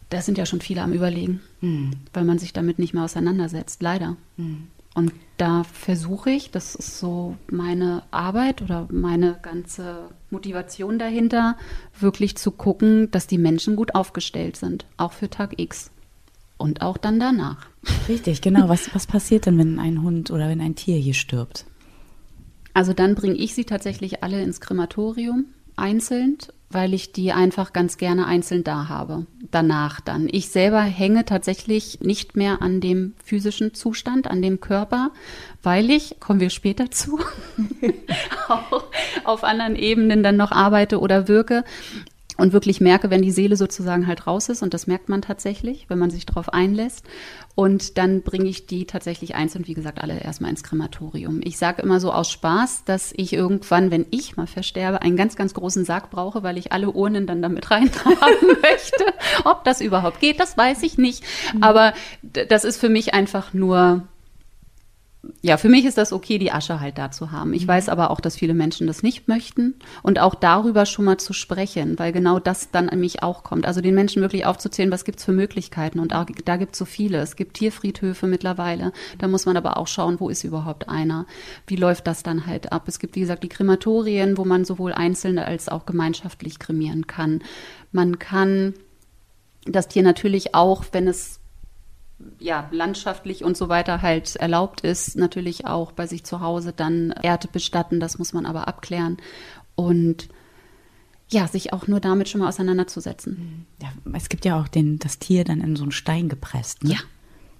da 0.10 0.22
sind 0.22 0.38
ja 0.38 0.46
schon 0.46 0.62
viele 0.62 0.82
am 0.82 0.94
Überlegen, 0.94 1.42
mhm. 1.62 1.92
weil 2.14 2.26
man 2.26 2.40
sich 2.40 2.54
damit 2.54 2.80
nicht 2.80 2.94
mehr 2.94 3.04
auseinandersetzt, 3.04 3.82
leider. 3.82 4.18
Mhm. 4.38 4.68
Und 4.96 5.14
da 5.38 5.64
versuche 5.64 6.32
ich, 6.32 6.52
das 6.52 6.76
ist 6.76 7.00
so 7.00 7.38
meine 7.50 8.04
Arbeit 8.12 8.62
oder 8.62 8.88
meine 8.92 9.38
ganze 9.42 10.10
Motivation 10.30 11.00
dahinter, 11.00 11.58
wirklich 11.98 12.36
zu 12.36 12.52
gucken, 12.52 13.10
dass 13.12 13.28
die 13.28 13.38
Menschen 13.38 13.76
gut 13.76 13.96
aufgestellt 13.96 14.58
sind, 14.58 14.86
auch 14.98 15.14
für 15.14 15.30
Tag 15.30 15.60
X 15.60 15.92
und 16.58 16.82
auch 16.82 16.98
dann 16.98 17.20
danach. 17.20 17.68
Richtig, 18.10 18.42
genau. 18.42 18.68
Was, 18.68 18.94
was 18.94 19.08
passiert 19.08 19.46
denn, 19.46 19.58
wenn 19.58 19.80
ein 19.80 20.02
Hund 20.02 20.32
oder 20.32 20.50
wenn 20.50 20.60
ein 20.60 20.76
Tier 20.76 20.98
hier 20.98 21.14
stirbt? 21.14 21.66
Also 22.74 22.94
dann 22.94 23.16
bringe 23.16 23.36
ich 23.36 23.56
sie 23.56 23.66
tatsächlich 23.66 24.24
alle 24.24 24.42
ins 24.42 24.60
Krematorium 24.60 25.46
einzeln 25.76 26.38
weil 26.72 26.94
ich 26.94 27.12
die 27.12 27.32
einfach 27.32 27.74
ganz 27.74 27.98
gerne 27.98 28.28
einzeln 28.28 28.64
da 28.64 28.90
habe. 28.90 29.26
Danach 29.52 30.02
dann. 30.02 30.28
Ich 30.32 30.50
selber 30.50 30.82
hänge 30.82 31.26
tatsächlich 31.26 32.00
nicht 32.02 32.36
mehr 32.36 32.62
an 32.62 32.80
dem 32.80 33.14
physischen 33.24 33.74
Zustand, 33.74 34.28
an 34.28 34.42
dem 34.42 34.60
Körper, 34.60 35.12
weil 35.64 35.90
ich, 35.90 36.20
kommen 36.20 36.40
wir 36.40 36.52
später 36.52 36.92
zu, 36.92 37.20
auch 38.48 38.84
auf 39.24 39.44
anderen 39.44 39.76
Ebenen 39.76 40.22
dann 40.22 40.38
noch 40.38 40.52
arbeite 40.52 41.00
oder 41.00 41.28
wirke 41.28 41.64
und 42.40 42.54
wirklich 42.54 42.82
merke, 42.82 43.10
wenn 43.10 43.22
die 43.22 43.32
Seele 43.32 43.56
sozusagen 43.56 44.08
halt 44.08 44.28
raus 44.28 44.50
ist 44.50 44.64
und 44.64 44.74
das 44.74 44.88
merkt 44.88 45.10
man 45.10 45.22
tatsächlich, 45.22 45.86
wenn 45.90 46.00
man 46.00 46.10
sich 46.10 46.26
darauf 46.26 46.54
einlässt. 46.54 47.06
Und 47.56 47.98
dann 47.98 48.22
bringe 48.22 48.48
ich 48.50 48.68
die 48.68 48.86
tatsächlich 48.86 49.36
einzeln, 49.36 49.68
wie 49.68 49.74
gesagt, 49.74 50.00
alle 50.02 50.20
erstmal 50.20 50.50
ins 50.50 50.64
Krematorium. 50.64 51.42
Ich 51.44 51.58
sage 51.58 51.82
immer 51.82 52.00
so 52.00 52.14
aus 52.14 52.32
Spaß, 52.32 52.86
dass 52.86 53.14
ich 53.16 53.34
irgendwann, 53.34 53.92
wenn 53.92 54.06
ich 54.12 54.38
mal 54.38 54.48
versterbe, 54.48 55.02
einen 55.02 55.18
ganz, 55.18 55.36
ganz 55.36 55.54
großen 55.54 55.84
Sarg 55.84 56.10
brauche, 56.10 56.42
weil 56.42 56.58
ich 56.58 56.72
alle 56.72 56.92
Urnen 56.92 57.28
dann 57.28 57.42
damit 57.42 57.70
reintragen 57.72 58.48
möchte. 58.62 59.06
Ob 59.44 59.64
das 59.64 59.82
überhaupt 59.82 60.20
geht, 60.20 60.40
das 60.40 60.58
weiß 60.58 60.84
ich 60.84 60.98
nicht. 60.98 61.24
Mhm. 61.54 61.64
Aber 61.64 61.94
das 62.22 62.64
ist 62.64 62.80
für 62.80 62.90
mich 62.90 63.14
einfach 63.14 63.54
nur 63.54 64.08
ja, 65.42 65.58
für 65.58 65.68
mich 65.68 65.84
ist 65.84 65.98
das 65.98 66.14
okay, 66.14 66.38
die 66.38 66.52
Asche 66.52 66.80
halt 66.80 66.98
da 66.98 67.12
zu 67.12 67.32
haben. 67.32 67.54
Ich 67.54 67.64
mhm. 67.64 67.70
weiß 67.70 67.90
aber 67.90 68.10
auch, 68.10 68.22
dass 68.22 68.38
viele 68.38 68.54
Menschen 68.54 68.88
das 68.88 69.04
nicht 69.04 69.28
möchten 69.28 69.76
und 70.02 70.18
auch 70.18 70.34
darüber 70.34 70.86
schon 70.86 71.06
mal 71.06 71.18
zu 71.18 71.34
sprechen, 71.34 72.00
weil 72.00 72.14
genau 72.14 72.40
das 72.40 72.72
dann 72.72 72.88
an 72.88 73.02
mich 73.02 73.22
auch 73.22 73.44
kommt. 73.44 73.66
Also 73.66 73.82
den 73.82 73.96
Menschen 73.96 74.22
wirklich 74.22 74.46
aufzuzählen, 74.46 74.92
was 74.92 75.04
gibt's 75.04 75.26
für 75.26 75.34
Möglichkeiten 75.34 76.00
und 76.00 76.16
auch, 76.16 76.26
da 76.46 76.56
gibt's 76.56 76.78
so 76.78 76.86
viele. 76.86 77.20
Es 77.20 77.36
gibt 77.36 77.56
Tierfriedhöfe 77.56 78.28
mittlerweile. 78.28 78.94
Da 79.18 79.28
muss 79.28 79.46
man 79.46 79.58
aber 79.58 79.78
auch 79.78 79.88
schauen, 79.88 80.22
wo 80.22 80.30
ist 80.30 80.46
überhaupt 80.46 80.88
einer? 80.88 81.26
Wie 81.68 81.76
läuft 81.76 82.08
das 82.08 82.24
dann 82.24 82.46
halt 82.46 82.72
ab? 82.72 82.88
Es 82.88 83.00
gibt, 83.00 83.16
wie 83.16 83.22
gesagt, 83.22 83.44
die 83.44 83.50
Krematorien, 83.50 84.38
wo 84.38 84.46
man 84.46 84.64
sowohl 84.64 84.94
einzelne 84.94 85.46
als 85.46 85.68
auch 85.68 85.86
gemeinschaftlich 85.86 86.60
kremieren 86.60 87.08
kann. 87.08 87.42
Man 87.92 88.20
kann 88.20 88.74
das 89.66 89.90
Tier 89.90 90.04
natürlich 90.04 90.56
auch, 90.56 90.86
wenn 90.94 91.08
es 91.08 91.39
ja, 92.40 92.68
landschaftlich 92.72 93.44
und 93.44 93.58
so 93.58 93.70
weiter 93.70 94.02
halt 94.02 94.36
erlaubt 94.36 94.82
ist, 94.82 95.16
natürlich 95.16 95.66
auch 95.66 95.92
bei 95.92 96.08
sich 96.08 96.24
zu 96.24 96.42
Hause 96.42 96.74
dann 96.74 97.12
Erde 97.12 97.48
bestatten. 97.52 98.00
Das 98.00 98.18
muss 98.18 98.34
man 98.34 98.46
aber 98.46 98.68
abklären. 98.68 99.18
Und 99.76 100.30
ja, 101.30 101.48
sich 101.48 101.74
auch 101.74 101.88
nur 101.88 102.00
damit 102.00 102.28
schon 102.28 102.42
mal 102.42 102.50
auseinanderzusetzen. 102.50 103.66
Ja, 103.82 103.90
es 104.14 104.30
gibt 104.30 104.46
ja 104.46 104.60
auch 104.60 104.68
den, 104.68 105.00
das 105.00 105.20
Tier 105.20 105.44
dann 105.44 105.62
in 105.62 105.76
so 105.76 105.84
einen 105.84 105.92
Stein 105.92 106.28
gepresst. 106.28 106.84
Ne? 106.84 106.94
Ja. 106.94 107.00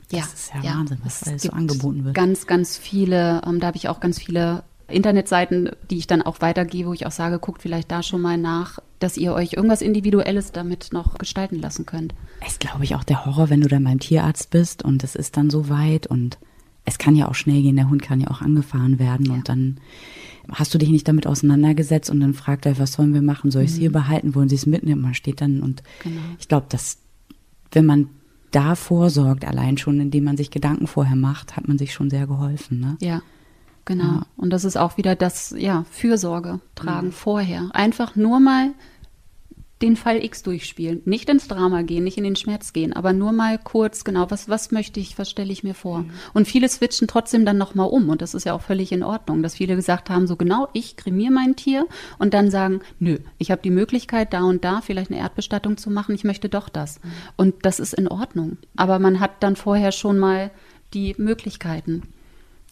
Das 0.10 0.20
ja, 0.20 0.26
ist 0.34 0.52
ja, 0.56 0.72
ja 0.72 0.78
Wahnsinn, 0.80 1.00
was 1.04 1.24
alles 1.24 1.44
so 1.44 1.52
angeboten 1.52 2.04
wird. 2.04 2.16
Ganz, 2.16 2.48
ganz 2.48 2.78
viele, 2.78 3.42
ähm, 3.46 3.60
da 3.60 3.68
habe 3.68 3.78
ich 3.78 3.90
auch 3.90 4.00
ganz 4.00 4.18
viele 4.18 4.64
Internetseiten, 4.90 5.72
die 5.90 5.98
ich 5.98 6.08
dann 6.08 6.22
auch 6.22 6.42
weitergebe, 6.42 6.90
wo 6.90 6.94
ich 6.94 7.06
auch 7.06 7.12
sage, 7.12 7.40
guckt 7.40 7.62
vielleicht 7.62 7.92
da 7.92 8.04
schon 8.04 8.22
mal 8.22 8.38
nach, 8.38 8.80
dass 9.00 9.18
ihr 9.18 9.34
euch 9.34 9.54
irgendwas 9.54 9.82
Individuelles 9.82 10.52
damit 10.52 10.90
noch 10.92 11.18
gestalten 11.18 11.60
lassen 11.60 11.86
könnt. 11.86 12.14
Es 12.46 12.60
glaube 12.60 12.84
ich 12.84 12.96
auch 12.96 13.04
der 13.04 13.26
Horror, 13.26 13.50
wenn 13.50 13.62
du 13.62 13.68
dann 13.68 13.84
beim 13.84 14.00
Tierarzt 14.00 14.50
bist 14.50 14.84
und 14.84 15.04
es 15.04 15.16
ist 15.16 15.38
dann 15.38 15.50
so 15.50 15.70
weit 15.70 16.08
und 16.08 16.38
es 16.86 16.98
kann 16.98 17.16
ja 17.16 17.28
auch 17.28 17.36
schnell 17.36 17.62
gehen, 17.62 17.76
der 17.76 17.90
Hund 17.90 18.02
kann 18.02 18.20
ja 18.20 18.30
auch 18.30 18.42
angefahren 18.42 19.00
werden 19.00 19.28
ja. 19.28 19.34
und 19.34 19.50
dann 19.50 19.80
hast 20.52 20.74
du 20.74 20.78
dich 20.78 20.90
nicht 20.90 21.08
damit 21.08 21.28
auseinandergesetzt 21.28 22.10
und 22.10 22.20
dann 22.20 22.34
fragt 22.34 22.66
er, 22.66 22.80
was 22.80 22.94
sollen 22.94 23.14
wir 23.14 23.22
machen? 23.22 23.52
Soll 23.52 23.64
ich 23.64 23.72
es 23.72 23.76
mhm. 23.76 23.82
hier 23.82 23.92
behalten? 23.92 24.36
Wollen 24.36 24.50
sie 24.50 24.56
es 24.56 24.66
mitnehmen? 24.66 25.02
Man 25.02 25.14
steht 25.14 25.42
dann 25.42 25.62
und 25.62 25.84
genau. 26.04 26.22
ich 26.40 26.48
glaube, 26.48 26.66
dass 26.70 26.98
wenn 27.72 27.86
man 27.86 28.10
da 28.52 28.74
vorsorgt, 28.74 29.46
allein 29.46 29.78
schon, 29.78 30.00
indem 30.00 30.24
man 30.24 30.38
sich 30.38 30.50
Gedanken 30.50 30.88
vorher 30.88 31.16
macht, 31.16 31.56
hat 31.56 31.68
man 31.68 31.78
sich 31.78 31.94
schon 31.94 32.10
sehr 32.10 32.26
geholfen. 32.26 32.80
Ne? 32.80 32.98
Ja, 33.00 33.22
genau. 33.90 34.04
Ja. 34.04 34.26
Und 34.38 34.52
das 34.52 34.64
ist 34.64 34.78
auch 34.78 34.96
wieder 34.96 35.16
das, 35.16 35.54
ja, 35.58 35.84
Fürsorge 35.92 36.62
tragen 36.76 37.08
mhm. 37.08 37.12
vorher. 37.12 37.70
Einfach 37.74 38.16
nur 38.16 38.40
mal 38.40 38.72
den 39.82 39.96
Fall 39.96 40.24
X 40.24 40.44
durchspielen. 40.44 41.02
Nicht 41.06 41.30
ins 41.30 41.48
Drama 41.48 41.84
gehen, 41.84 42.04
nicht 42.04 42.18
in 42.18 42.24
den 42.26 42.36
Schmerz 42.36 42.74
gehen, 42.74 42.94
aber 42.94 43.14
nur 43.14 43.32
mal 43.32 43.58
kurz, 43.58 44.04
genau, 44.04 44.30
was, 44.30 44.50
was 44.50 44.72
möchte 44.72 45.00
ich, 45.00 45.18
was 45.18 45.30
stelle 45.30 45.52
ich 45.52 45.64
mir 45.64 45.74
vor? 45.74 46.00
Mhm. 46.00 46.12
Und 46.34 46.48
viele 46.48 46.68
switchen 46.68 47.08
trotzdem 47.08 47.46
dann 47.46 47.58
nochmal 47.58 47.88
um 47.90 48.10
und 48.10 48.22
das 48.22 48.34
ist 48.34 48.46
ja 48.46 48.54
auch 48.54 48.62
völlig 48.62 48.92
in 48.92 49.04
Ordnung, 49.04 49.42
dass 49.42 49.56
viele 49.56 49.76
gesagt 49.76 50.10
haben, 50.10 50.28
so 50.28 50.36
genau, 50.36 50.68
ich 50.74 50.98
kremiere 50.98 51.32
mein 51.32 51.56
Tier 51.56 51.88
und 52.18 52.34
dann 52.34 52.52
sagen, 52.52 52.82
nö, 53.00 53.20
ich 53.38 53.52
habe 53.52 53.62
die 53.62 53.72
Möglichkeit, 53.72 54.34
da 54.34 54.44
und 54.44 54.66
da 54.66 54.82
vielleicht 54.82 55.12
eine 55.12 55.22
Erdbestattung 55.22 55.78
zu 55.78 55.90
machen, 55.90 56.14
ich 56.14 56.26
möchte 56.26 56.50
doch 56.50 56.68
das. 56.68 57.00
Mhm. 57.02 57.10
Und 57.38 57.56
das 57.66 57.80
ist 57.80 57.94
in 57.94 58.10
Ordnung. 58.10 58.58
Aber 58.76 59.00
man 59.00 59.22
hat 59.22 59.42
dann 59.42 59.56
vorher 59.56 59.94
schon 59.94 60.20
mal 60.20 60.52
die 60.94 61.16
Möglichkeiten 61.18 62.04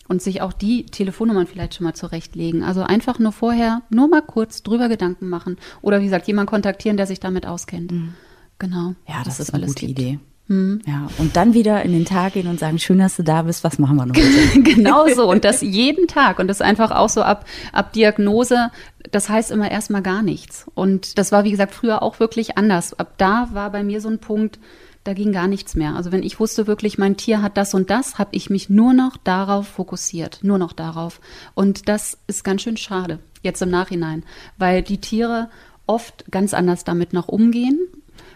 und 0.07 0.21
sich 0.21 0.41
auch 0.41 0.53
die 0.53 0.85
Telefonnummern 0.85 1.47
vielleicht 1.47 1.75
schon 1.75 1.85
mal 1.85 1.93
zurechtlegen. 1.93 2.63
Also 2.63 2.83
einfach 2.83 3.19
nur 3.19 3.31
vorher 3.31 3.81
nur 3.89 4.07
mal 4.07 4.21
kurz 4.21 4.63
drüber 4.63 4.89
Gedanken 4.89 5.29
machen 5.29 5.57
oder 5.81 5.99
wie 5.99 6.05
gesagt, 6.05 6.27
jemanden 6.27 6.49
kontaktieren, 6.49 6.97
der 6.97 7.07
sich 7.07 7.19
damit 7.19 7.45
auskennt. 7.45 7.91
Mhm. 7.91 8.13
Genau. 8.59 8.95
Ja, 9.07 9.23
das 9.23 9.39
ist 9.39 9.53
eine 9.53 9.67
gute 9.67 9.85
gibt. 9.85 9.99
Idee. 9.99 10.19
Mhm. 10.47 10.81
Ja, 10.85 11.07
und 11.17 11.35
dann 11.35 11.53
wieder 11.53 11.83
in 11.83 11.91
den 11.91 12.05
Tag 12.05 12.33
gehen 12.33 12.47
und 12.47 12.59
sagen, 12.59 12.79
schön, 12.79 12.99
dass 12.99 13.17
du 13.17 13.23
da 13.23 13.41
bist, 13.41 13.63
was 13.63 13.79
machen 13.79 13.97
wir 13.97 14.05
noch? 14.05 14.15
genau 14.63 15.07
so 15.09 15.29
und 15.29 15.43
das 15.43 15.61
jeden 15.61 16.07
Tag 16.07 16.39
und 16.39 16.47
das 16.47 16.61
einfach 16.61 16.91
auch 16.91 17.09
so 17.09 17.21
ab, 17.21 17.45
ab 17.73 17.91
Diagnose, 17.91 18.71
das 19.11 19.29
heißt 19.29 19.51
immer 19.51 19.69
erstmal 19.69 20.01
gar 20.01 20.21
nichts. 20.21 20.65
Und 20.73 21.17
das 21.17 21.31
war, 21.31 21.43
wie 21.43 21.51
gesagt, 21.51 21.75
früher 21.75 22.01
auch 22.01 22.19
wirklich 22.19 22.57
anders. 22.57 22.97
Ab 22.97 23.13
da 23.17 23.49
war 23.51 23.71
bei 23.71 23.83
mir 23.83 23.99
so 23.99 24.07
ein 24.07 24.19
Punkt, 24.19 24.59
da 25.07 25.13
ging 25.13 25.31
gar 25.31 25.47
nichts 25.47 25.75
mehr. 25.75 25.95
Also 25.95 26.11
wenn 26.11 26.21
ich 26.21 26.37
wusste 26.37 26.67
wirklich, 26.67 26.97
mein 26.97 27.15
Tier 27.15 27.41
hat 27.41 27.55
das 27.55 27.73
und 27.73 27.89
das, 27.89 28.19
habe 28.19 28.31
ich 28.33 28.49
mich 28.49 28.69
nur 28.69 28.93
noch 28.93 29.15
darauf 29.15 29.65
fokussiert, 29.67 30.39
nur 30.41 30.57
noch 30.57 30.73
darauf. 30.73 31.21
Und 31.55 31.87
das 31.87 32.17
ist 32.27 32.43
ganz 32.43 32.61
schön 32.61 32.75
schade, 32.75 33.19
jetzt 33.41 33.61
im 33.61 33.69
Nachhinein, 33.69 34.23
weil 34.57 34.81
die 34.81 34.99
Tiere 34.99 35.49
oft 35.85 36.29
ganz 36.29 36.53
anders 36.53 36.83
damit 36.83 37.13
noch 37.13 37.29
umgehen. 37.29 37.79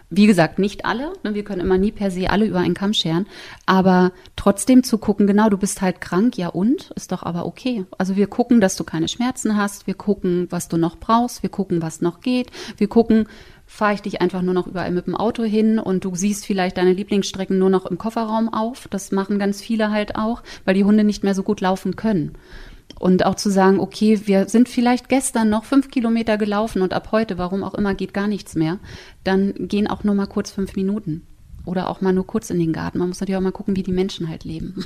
Wie 0.08 0.26
gesagt, 0.26 0.58
nicht 0.58 0.84
alle. 0.84 1.12
Ne, 1.22 1.34
wir 1.34 1.44
können 1.44 1.60
immer 1.60 1.76
nie 1.76 1.92
per 1.92 2.10
se 2.10 2.30
alle 2.30 2.46
über 2.46 2.60
einen 2.60 2.74
Kamm 2.74 2.94
scheren. 2.94 3.26
Aber 3.66 4.12
trotzdem 4.36 4.82
zu 4.82 4.98
gucken, 4.98 5.26
genau, 5.26 5.48
du 5.48 5.56
bist 5.58 5.80
halt 5.80 6.00
krank, 6.00 6.36
ja 6.36 6.48
und? 6.48 6.90
Ist 6.96 7.12
doch 7.12 7.22
aber 7.22 7.46
okay. 7.46 7.84
Also 7.96 8.16
wir 8.16 8.26
gucken, 8.26 8.60
dass 8.60 8.76
du 8.76 8.84
keine 8.84 9.08
Schmerzen 9.08 9.56
hast. 9.56 9.86
Wir 9.86 9.94
gucken, 9.94 10.46
was 10.50 10.68
du 10.68 10.76
noch 10.76 10.96
brauchst. 10.96 11.42
Wir 11.42 11.50
gucken, 11.50 11.80
was 11.82 12.02
noch 12.02 12.20
geht. 12.20 12.50
Wir 12.76 12.88
gucken, 12.88 13.26
fahre 13.72 13.94
ich 13.94 14.02
dich 14.02 14.20
einfach 14.20 14.42
nur 14.42 14.52
noch 14.52 14.66
überall 14.66 14.90
mit 14.90 15.06
dem 15.06 15.16
Auto 15.16 15.44
hin 15.44 15.78
und 15.78 16.04
du 16.04 16.14
siehst 16.14 16.44
vielleicht 16.44 16.76
deine 16.76 16.92
Lieblingsstrecken 16.92 17.58
nur 17.58 17.70
noch 17.70 17.86
im 17.86 17.96
Kofferraum 17.96 18.52
auf. 18.52 18.86
Das 18.88 19.12
machen 19.12 19.38
ganz 19.38 19.62
viele 19.62 19.90
halt 19.90 20.14
auch, 20.14 20.42
weil 20.66 20.74
die 20.74 20.84
Hunde 20.84 21.04
nicht 21.04 21.24
mehr 21.24 21.34
so 21.34 21.42
gut 21.42 21.62
laufen 21.62 21.96
können. 21.96 22.32
Und 23.00 23.24
auch 23.24 23.34
zu 23.34 23.48
sagen, 23.48 23.80
okay, 23.80 24.20
wir 24.26 24.46
sind 24.50 24.68
vielleicht 24.68 25.08
gestern 25.08 25.48
noch 25.48 25.64
fünf 25.64 25.90
Kilometer 25.90 26.36
gelaufen 26.36 26.82
und 26.82 26.92
ab 26.92 27.08
heute, 27.12 27.38
warum 27.38 27.64
auch 27.64 27.72
immer, 27.72 27.94
geht 27.94 28.12
gar 28.12 28.28
nichts 28.28 28.54
mehr, 28.54 28.78
dann 29.24 29.54
gehen 29.56 29.86
auch 29.86 30.04
nur 30.04 30.14
mal 30.14 30.26
kurz 30.26 30.50
fünf 30.50 30.76
Minuten. 30.76 31.26
Oder 31.64 31.88
auch 31.88 32.00
mal 32.00 32.12
nur 32.12 32.26
kurz 32.26 32.50
in 32.50 32.58
den 32.58 32.72
Garten. 32.72 32.98
Man 32.98 33.08
muss 33.08 33.20
natürlich 33.20 33.36
auch 33.36 33.42
mal 33.42 33.52
gucken, 33.52 33.76
wie 33.76 33.84
die 33.84 33.92
Menschen 33.92 34.28
halt 34.28 34.42
leben 34.42 34.84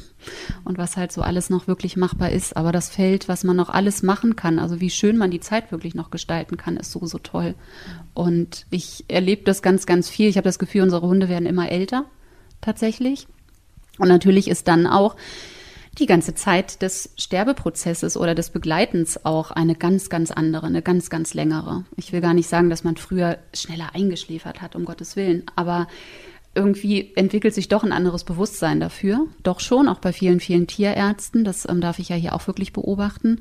und 0.64 0.76
was 0.76 0.96
halt 0.96 1.10
so 1.10 1.22
alles 1.22 1.48
noch 1.48 1.66
wirklich 1.66 1.96
machbar 1.96 2.30
ist. 2.30 2.56
Aber 2.56 2.70
das 2.70 2.90
Feld, 2.90 3.28
was 3.28 3.44
man 3.44 3.56
noch 3.56 3.70
alles 3.70 4.02
machen 4.02 4.36
kann, 4.36 4.58
also 4.58 4.80
wie 4.80 4.90
schön 4.90 5.16
man 5.16 5.30
die 5.30 5.40
Zeit 5.40 5.72
wirklich 5.72 5.94
noch 5.94 6.10
gestalten 6.10 6.58
kann, 6.58 6.76
ist 6.76 6.92
so, 6.92 7.06
so 7.06 7.18
toll. 7.18 7.54
Und 8.12 8.66
ich 8.70 9.04
erlebe 9.08 9.44
das 9.44 9.62
ganz, 9.62 9.86
ganz 9.86 10.10
viel. 10.10 10.28
Ich 10.28 10.36
habe 10.36 10.44
das 10.44 10.58
Gefühl, 10.58 10.82
unsere 10.82 11.06
Hunde 11.06 11.30
werden 11.30 11.46
immer 11.46 11.70
älter, 11.70 12.04
tatsächlich. 12.60 13.26
Und 13.98 14.08
natürlich 14.08 14.48
ist 14.48 14.68
dann 14.68 14.86
auch 14.86 15.16
die 15.98 16.06
ganze 16.06 16.34
Zeit 16.34 16.82
des 16.82 17.10
Sterbeprozesses 17.16 18.16
oder 18.16 18.34
des 18.34 18.50
Begleitens 18.50 19.24
auch 19.24 19.50
eine 19.50 19.74
ganz, 19.74 20.10
ganz 20.10 20.30
andere, 20.30 20.66
eine 20.66 20.82
ganz, 20.82 21.08
ganz 21.08 21.32
längere. 21.32 21.84
Ich 21.96 22.12
will 22.12 22.20
gar 22.20 22.34
nicht 22.34 22.48
sagen, 22.48 22.68
dass 22.68 22.84
man 22.84 22.96
früher 22.96 23.38
schneller 23.54 23.94
eingeschläfert 23.94 24.60
hat, 24.60 24.76
um 24.76 24.84
Gottes 24.84 25.16
Willen, 25.16 25.44
aber 25.56 25.86
irgendwie 26.56 27.12
entwickelt 27.14 27.54
sich 27.54 27.68
doch 27.68 27.84
ein 27.84 27.92
anderes 27.92 28.24
Bewusstsein 28.24 28.80
dafür. 28.80 29.26
Doch 29.42 29.60
schon, 29.60 29.88
auch 29.88 30.00
bei 30.00 30.12
vielen, 30.12 30.40
vielen 30.40 30.66
Tierärzten. 30.66 31.44
Das 31.44 31.68
ähm, 31.68 31.80
darf 31.80 31.98
ich 31.98 32.08
ja 32.08 32.16
hier 32.16 32.34
auch 32.34 32.46
wirklich 32.46 32.72
beobachten. 32.72 33.40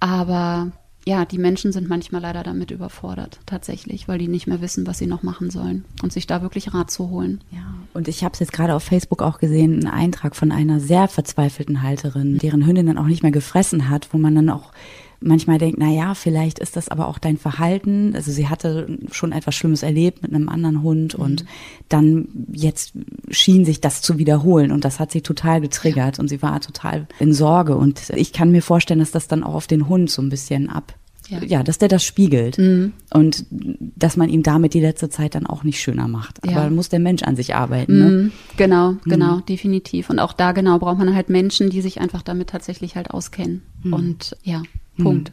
Aber 0.00 0.72
ja, 1.06 1.24
die 1.24 1.38
Menschen 1.38 1.70
sind 1.70 1.88
manchmal 1.88 2.20
leider 2.20 2.42
damit 2.42 2.72
überfordert, 2.72 3.38
tatsächlich, 3.46 4.08
weil 4.08 4.18
die 4.18 4.26
nicht 4.26 4.48
mehr 4.48 4.60
wissen, 4.60 4.88
was 4.88 4.98
sie 4.98 5.06
noch 5.06 5.22
machen 5.22 5.50
sollen 5.50 5.84
und 6.02 6.12
sich 6.12 6.26
da 6.26 6.42
wirklich 6.42 6.74
Rat 6.74 6.90
zu 6.90 7.10
holen. 7.10 7.42
Ja, 7.52 7.74
und 7.94 8.08
ich 8.08 8.24
habe 8.24 8.32
es 8.32 8.40
jetzt 8.40 8.52
gerade 8.52 8.74
auf 8.74 8.82
Facebook 8.82 9.22
auch 9.22 9.38
gesehen, 9.38 9.74
einen 9.74 9.86
Eintrag 9.86 10.34
von 10.34 10.50
einer 10.50 10.80
sehr 10.80 11.06
verzweifelten 11.06 11.82
Halterin, 11.82 12.38
deren 12.38 12.66
Hündin 12.66 12.86
dann 12.86 12.98
auch 12.98 13.06
nicht 13.06 13.22
mehr 13.22 13.30
gefressen 13.30 13.88
hat, 13.88 14.12
wo 14.12 14.18
man 14.18 14.34
dann 14.34 14.50
auch 14.50 14.72
manchmal 15.20 15.58
denkt, 15.58 15.78
na 15.78 15.90
ja, 15.90 16.14
vielleicht 16.14 16.58
ist 16.58 16.76
das 16.76 16.88
aber 16.88 17.08
auch 17.08 17.18
dein 17.18 17.38
Verhalten. 17.38 18.14
Also 18.14 18.32
sie 18.32 18.48
hatte 18.48 18.98
schon 19.10 19.32
etwas 19.32 19.54
Schlimmes 19.54 19.82
erlebt 19.82 20.22
mit 20.22 20.34
einem 20.34 20.48
anderen 20.48 20.82
Hund 20.82 21.16
mhm. 21.16 21.24
und 21.24 21.44
dann 21.88 22.28
jetzt 22.52 22.92
schien 23.30 23.64
sich 23.64 23.80
das 23.80 24.02
zu 24.02 24.18
wiederholen 24.18 24.72
und 24.72 24.84
das 24.84 25.00
hat 25.00 25.12
sie 25.12 25.20
total 25.20 25.60
getriggert 25.60 26.16
ja. 26.16 26.20
und 26.20 26.28
sie 26.28 26.42
war 26.42 26.60
total 26.60 27.06
in 27.18 27.32
Sorge 27.32 27.76
und 27.76 28.10
ich 28.10 28.32
kann 28.32 28.50
mir 28.50 28.62
vorstellen, 28.62 29.00
dass 29.00 29.10
das 29.10 29.28
dann 29.28 29.42
auch 29.42 29.54
auf 29.54 29.66
den 29.66 29.88
Hund 29.88 30.10
so 30.10 30.22
ein 30.22 30.28
bisschen 30.28 30.68
ab 30.68 30.94
ja. 31.28 31.42
ja, 31.42 31.62
dass 31.62 31.78
der 31.78 31.88
das 31.88 32.04
spiegelt 32.04 32.58
mhm. 32.58 32.92
und 33.10 33.46
dass 33.50 34.16
man 34.16 34.28
ihm 34.28 34.42
damit 34.42 34.74
die 34.74 34.80
letzte 34.80 35.08
Zeit 35.08 35.34
dann 35.34 35.46
auch 35.46 35.64
nicht 35.64 35.80
schöner 35.80 36.08
macht. 36.08 36.42
Aber 36.44 36.64
ja. 36.64 36.70
muss 36.70 36.88
der 36.88 37.00
Mensch 37.00 37.22
an 37.22 37.36
sich 37.36 37.54
arbeiten. 37.54 37.98
Ne? 37.98 38.10
Mhm. 38.10 38.32
Genau, 38.56 38.92
mhm. 38.92 39.00
genau, 39.04 39.40
definitiv. 39.40 40.10
Und 40.10 40.18
auch 40.18 40.32
da 40.32 40.52
genau 40.52 40.78
braucht 40.78 40.98
man 40.98 41.14
halt 41.14 41.28
Menschen, 41.28 41.70
die 41.70 41.80
sich 41.80 42.00
einfach 42.00 42.22
damit 42.22 42.50
tatsächlich 42.50 42.96
halt 42.96 43.10
auskennen. 43.10 43.62
Mhm. 43.82 43.92
Und 43.92 44.36
ja, 44.42 44.62
Punkt. 45.02 45.32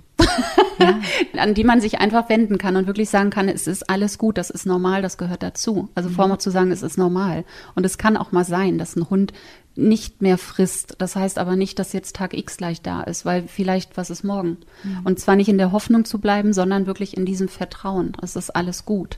Ja. 0.80 1.00
An 1.38 1.54
die 1.54 1.64
man 1.64 1.82
sich 1.82 2.00
einfach 2.00 2.30
wenden 2.30 2.58
kann 2.58 2.76
und 2.76 2.88
wirklich 2.88 3.10
sagen 3.10 3.30
kann, 3.30 3.50
es 3.50 3.68
ist 3.68 3.90
alles 3.90 4.18
gut, 4.18 4.38
das 4.38 4.50
ist 4.50 4.66
normal, 4.66 5.02
das 5.02 5.18
gehört 5.18 5.44
dazu. 5.44 5.90
Also 5.96 6.10
mhm. 6.10 6.14
vorher 6.14 6.40
zu 6.40 6.50
sagen, 6.50 6.72
es 6.72 6.84
ist 6.84 6.98
normal. 6.98 7.46
Und 7.76 7.86
es 7.86 7.98
kann 7.98 8.18
auch 8.18 8.32
mal 8.32 8.46
sein, 8.46 8.78
dass 8.78 8.96
ein 8.96 9.10
Hund 9.10 9.34
nicht 9.76 10.22
mehr 10.22 10.38
frisst. 10.38 10.96
Das 11.00 11.16
heißt 11.16 11.40
aber 11.40 11.56
nicht, 11.56 11.80
dass 11.80 11.94
jetzt 11.94 12.16
Tag 12.16 12.34
X 12.34 12.58
gleich 12.58 12.82
da 12.82 13.02
ist, 13.02 13.26
weil 13.26 13.48
vielleicht 13.48 13.98
was 13.98 14.10
ist 14.10 14.24
morgen. 14.24 14.58
Mhm. 14.84 15.00
Und 15.04 15.20
zwar 15.20 15.36
nicht 15.36 15.50
in 15.50 15.58
der 15.58 15.72
Hoffnung 15.72 16.06
zu 16.06 16.20
bleiben, 16.20 16.54
sondern 16.54 16.86
wirklich 16.86 17.18
in 17.18 17.26
diesem 17.26 17.48
Vertrauen. 17.48 18.14
Es 18.22 18.36
ist 18.36 18.52
alles 18.52 18.86
gut. 18.86 19.18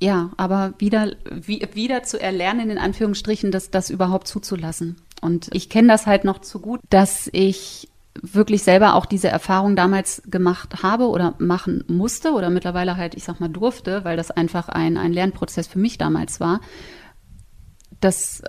Ja, 0.00 0.30
aber 0.36 0.74
wieder, 0.78 1.12
wie, 1.30 1.66
wieder 1.72 2.02
zu 2.02 2.20
erlernen, 2.20 2.70
in 2.70 2.78
Anführungsstrichen, 2.78 3.50
das, 3.50 3.70
das 3.70 3.88
überhaupt 3.88 4.28
zuzulassen. 4.28 4.96
Und 5.22 5.48
ich 5.54 5.70
kenne 5.70 5.88
das 5.88 6.06
halt 6.06 6.24
noch 6.24 6.40
zu 6.40 6.58
gut, 6.58 6.80
dass 6.90 7.30
ich 7.32 7.88
wirklich 8.22 8.62
selber 8.62 8.94
auch 8.94 9.06
diese 9.06 9.28
Erfahrung 9.28 9.76
damals 9.76 10.22
gemacht 10.26 10.82
habe 10.82 11.08
oder 11.08 11.34
machen 11.38 11.84
musste 11.88 12.32
oder 12.32 12.50
mittlerweile 12.50 12.96
halt, 12.96 13.14
ich 13.14 13.24
sag 13.24 13.40
mal, 13.40 13.48
durfte, 13.48 14.04
weil 14.04 14.16
das 14.16 14.30
einfach 14.30 14.68
ein, 14.68 14.96
ein 14.96 15.12
Lernprozess 15.12 15.66
für 15.66 15.78
mich 15.78 15.98
damals 15.98 16.40
war, 16.40 16.60
dass 18.00 18.42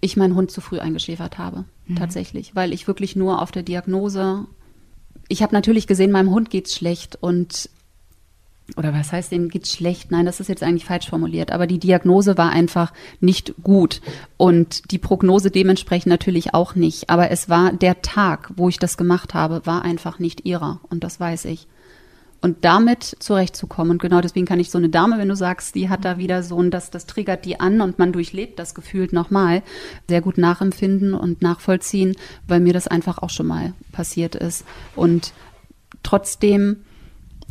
ich 0.00 0.16
meinen 0.16 0.34
Hund 0.34 0.50
zu 0.50 0.60
früh 0.60 0.78
eingeschäfert 0.78 1.38
habe, 1.38 1.64
mhm. 1.86 1.96
tatsächlich, 1.96 2.54
weil 2.54 2.72
ich 2.72 2.86
wirklich 2.86 3.16
nur 3.16 3.42
auf 3.42 3.50
der 3.50 3.62
Diagnose, 3.62 4.46
ich 5.28 5.42
habe 5.42 5.54
natürlich 5.54 5.86
gesehen, 5.86 6.10
meinem 6.10 6.30
Hund 6.30 6.50
geht's 6.50 6.74
schlecht 6.74 7.16
und 7.20 7.70
oder 8.76 8.92
was 8.92 9.12
heißt, 9.12 9.32
dem 9.32 9.48
geht's 9.48 9.72
schlecht? 9.72 10.10
Nein, 10.10 10.26
das 10.26 10.40
ist 10.40 10.48
jetzt 10.48 10.62
eigentlich 10.62 10.84
falsch 10.84 11.08
formuliert. 11.08 11.50
Aber 11.52 11.66
die 11.66 11.78
Diagnose 11.78 12.36
war 12.38 12.50
einfach 12.50 12.92
nicht 13.20 13.54
gut 13.62 14.00
und 14.36 14.90
die 14.90 14.98
Prognose 14.98 15.50
dementsprechend 15.50 16.10
natürlich 16.10 16.54
auch 16.54 16.74
nicht. 16.74 17.10
Aber 17.10 17.30
es 17.30 17.48
war 17.48 17.72
der 17.72 18.02
Tag, 18.02 18.52
wo 18.56 18.68
ich 18.68 18.78
das 18.78 18.96
gemacht 18.96 19.34
habe, 19.34 19.64
war 19.64 19.82
einfach 19.82 20.18
nicht 20.18 20.44
ihrer 20.46 20.80
und 20.88 21.04
das 21.04 21.20
weiß 21.20 21.46
ich. 21.46 21.66
Und 22.42 22.64
damit 22.64 23.04
zurechtzukommen. 23.18 23.90
Und 23.90 24.02
genau 24.02 24.22
deswegen 24.22 24.46
kann 24.46 24.60
ich 24.60 24.70
so 24.70 24.78
eine 24.78 24.88
Dame, 24.88 25.18
wenn 25.18 25.28
du 25.28 25.36
sagst, 25.36 25.74
die 25.74 25.90
hat 25.90 26.06
da 26.06 26.16
wieder 26.16 26.42
so 26.42 26.60
ein, 26.62 26.70
das, 26.70 26.90
das 26.90 27.04
triggert 27.04 27.44
die 27.44 27.60
an 27.60 27.82
und 27.82 27.98
man 27.98 28.12
durchlebt 28.12 28.58
das 28.58 28.74
gefühlt 28.74 29.12
nochmal, 29.12 29.62
sehr 30.08 30.22
gut 30.22 30.38
nachempfinden 30.38 31.12
und 31.12 31.42
nachvollziehen, 31.42 32.16
weil 32.48 32.60
mir 32.60 32.72
das 32.72 32.88
einfach 32.88 33.18
auch 33.18 33.28
schon 33.28 33.46
mal 33.46 33.74
passiert 33.92 34.36
ist. 34.36 34.64
Und 34.96 35.34
trotzdem 36.02 36.78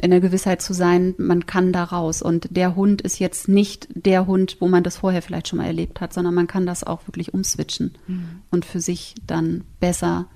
in 0.01 0.11
der 0.11 0.19
Gewissheit 0.19 0.61
zu 0.61 0.73
sein, 0.73 1.15
man 1.17 1.45
kann 1.45 1.73
da 1.73 1.83
raus. 1.83 2.21
Und 2.21 2.47
der 2.55 2.75
Hund 2.75 3.01
ist 3.01 3.19
jetzt 3.19 3.47
nicht 3.47 3.87
der 3.93 4.27
Hund, 4.27 4.57
wo 4.59 4.67
man 4.67 4.83
das 4.83 4.97
vorher 4.97 5.21
vielleicht 5.21 5.47
schon 5.47 5.57
mal 5.57 5.65
erlebt 5.65 6.01
hat, 6.01 6.13
sondern 6.13 6.33
man 6.33 6.47
kann 6.47 6.65
das 6.65 6.83
auch 6.83 7.07
wirklich 7.07 7.33
umswitchen 7.33 7.97
mhm. 8.07 8.41
und 8.51 8.65
für 8.65 8.79
sich 8.79 9.15
dann 9.25 9.63
besser 9.79 10.27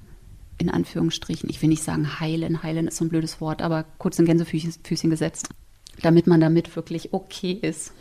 in 0.57 0.70
Anführungsstrichen, 0.70 1.49
ich 1.49 1.61
will 1.61 1.70
nicht 1.70 1.84
sagen 1.84 2.20
heilen, 2.20 2.64
heilen 2.64 2.88
ist 2.88 2.97
so 2.97 3.05
ein 3.05 3.09
blödes 3.09 3.41
Wort, 3.41 3.61
aber 3.61 3.86
kurz 3.97 4.20
in 4.20 4.26
Gänsefüßchen 4.26 5.09
gesetzt, 5.09 5.49
damit 6.01 6.28
man 6.28 6.39
damit 6.39 6.76
wirklich 6.76 7.11
okay 7.14 7.57
ist. 7.61 7.91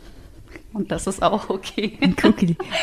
Und 0.73 0.93
das 0.93 1.07
ist 1.07 1.23
auch 1.23 1.49
okay. 1.49 1.99
Guck, 2.21 2.37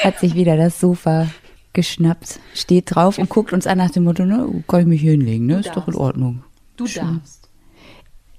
hat 0.04 0.20
sich 0.20 0.36
wieder 0.36 0.58
das 0.58 0.80
Sofa 0.80 1.28
geschnappt, 1.74 2.40
steht 2.56 2.96
drauf 2.96 3.20
und 3.20 3.30
guckt 3.30 3.54
uns 3.54 3.68
an 3.68 3.78
nach 3.78 3.92
dem 3.92 4.04
Motto, 4.04 4.26
ne, 4.26 4.64
kann 4.68 4.82
ich 4.82 4.88
mich 4.88 5.02
hier 5.02 5.12
hinlegen, 5.12 5.46
ne? 5.46 5.60
Ist 5.60 5.76
doch 5.76 5.88
in. 5.88 5.96
Ordnung. 5.96 6.44
Du 6.76 6.88
Schön. 6.88 7.04
darfst. 7.04 7.39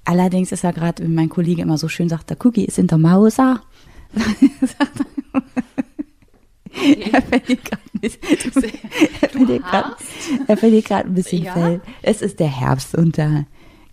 Allerdings 0.05 0.51
ist 0.51 0.63
er 0.63 0.73
gerade, 0.73 1.03
wie 1.03 1.07
mein 1.11 1.29
Kollege 1.29 1.61
immer 1.61 1.77
so 1.77 1.87
schön 1.87 2.09
sagt, 2.09 2.29
der 2.29 2.37
Cookie 2.45 2.65
ist 2.65 2.79
in 2.79 2.87
der 2.87 2.97
Mauser. 2.97 3.61
Er 6.73 7.21
verliert 7.21 7.65
gerade 7.65 7.81
ein 7.93 7.99
bisschen, 7.99 8.71
er 9.21 9.29
verliert 9.29 9.63
grad- 9.63 9.97
er 10.47 10.57
verliert 10.57 10.85
gerade 10.85 11.09
ein 11.09 11.13
bisschen 11.13 11.43
Ja? 11.43 11.53
Fell. 11.53 11.81
Es 12.01 12.21
ist 12.21 12.39
der 12.39 12.47
Herbst 12.47 12.95
und 12.95 13.17
da, 13.17 13.45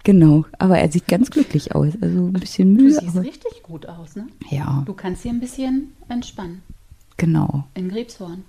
genau. 0.04 0.44
Aber 0.59 0.78
er 0.78 0.90
sieht 0.90 1.09
ganz 1.09 1.30
glücklich 1.30 1.74
aus. 1.74 1.92
Also 2.00 2.26
ein 2.26 2.32
bisschen 2.34 2.76
Du 2.76 2.84
müde. 2.84 2.94
siehst 3.00 3.09
Aber, 3.16 3.22
richtig 3.26 3.62
gut 3.64 3.86
aus, 3.86 4.14
ne? 4.16 4.28
ja, 4.50 4.82
Du 4.86 4.94
kannst 4.94 5.22
hier 5.24 5.32
ein 5.32 5.40
bisschen 5.40 5.92
entspannen. 6.09 6.62
genau. 7.16 7.64
In 7.74 7.88
Grebshorn. 7.88 8.44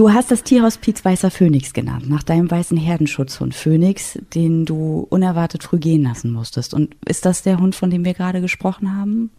Du 0.00 0.10
hast 0.14 0.30
das 0.30 0.44
Tierhospiz 0.44 1.04
Weißer 1.04 1.30
Phönix 1.30 1.74
genannt, 1.74 2.08
nach 2.08 2.22
deinem 2.22 2.50
weißen 2.50 2.78
Herdenschutzhund 2.78 3.54
Phönix, 3.54 4.18
den 4.32 4.64
du 4.64 5.06
unerwartet 5.10 5.62
früh 5.62 5.78
gehen 5.78 6.04
lassen 6.04 6.32
musstest. 6.32 6.72
Und 6.72 6.96
ist 7.06 7.26
das 7.26 7.42
der 7.42 7.60
Hund, 7.60 7.74
von 7.74 7.90
dem 7.90 8.02
wir 8.02 8.14
gerade 8.14 8.40
gesprochen 8.40 8.96
haben? 8.96 9.30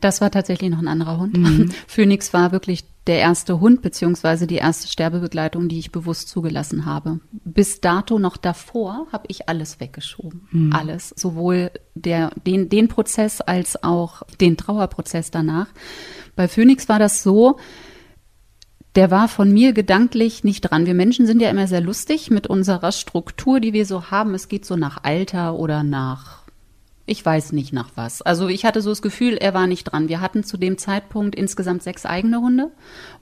Das 0.00 0.20
war 0.20 0.30
tatsächlich 0.30 0.70
noch 0.70 0.78
ein 0.78 0.86
anderer 0.86 1.18
Hund. 1.18 1.36
Phoenix 1.88 2.32
war 2.32 2.52
wirklich 2.52 2.84
der 3.08 3.18
erste 3.18 3.58
Hund 3.58 3.82
beziehungsweise 3.82 4.46
die 4.46 4.54
erste 4.54 4.86
Sterbebegleitung, 4.86 5.68
die 5.68 5.80
ich 5.80 5.90
bewusst 5.90 6.28
zugelassen 6.28 6.86
habe. 6.86 7.18
Bis 7.32 7.80
dato 7.80 8.20
noch 8.20 8.36
davor 8.36 9.08
habe 9.10 9.24
ich 9.26 9.48
alles 9.48 9.80
weggeschoben. 9.80 10.72
Alles. 10.72 11.12
Sowohl 11.16 11.72
der, 11.96 12.30
den, 12.46 12.68
den 12.68 12.86
Prozess 12.86 13.40
als 13.40 13.82
auch 13.82 14.22
den 14.40 14.56
Trauerprozess 14.56 15.32
danach. 15.32 15.66
Bei 16.36 16.46
Phoenix 16.46 16.88
war 16.88 17.00
das 17.00 17.24
so, 17.24 17.58
der 18.98 19.12
war 19.12 19.28
von 19.28 19.52
mir 19.52 19.74
gedanklich 19.74 20.42
nicht 20.42 20.62
dran. 20.62 20.84
Wir 20.84 20.92
Menschen 20.92 21.24
sind 21.24 21.40
ja 21.40 21.50
immer 21.50 21.68
sehr 21.68 21.80
lustig 21.80 22.32
mit 22.32 22.48
unserer 22.48 22.90
Struktur, 22.90 23.60
die 23.60 23.72
wir 23.72 23.86
so 23.86 24.10
haben. 24.10 24.34
Es 24.34 24.48
geht 24.48 24.64
so 24.64 24.74
nach 24.74 25.04
Alter 25.04 25.54
oder 25.54 25.84
nach, 25.84 26.42
ich 27.06 27.24
weiß 27.24 27.52
nicht 27.52 27.72
nach 27.72 27.90
was. 27.94 28.22
Also 28.22 28.48
ich 28.48 28.64
hatte 28.64 28.82
so 28.82 28.90
das 28.90 29.00
Gefühl, 29.00 29.34
er 29.34 29.54
war 29.54 29.68
nicht 29.68 29.84
dran. 29.84 30.08
Wir 30.08 30.20
hatten 30.20 30.42
zu 30.42 30.56
dem 30.56 30.78
Zeitpunkt 30.78 31.36
insgesamt 31.36 31.84
sechs 31.84 32.06
eigene 32.06 32.40
Hunde 32.40 32.72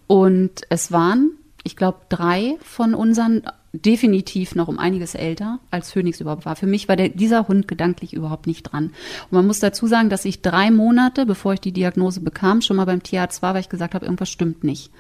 und 0.07 0.63
es 0.71 0.93
waren, 0.93 1.33
ich 1.63 1.77
glaube, 1.77 1.99
drei 2.09 2.57
von 2.63 2.95
unseren 2.95 3.43
definitiv 3.75 4.55
noch 4.55 4.69
um 4.69 4.79
einiges 4.79 5.15
älter, 5.15 5.59
als 5.71 5.93
Phoenix 5.93 6.23
überhaupt 6.23 6.47
war. 6.47 6.57
Für 6.57 6.67
mich 6.67 6.89
war 6.89 6.97
der, 6.97 7.11
dieser 7.11 7.49
Hund 7.49 7.69
gedanklich 7.69 8.15
überhaupt 8.15 8.47
nicht 8.47 8.63
dran. 8.63 8.85
Und 9.25 9.33
man 9.33 9.47
muss 9.47 9.61
dazu 9.61 9.87
sagen, 9.87 10.09
dass 10.09 10.25
ich 10.25 10.41
drei 10.41 10.71
Monate, 10.71 11.27
bevor 11.27 11.53
ich 11.53 11.61
die 11.61 11.73
Diagnose 11.73 12.21
bekam, 12.21 12.63
schon 12.63 12.79
mal 12.79 12.87
beim 12.87 13.03
Tierarzt 13.03 13.43
war, 13.43 13.53
weil 13.53 13.61
ich 13.61 13.69
gesagt 13.69 13.95
habe, 13.95 14.07
irgendwas 14.07 14.31
stimmt 14.31 14.65
nicht 14.65 14.91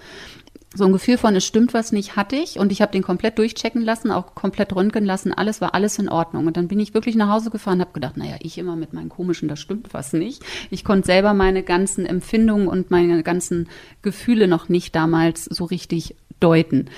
so 0.76 0.84
ein 0.84 0.92
Gefühl 0.92 1.16
von, 1.16 1.34
es 1.34 1.44
stimmt 1.44 1.74
was 1.74 1.90
nicht, 1.90 2.16
hatte 2.16 2.36
ich. 2.36 2.58
Und 2.58 2.70
ich 2.70 2.82
habe 2.82 2.92
den 2.92 3.02
komplett 3.02 3.38
durchchecken 3.38 3.82
lassen, 3.82 4.10
auch 4.10 4.34
komplett 4.34 4.74
röntgen 4.74 5.04
lassen. 5.04 5.32
Alles 5.32 5.60
war 5.60 5.74
alles 5.74 5.98
in 5.98 6.08
Ordnung. 6.08 6.46
Und 6.46 6.56
dann 6.56 6.68
bin 6.68 6.80
ich 6.80 6.94
wirklich 6.94 7.16
nach 7.16 7.30
Hause 7.30 7.50
gefahren, 7.50 7.80
habe 7.80 7.92
gedacht, 7.92 8.16
naja, 8.16 8.36
ich 8.40 8.58
immer 8.58 8.76
mit 8.76 8.92
meinen 8.92 9.08
komischen, 9.08 9.48
da 9.48 9.56
stimmt 9.56 9.94
was 9.94 10.12
nicht. 10.12 10.42
Ich 10.70 10.84
konnte 10.84 11.06
selber 11.06 11.34
meine 11.34 11.62
ganzen 11.62 12.04
Empfindungen 12.04 12.68
und 12.68 12.90
meine 12.90 13.22
ganzen 13.22 13.68
Gefühle 14.02 14.48
noch 14.48 14.68
nicht 14.68 14.94
damals 14.94 15.44
so 15.44 15.64
richtig 15.64 16.14
deuten. 16.40 16.90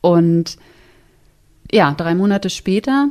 Und 0.00 0.56
ja, 1.72 1.92
drei 1.92 2.14
Monate 2.14 2.50
später, 2.50 3.10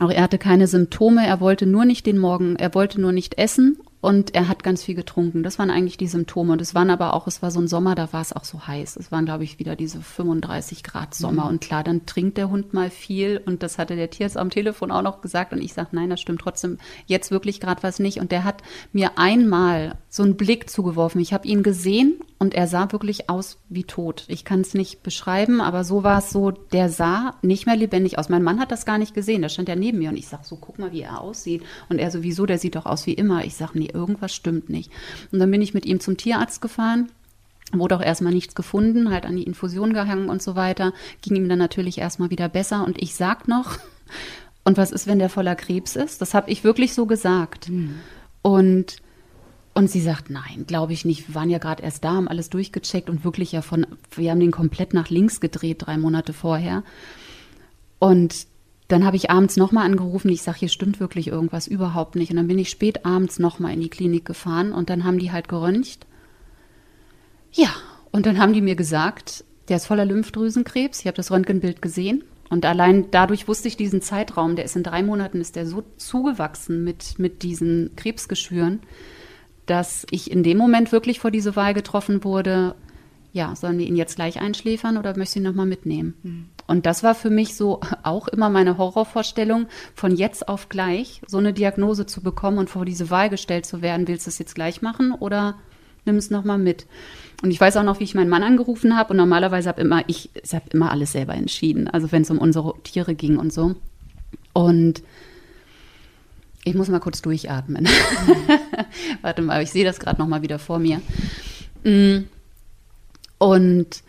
auch 0.00 0.10
er 0.10 0.22
hatte 0.22 0.38
keine 0.38 0.66
Symptome, 0.66 1.26
er 1.26 1.40
wollte 1.40 1.66
nur 1.66 1.84
nicht 1.84 2.06
den 2.06 2.18
Morgen, 2.18 2.56
er 2.56 2.74
wollte 2.74 3.00
nur 3.00 3.12
nicht 3.12 3.38
essen 3.38 3.78
und 4.04 4.34
er 4.34 4.48
hat 4.48 4.62
ganz 4.62 4.84
viel 4.84 4.94
getrunken. 4.94 5.42
Das 5.42 5.58
waren 5.58 5.70
eigentlich 5.70 5.96
die 5.96 6.08
Symptome. 6.08 6.52
Und 6.52 6.60
es 6.60 6.74
waren 6.74 6.90
aber 6.90 7.14
auch, 7.14 7.26
es 7.26 7.40
war 7.40 7.50
so 7.50 7.58
ein 7.58 7.68
Sommer, 7.68 7.94
da 7.94 8.12
war 8.12 8.20
es 8.20 8.34
auch 8.34 8.44
so 8.44 8.66
heiß. 8.66 8.96
Es 8.96 9.10
waren, 9.10 9.24
glaube 9.24 9.44
ich, 9.44 9.58
wieder 9.58 9.76
diese 9.76 9.98
35 9.98 10.82
Grad 10.82 11.14
Sommer. 11.14 11.48
Und 11.48 11.62
klar, 11.62 11.82
dann 11.82 12.04
trinkt 12.04 12.36
der 12.36 12.50
Hund 12.50 12.74
mal 12.74 12.90
viel. 12.90 13.40
Und 13.46 13.62
das 13.62 13.78
hatte 13.78 13.96
der 13.96 14.10
Tierarzt 14.10 14.36
am 14.36 14.50
Telefon 14.50 14.90
auch 14.90 15.00
noch 15.00 15.22
gesagt. 15.22 15.54
Und 15.54 15.62
ich 15.62 15.72
sage, 15.72 15.88
nein, 15.92 16.10
das 16.10 16.20
stimmt 16.20 16.42
trotzdem 16.42 16.76
jetzt 17.06 17.30
wirklich 17.30 17.60
gerade 17.60 17.82
was 17.82 17.98
nicht. 17.98 18.20
Und 18.20 18.30
der 18.30 18.44
hat 18.44 18.62
mir 18.92 19.16
einmal 19.16 19.96
so 20.10 20.22
einen 20.22 20.36
Blick 20.36 20.68
zugeworfen. 20.68 21.22
Ich 21.22 21.32
habe 21.32 21.48
ihn 21.48 21.62
gesehen 21.62 22.20
und 22.44 22.52
er 22.52 22.66
sah 22.66 22.92
wirklich 22.92 23.30
aus 23.30 23.56
wie 23.70 23.84
tot. 23.84 24.26
Ich 24.28 24.44
kann 24.44 24.60
es 24.60 24.74
nicht 24.74 25.02
beschreiben, 25.02 25.62
aber 25.62 25.82
so 25.82 26.04
war 26.04 26.18
es 26.18 26.28
so, 26.28 26.50
der 26.50 26.90
sah 26.90 27.36
nicht 27.40 27.64
mehr 27.64 27.74
lebendig 27.74 28.18
aus. 28.18 28.28
Mein 28.28 28.42
Mann 28.42 28.60
hat 28.60 28.70
das 28.70 28.84
gar 28.84 28.98
nicht 28.98 29.14
gesehen, 29.14 29.40
der 29.40 29.48
stand 29.48 29.66
ja 29.70 29.76
neben 29.76 29.98
mir 29.98 30.10
und 30.10 30.18
ich 30.18 30.28
sag 30.28 30.44
so, 30.44 30.56
guck 30.56 30.78
mal, 30.78 30.92
wie 30.92 31.00
er 31.00 31.22
aussieht. 31.22 31.62
Und 31.88 31.98
er 31.98 32.10
sowieso, 32.10 32.44
der 32.44 32.58
sieht 32.58 32.76
doch 32.76 32.84
aus 32.84 33.06
wie 33.06 33.14
immer. 33.14 33.46
Ich 33.46 33.54
sag, 33.56 33.74
nee, 33.74 33.88
irgendwas 33.90 34.34
stimmt 34.34 34.68
nicht. 34.68 34.90
Und 35.32 35.38
dann 35.38 35.50
bin 35.50 35.62
ich 35.62 35.72
mit 35.72 35.86
ihm 35.86 36.00
zum 36.00 36.18
Tierarzt 36.18 36.60
gefahren. 36.60 37.10
Wurde 37.72 37.96
auch 37.96 38.02
erstmal 38.02 38.34
nichts 38.34 38.54
gefunden, 38.54 39.10
halt 39.10 39.24
an 39.24 39.36
die 39.36 39.44
Infusion 39.44 39.94
gehangen 39.94 40.28
und 40.28 40.42
so 40.42 40.54
weiter. 40.54 40.92
Ging 41.22 41.36
ihm 41.36 41.48
dann 41.48 41.58
natürlich 41.58 41.96
erstmal 41.96 42.28
wieder 42.28 42.50
besser. 42.50 42.84
Und 42.84 43.00
ich 43.00 43.14
sag 43.14 43.48
noch, 43.48 43.78
und 44.64 44.76
was 44.76 44.92
ist, 44.92 45.06
wenn 45.06 45.18
der 45.18 45.30
voller 45.30 45.56
Krebs 45.56 45.96
ist? 45.96 46.20
Das 46.20 46.34
habe 46.34 46.50
ich 46.50 46.62
wirklich 46.62 46.92
so 46.92 47.06
gesagt. 47.06 47.70
Und 48.42 48.96
und 49.74 49.90
sie 49.90 50.00
sagt, 50.00 50.30
nein, 50.30 50.64
glaube 50.66 50.92
ich 50.92 51.04
nicht. 51.04 51.28
Wir 51.28 51.34
waren 51.34 51.50
ja 51.50 51.58
gerade 51.58 51.82
erst 51.82 52.04
da, 52.04 52.12
haben 52.12 52.28
alles 52.28 52.48
durchgecheckt 52.48 53.10
und 53.10 53.24
wirklich 53.24 53.52
ja 53.52 53.60
von, 53.60 53.86
wir 54.14 54.30
haben 54.30 54.40
den 54.40 54.52
komplett 54.52 54.94
nach 54.94 55.10
links 55.10 55.40
gedreht, 55.40 55.78
drei 55.80 55.98
Monate 55.98 56.32
vorher. 56.32 56.84
Und 57.98 58.46
dann 58.88 59.04
habe 59.04 59.16
ich 59.16 59.30
abends 59.30 59.56
nochmal 59.56 59.86
angerufen, 59.86 60.28
ich 60.28 60.42
sage, 60.42 60.58
hier 60.60 60.68
stimmt 60.68 61.00
wirklich 61.00 61.28
irgendwas 61.28 61.66
überhaupt 61.66 62.14
nicht. 62.14 62.30
Und 62.30 62.36
dann 62.36 62.46
bin 62.46 62.58
ich 62.58 62.70
spät 62.70 63.04
abends 63.04 63.38
nochmal 63.38 63.72
in 63.72 63.80
die 63.80 63.90
Klinik 63.90 64.24
gefahren 64.24 64.72
und 64.72 64.90
dann 64.90 65.04
haben 65.04 65.18
die 65.18 65.32
halt 65.32 65.48
geröntgt. 65.48 66.06
Ja, 67.52 67.70
und 68.12 68.26
dann 68.26 68.38
haben 68.38 68.52
die 68.52 68.60
mir 68.60 68.76
gesagt, 68.76 69.44
der 69.68 69.78
ist 69.78 69.86
voller 69.86 70.04
Lymphdrüsenkrebs. 70.04 71.00
Ich 71.00 71.06
habe 71.06 71.16
das 71.16 71.32
Röntgenbild 71.32 71.82
gesehen. 71.82 72.22
Und 72.50 72.64
allein 72.66 73.10
dadurch 73.10 73.48
wusste 73.48 73.68
ich 73.68 73.76
diesen 73.76 74.02
Zeitraum, 74.02 74.54
der 74.54 74.66
ist 74.66 74.76
in 74.76 74.82
drei 74.82 75.02
Monaten, 75.02 75.40
ist 75.40 75.56
der 75.56 75.66
so 75.66 75.82
zugewachsen 75.96 76.84
mit, 76.84 77.18
mit 77.18 77.42
diesen 77.42 77.96
Krebsgeschwüren, 77.96 78.80
dass 79.66 80.06
ich 80.10 80.30
in 80.30 80.42
dem 80.42 80.58
Moment 80.58 80.92
wirklich 80.92 81.20
vor 81.20 81.30
diese 81.30 81.56
Wahl 81.56 81.74
getroffen 81.74 82.24
wurde, 82.24 82.74
ja, 83.32 83.56
sollen 83.56 83.78
wir 83.78 83.86
ihn 83.86 83.96
jetzt 83.96 84.14
gleich 84.14 84.40
einschläfern 84.40 84.96
oder 84.96 85.16
möchtest 85.16 85.34
du 85.34 85.40
ihn 85.40 85.44
nochmal 85.44 85.66
mitnehmen? 85.66 86.14
Und 86.66 86.86
das 86.86 87.02
war 87.02 87.14
für 87.14 87.30
mich 87.30 87.56
so 87.56 87.80
auch 88.02 88.28
immer 88.28 88.48
meine 88.48 88.78
Horrorvorstellung, 88.78 89.66
von 89.94 90.14
jetzt 90.14 90.48
auf 90.48 90.68
gleich 90.68 91.20
so 91.26 91.38
eine 91.38 91.52
Diagnose 91.52 92.06
zu 92.06 92.22
bekommen 92.22 92.58
und 92.58 92.70
vor 92.70 92.84
diese 92.84 93.10
Wahl 93.10 93.30
gestellt 93.30 93.66
zu 93.66 93.82
werden, 93.82 94.08
willst 94.08 94.26
du 94.26 94.30
es 94.30 94.38
jetzt 94.38 94.54
gleich 94.54 94.82
machen 94.82 95.12
oder 95.12 95.58
nimm 96.04 96.16
es 96.16 96.30
nochmal 96.30 96.58
mit? 96.58 96.86
Und 97.42 97.50
ich 97.50 97.60
weiß 97.60 97.76
auch 97.76 97.82
noch, 97.82 98.00
wie 98.00 98.04
ich 98.04 98.14
meinen 98.14 98.30
Mann 98.30 98.44
angerufen 98.44 98.96
habe 98.96 99.10
und 99.10 99.16
normalerweise 99.16 99.68
habe 99.68 99.80
immer 99.80 100.04
ich, 100.06 100.30
ich 100.40 100.54
habe 100.54 100.66
immer 100.72 100.90
alles 100.90 101.12
selber 101.12 101.34
entschieden, 101.34 101.88
also 101.88 102.12
wenn 102.12 102.22
es 102.22 102.30
um 102.30 102.38
unsere 102.38 102.74
Tiere 102.84 103.14
ging 103.14 103.36
und 103.36 103.52
so. 103.52 103.74
Und 104.52 105.02
ich 106.64 106.74
muss 106.74 106.88
mal 106.88 107.00
kurz 107.00 107.22
durchatmen. 107.22 107.86
Warte 109.22 109.42
mal, 109.42 109.62
ich 109.62 109.70
sehe 109.70 109.84
das 109.84 110.00
gerade 110.00 110.20
noch 110.20 110.28
mal 110.28 110.42
wieder 110.42 110.58
vor 110.58 110.78
mir. 110.78 111.00
Mm. 111.84 112.24
Und 113.38 114.02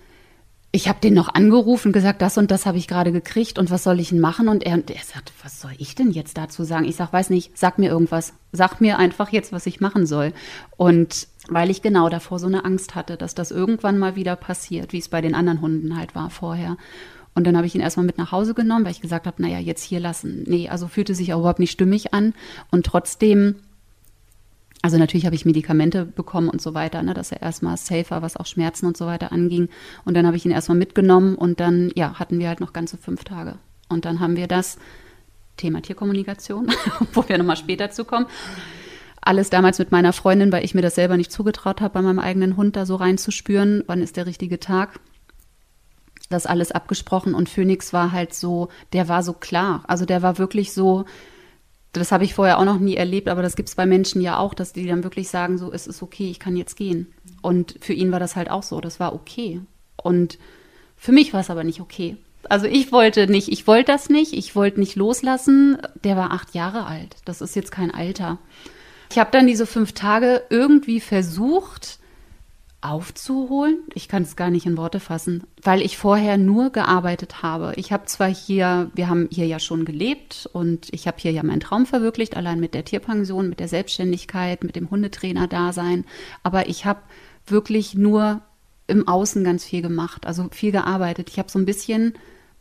ich 0.72 0.90
habe 0.90 1.00
den 1.00 1.14
noch 1.14 1.34
angerufen 1.34 1.90
und 1.90 1.94
gesagt, 1.94 2.22
das 2.22 2.38
und 2.38 2.52
das 2.52 2.66
habe 2.66 2.78
ich 2.78 2.88
gerade 2.88 3.14
gekriegt 3.14 3.58
und 3.58 3.72
was 3.72 3.84
soll 3.84 4.00
ich 4.00 4.10
denn 4.10 4.20
machen? 4.20 4.50
Und 4.50 4.64
er, 4.66 4.74
und 4.74 4.90
er 4.90 5.02
sagt, 5.04 5.32
was 5.42 5.62
soll 5.62 5.72
ich 5.78 5.96
denn 5.96 6.12
jetzt 6.12 6.38
dazu 6.38 6.64
sagen? 6.66 6.86
Ich 6.86 6.98
sag, 6.98 7.14
weiß 7.14 7.30
nicht, 7.30 7.58
sag 7.58 7.78
mir 7.80 7.90
irgendwas. 7.90 8.34
Sag 8.52 8.82
mir 8.82 8.98
einfach 9.00 9.30
jetzt, 9.30 9.54
was 9.54 9.66
ich 9.66 9.80
machen 9.80 10.06
soll. 10.06 10.34
Und 10.76 11.28
weil 11.48 11.70
ich 11.70 11.82
genau 11.82 12.10
davor 12.10 12.40
so 12.40 12.48
eine 12.48 12.66
Angst 12.66 12.96
hatte, 12.96 13.16
dass 13.16 13.36
das 13.36 13.52
irgendwann 13.52 13.98
mal 13.98 14.16
wieder 14.16 14.36
passiert, 14.36 14.92
wie 14.92 14.98
es 14.98 15.08
bei 15.08 15.22
den 15.22 15.36
anderen 15.36 15.62
Hunden 15.62 15.98
halt 15.98 16.14
war 16.14 16.30
vorher. 16.30 16.78
Und 17.36 17.46
dann 17.46 17.58
habe 17.58 17.68
ich 17.68 17.76
ihn 17.76 17.82
erstmal 17.82 18.06
mit 18.06 18.18
nach 18.18 18.32
Hause 18.32 18.54
genommen, 18.54 18.86
weil 18.86 18.94
ich 18.94 19.02
gesagt 19.02 19.28
habe, 19.28 19.42
naja, 19.42 19.60
jetzt 19.60 19.84
hier 19.84 20.00
lassen. 20.00 20.44
Nee, 20.48 20.70
also 20.70 20.88
fühlte 20.88 21.14
sich 21.14 21.34
auch 21.34 21.40
überhaupt 21.40 21.60
nicht 21.60 21.72
stimmig 21.72 22.14
an. 22.14 22.34
Und 22.72 22.86
trotzdem, 22.86 23.56
also 24.82 24.98
natürlich 24.98 25.26
habe 25.26 25.36
ich 25.36 25.46
Medikamente 25.46 26.06
bekommen 26.06 26.50
und 26.50 26.62
so 26.62 26.74
weiter, 26.74 27.04
ne, 27.04 27.14
dass 27.14 27.34
er 27.34 27.42
erstmal 27.42 27.76
safer, 27.76 28.22
was 28.22 28.38
auch 28.38 28.46
Schmerzen 28.46 28.86
und 28.86 28.96
so 28.96 29.06
weiter 29.06 29.34
anging. 29.34 29.68
Und 30.06 30.16
dann 30.16 30.26
habe 30.26 30.38
ich 30.38 30.46
ihn 30.46 30.52
erstmal 30.52 30.78
mitgenommen 30.78 31.36
und 31.36 31.60
dann, 31.60 31.92
ja, 31.96 32.14
hatten 32.18 32.40
wir 32.40 32.48
halt 32.48 32.62
noch 32.62 32.72
ganze 32.72 32.98
fünf 32.98 33.26
Tage. 33.26 33.56
Und 33.90 34.06
dann 34.06 34.22
haben 34.22 34.38
wir 34.38 34.48
das 34.48 34.78
Thema 35.58 35.82
Tierkommunikation, 35.82 36.72
wo 37.14 37.28
wir 37.28 37.38
nochmal 37.38 37.58
später 37.58 37.92
zu 37.92 38.06
kommen. 38.06 38.28
Alles 39.20 39.50
damals 39.50 39.78
mit 39.80 39.92
meiner 39.92 40.14
Freundin, 40.14 40.54
weil 40.54 40.64
ich 40.64 40.74
mir 40.74 40.82
das 40.82 40.96
selber 40.96 41.18
nicht 41.18 41.34
zugetraut 41.34 41.82
habe, 41.82 41.96
bei 41.96 42.02
meinem 42.02 42.20
eigenen 42.20 42.56
Hund 42.56 42.78
da 42.78 42.86
so 42.86 42.96
reinzuspüren, 42.96 43.84
wann 43.88 44.02
ist 44.02 44.16
der 44.16 44.26
richtige 44.26 44.60
Tag 44.60 45.00
das 46.36 46.46
alles 46.46 46.72
abgesprochen 46.72 47.34
und 47.34 47.50
Phoenix 47.50 47.94
war 47.94 48.12
halt 48.12 48.34
so, 48.34 48.70
der 48.94 49.08
war 49.08 49.24
so 49.24 49.34
klar. 49.34 49.84
Also 49.88 50.06
der 50.06 50.22
war 50.22 50.38
wirklich 50.38 50.74
so, 50.74 51.06
das 51.94 52.12
habe 52.12 52.24
ich 52.24 52.34
vorher 52.34 52.60
auch 52.60 52.66
noch 52.66 52.80
nie 52.80 52.96
erlebt, 52.96 53.30
aber 53.30 53.42
das 53.42 53.56
gibt 53.56 53.70
es 53.70 53.76
bei 53.76 53.86
Menschen 53.86 54.22
ja 54.22 54.38
auch, 54.38 54.54
dass 54.54 54.74
die 54.74 54.86
dann 54.86 55.04
wirklich 55.04 55.30
sagen, 55.30 55.58
so, 55.58 55.72
es 55.72 55.88
ist 55.88 56.04
okay, 56.04 56.30
ich 56.30 56.40
kann 56.40 56.58
jetzt 56.58 56.76
gehen. 56.76 57.14
Und 57.42 57.76
für 57.80 57.94
ihn 57.94 58.12
war 58.12 58.20
das 58.20 58.36
halt 58.36 58.52
auch 58.52 58.64
so, 58.64 58.82
das 58.82 59.00
war 59.00 59.14
okay. 59.14 59.62
Und 59.96 60.38
für 60.98 61.12
mich 61.12 61.34
war 61.34 61.40
es 61.40 61.50
aber 61.50 61.64
nicht 61.64 61.82
okay. 61.82 62.18
Also 62.50 62.68
ich 62.68 62.92
wollte 62.92 63.28
nicht, 63.28 63.48
ich 63.50 63.66
wollte 63.66 63.92
das 63.92 64.10
nicht, 64.10 64.34
ich 64.34 64.56
wollte 64.56 64.80
nicht 64.80 64.96
loslassen. 64.96 65.78
Der 66.04 66.16
war 66.16 66.32
acht 66.32 66.54
Jahre 66.54 66.86
alt. 66.86 67.16
Das 67.26 67.42
ist 67.42 67.56
jetzt 67.56 67.72
kein 67.72 67.92
Alter. 67.92 68.38
Ich 69.10 69.18
habe 69.18 69.32
dann 69.32 69.48
diese 69.48 69.66
fünf 69.66 69.94
Tage 69.94 70.44
irgendwie 70.50 71.00
versucht, 71.00 72.00
aufzuholen. 72.86 73.80
Ich 73.94 74.08
kann 74.08 74.24
es 74.24 74.36
gar 74.36 74.50
nicht 74.50 74.66
in 74.66 74.78
Worte 74.78 75.00
fassen, 75.00 75.44
weil 75.62 75.82
ich 75.82 75.98
vorher 75.98 76.38
nur 76.38 76.70
gearbeitet 76.72 77.42
habe. 77.42 77.74
Ich 77.76 77.92
habe 77.92 78.06
zwar 78.06 78.34
hier, 78.34 78.92
wir 78.94 79.10
haben 79.10 79.28
hier 79.32 79.48
ja 79.48 79.60
schon 79.60 79.86
gelebt 79.86 80.50
und 80.54 80.88
ich 80.92 81.08
habe 81.08 81.18
hier 81.20 81.32
ja 81.32 81.44
meinen 81.44 81.60
Traum 81.60 81.86
verwirklicht, 81.86 82.38
allein 82.38 82.60
mit 82.60 82.74
der 82.74 82.86
Tierpension, 82.86 83.50
mit 83.50 83.60
der 83.60 83.68
Selbstständigkeit, 83.68 84.64
mit 84.64 84.76
dem 84.76 84.90
Hundetrainer-Dasein, 84.90 86.06
aber 86.44 86.70
ich 86.70 86.86
habe 86.86 87.02
wirklich 87.48 87.96
nur 87.96 88.42
im 88.88 89.08
Außen 89.08 89.44
ganz 89.44 89.66
viel 89.66 89.82
gemacht, 89.82 90.28
also 90.28 90.48
viel 90.52 90.72
gearbeitet. 90.72 91.30
Ich 91.30 91.40
habe 91.40 91.50
so 91.50 91.58
ein 91.58 91.66
bisschen 91.66 92.14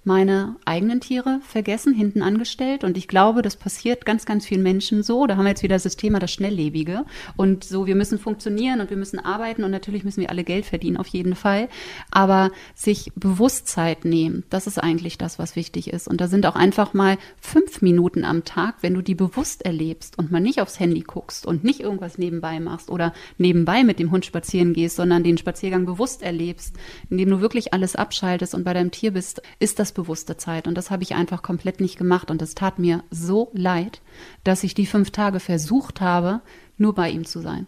meine 0.05 0.57
eigenen 0.64 1.00
Tiere 1.00 1.40
vergessen, 1.42 1.94
hinten 1.94 2.22
angestellt. 2.22 2.84
Und 2.84 2.96
ich 2.96 3.09
glaube, 3.09 3.42
das 3.42 3.57
passiert 3.57 4.05
ganz, 4.05 4.26
ganz 4.26 4.46
vielen 4.46 4.62
Menschen 4.62 5.02
so. 5.02 5.26
Da 5.26 5.36
haben 5.36 5.44
wir 5.44 5.50
jetzt 5.50 5.62
wieder 5.62 5.78
das 5.78 5.96
Thema 5.96 6.18
das 6.18 6.30
Schnelllebige. 6.30 7.05
Und 7.36 7.64
so, 7.64 7.86
wir 7.86 7.94
müssen 7.94 8.18
funktionieren 8.18 8.80
und 8.80 8.90
wir 8.90 8.96
müssen 8.96 9.18
arbeiten 9.18 9.64
und 9.64 9.70
natürlich 9.70 10.05
müssen 10.05 10.20
wir 10.20 10.30
alle 10.30 10.44
Geld 10.44 10.66
verdienen, 10.66 10.98
auf 10.98 11.07
jeden 11.07 11.34
Fall. 11.34 11.68
Aber 12.11 12.50
sich 12.74 13.12
Bewusstsein 13.14 13.96
nehmen, 14.05 14.44
das 14.50 14.66
ist 14.66 14.78
eigentlich 14.78 15.18
das, 15.18 15.38
was 15.38 15.57
wichtig 15.57 15.90
ist. 15.92 16.07
Und 16.07 16.20
da 16.20 16.28
sind 16.28 16.46
auch 16.46 16.55
einfach 16.55 16.92
mal 16.92 17.16
fünf 17.40 17.80
Minuten 17.80 18.24
am 18.24 18.44
Tag, 18.44 18.76
wenn 18.82 18.94
du 18.94 19.02
die 19.02 19.14
bewusst 19.14 19.64
erlebst 19.64 20.18
und 20.18 20.30
mal 20.30 20.40
nicht 20.40 20.61
aufs 20.61 20.78
Handy 20.78 21.00
guckst 21.00 21.46
und 21.46 21.64
nicht 21.64 21.80
irgendwas 21.80 22.18
nebenbei 22.18 22.61
machst 22.61 22.90
oder 22.90 23.14
nebenbei 23.38 23.84
mit 23.84 23.98
dem 23.98 24.11
Hund 24.11 24.26
spazieren 24.26 24.74
gehst, 24.74 24.96
sondern 24.96 25.24
den 25.24 25.38
Spaziergang 25.38 25.86
bewusst 25.86 26.22
erlebst, 26.22 26.76
indem 27.09 27.30
du 27.30 27.40
wirklich 27.40 27.72
alles 27.72 27.96
abschaltest 27.96 28.55
und 28.55 28.64
bei 28.64 28.74
deinem 28.74 28.90
Tier 28.90 29.12
bist, 29.12 29.40
ist 29.59 29.78
das 29.78 29.93
selbstbewusste 29.95 30.36
Zeit. 30.36 30.66
Und 30.66 30.76
das 30.76 30.90
habe 30.90 31.03
ich 31.03 31.14
einfach 31.14 31.42
komplett 31.42 31.80
nicht 31.80 31.97
gemacht. 31.97 32.30
Und 32.30 32.42
es 32.42 32.55
tat 32.55 32.78
mir 32.78 33.05
so 33.11 33.51
leid, 33.55 34.01
dass 34.42 34.64
ich 34.64 34.74
die 34.74 34.86
fünf 34.86 35.11
Tage 35.11 35.40
versucht 35.40 36.01
habe, 36.01 36.40
nur 36.76 36.95
bei 36.95 37.11
ihm 37.11 37.24
zu 37.24 37.40
sein. 37.40 37.66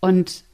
Und 0.00 0.44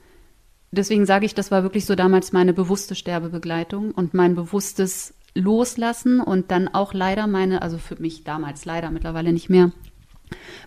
deswegen 0.73 1.07
sage 1.07 1.27
ich, 1.27 1.35
das 1.35 1.51
war 1.51 1.63
wirklich 1.63 1.85
so 1.85 1.95
damals 1.95 2.33
meine 2.33 2.55
bewusste 2.55 2.95
Sterbebegleitung 2.95 3.91
und 3.91 4.15
mein 4.15 4.35
bewusstes 4.35 5.15
Loslassen 5.35 6.21
und 6.21 6.51
dann 6.51 6.69
auch 6.69 6.95
leider 6.95 7.27
meine, 7.27 7.61
also 7.61 7.77
für 7.79 8.01
mich 8.01 8.25
damals 8.25 8.65
leider 8.65 8.91
mittlerweile 8.91 9.33
nicht 9.33 9.51
mehr, 9.51 9.73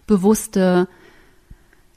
bewusste 0.06 0.88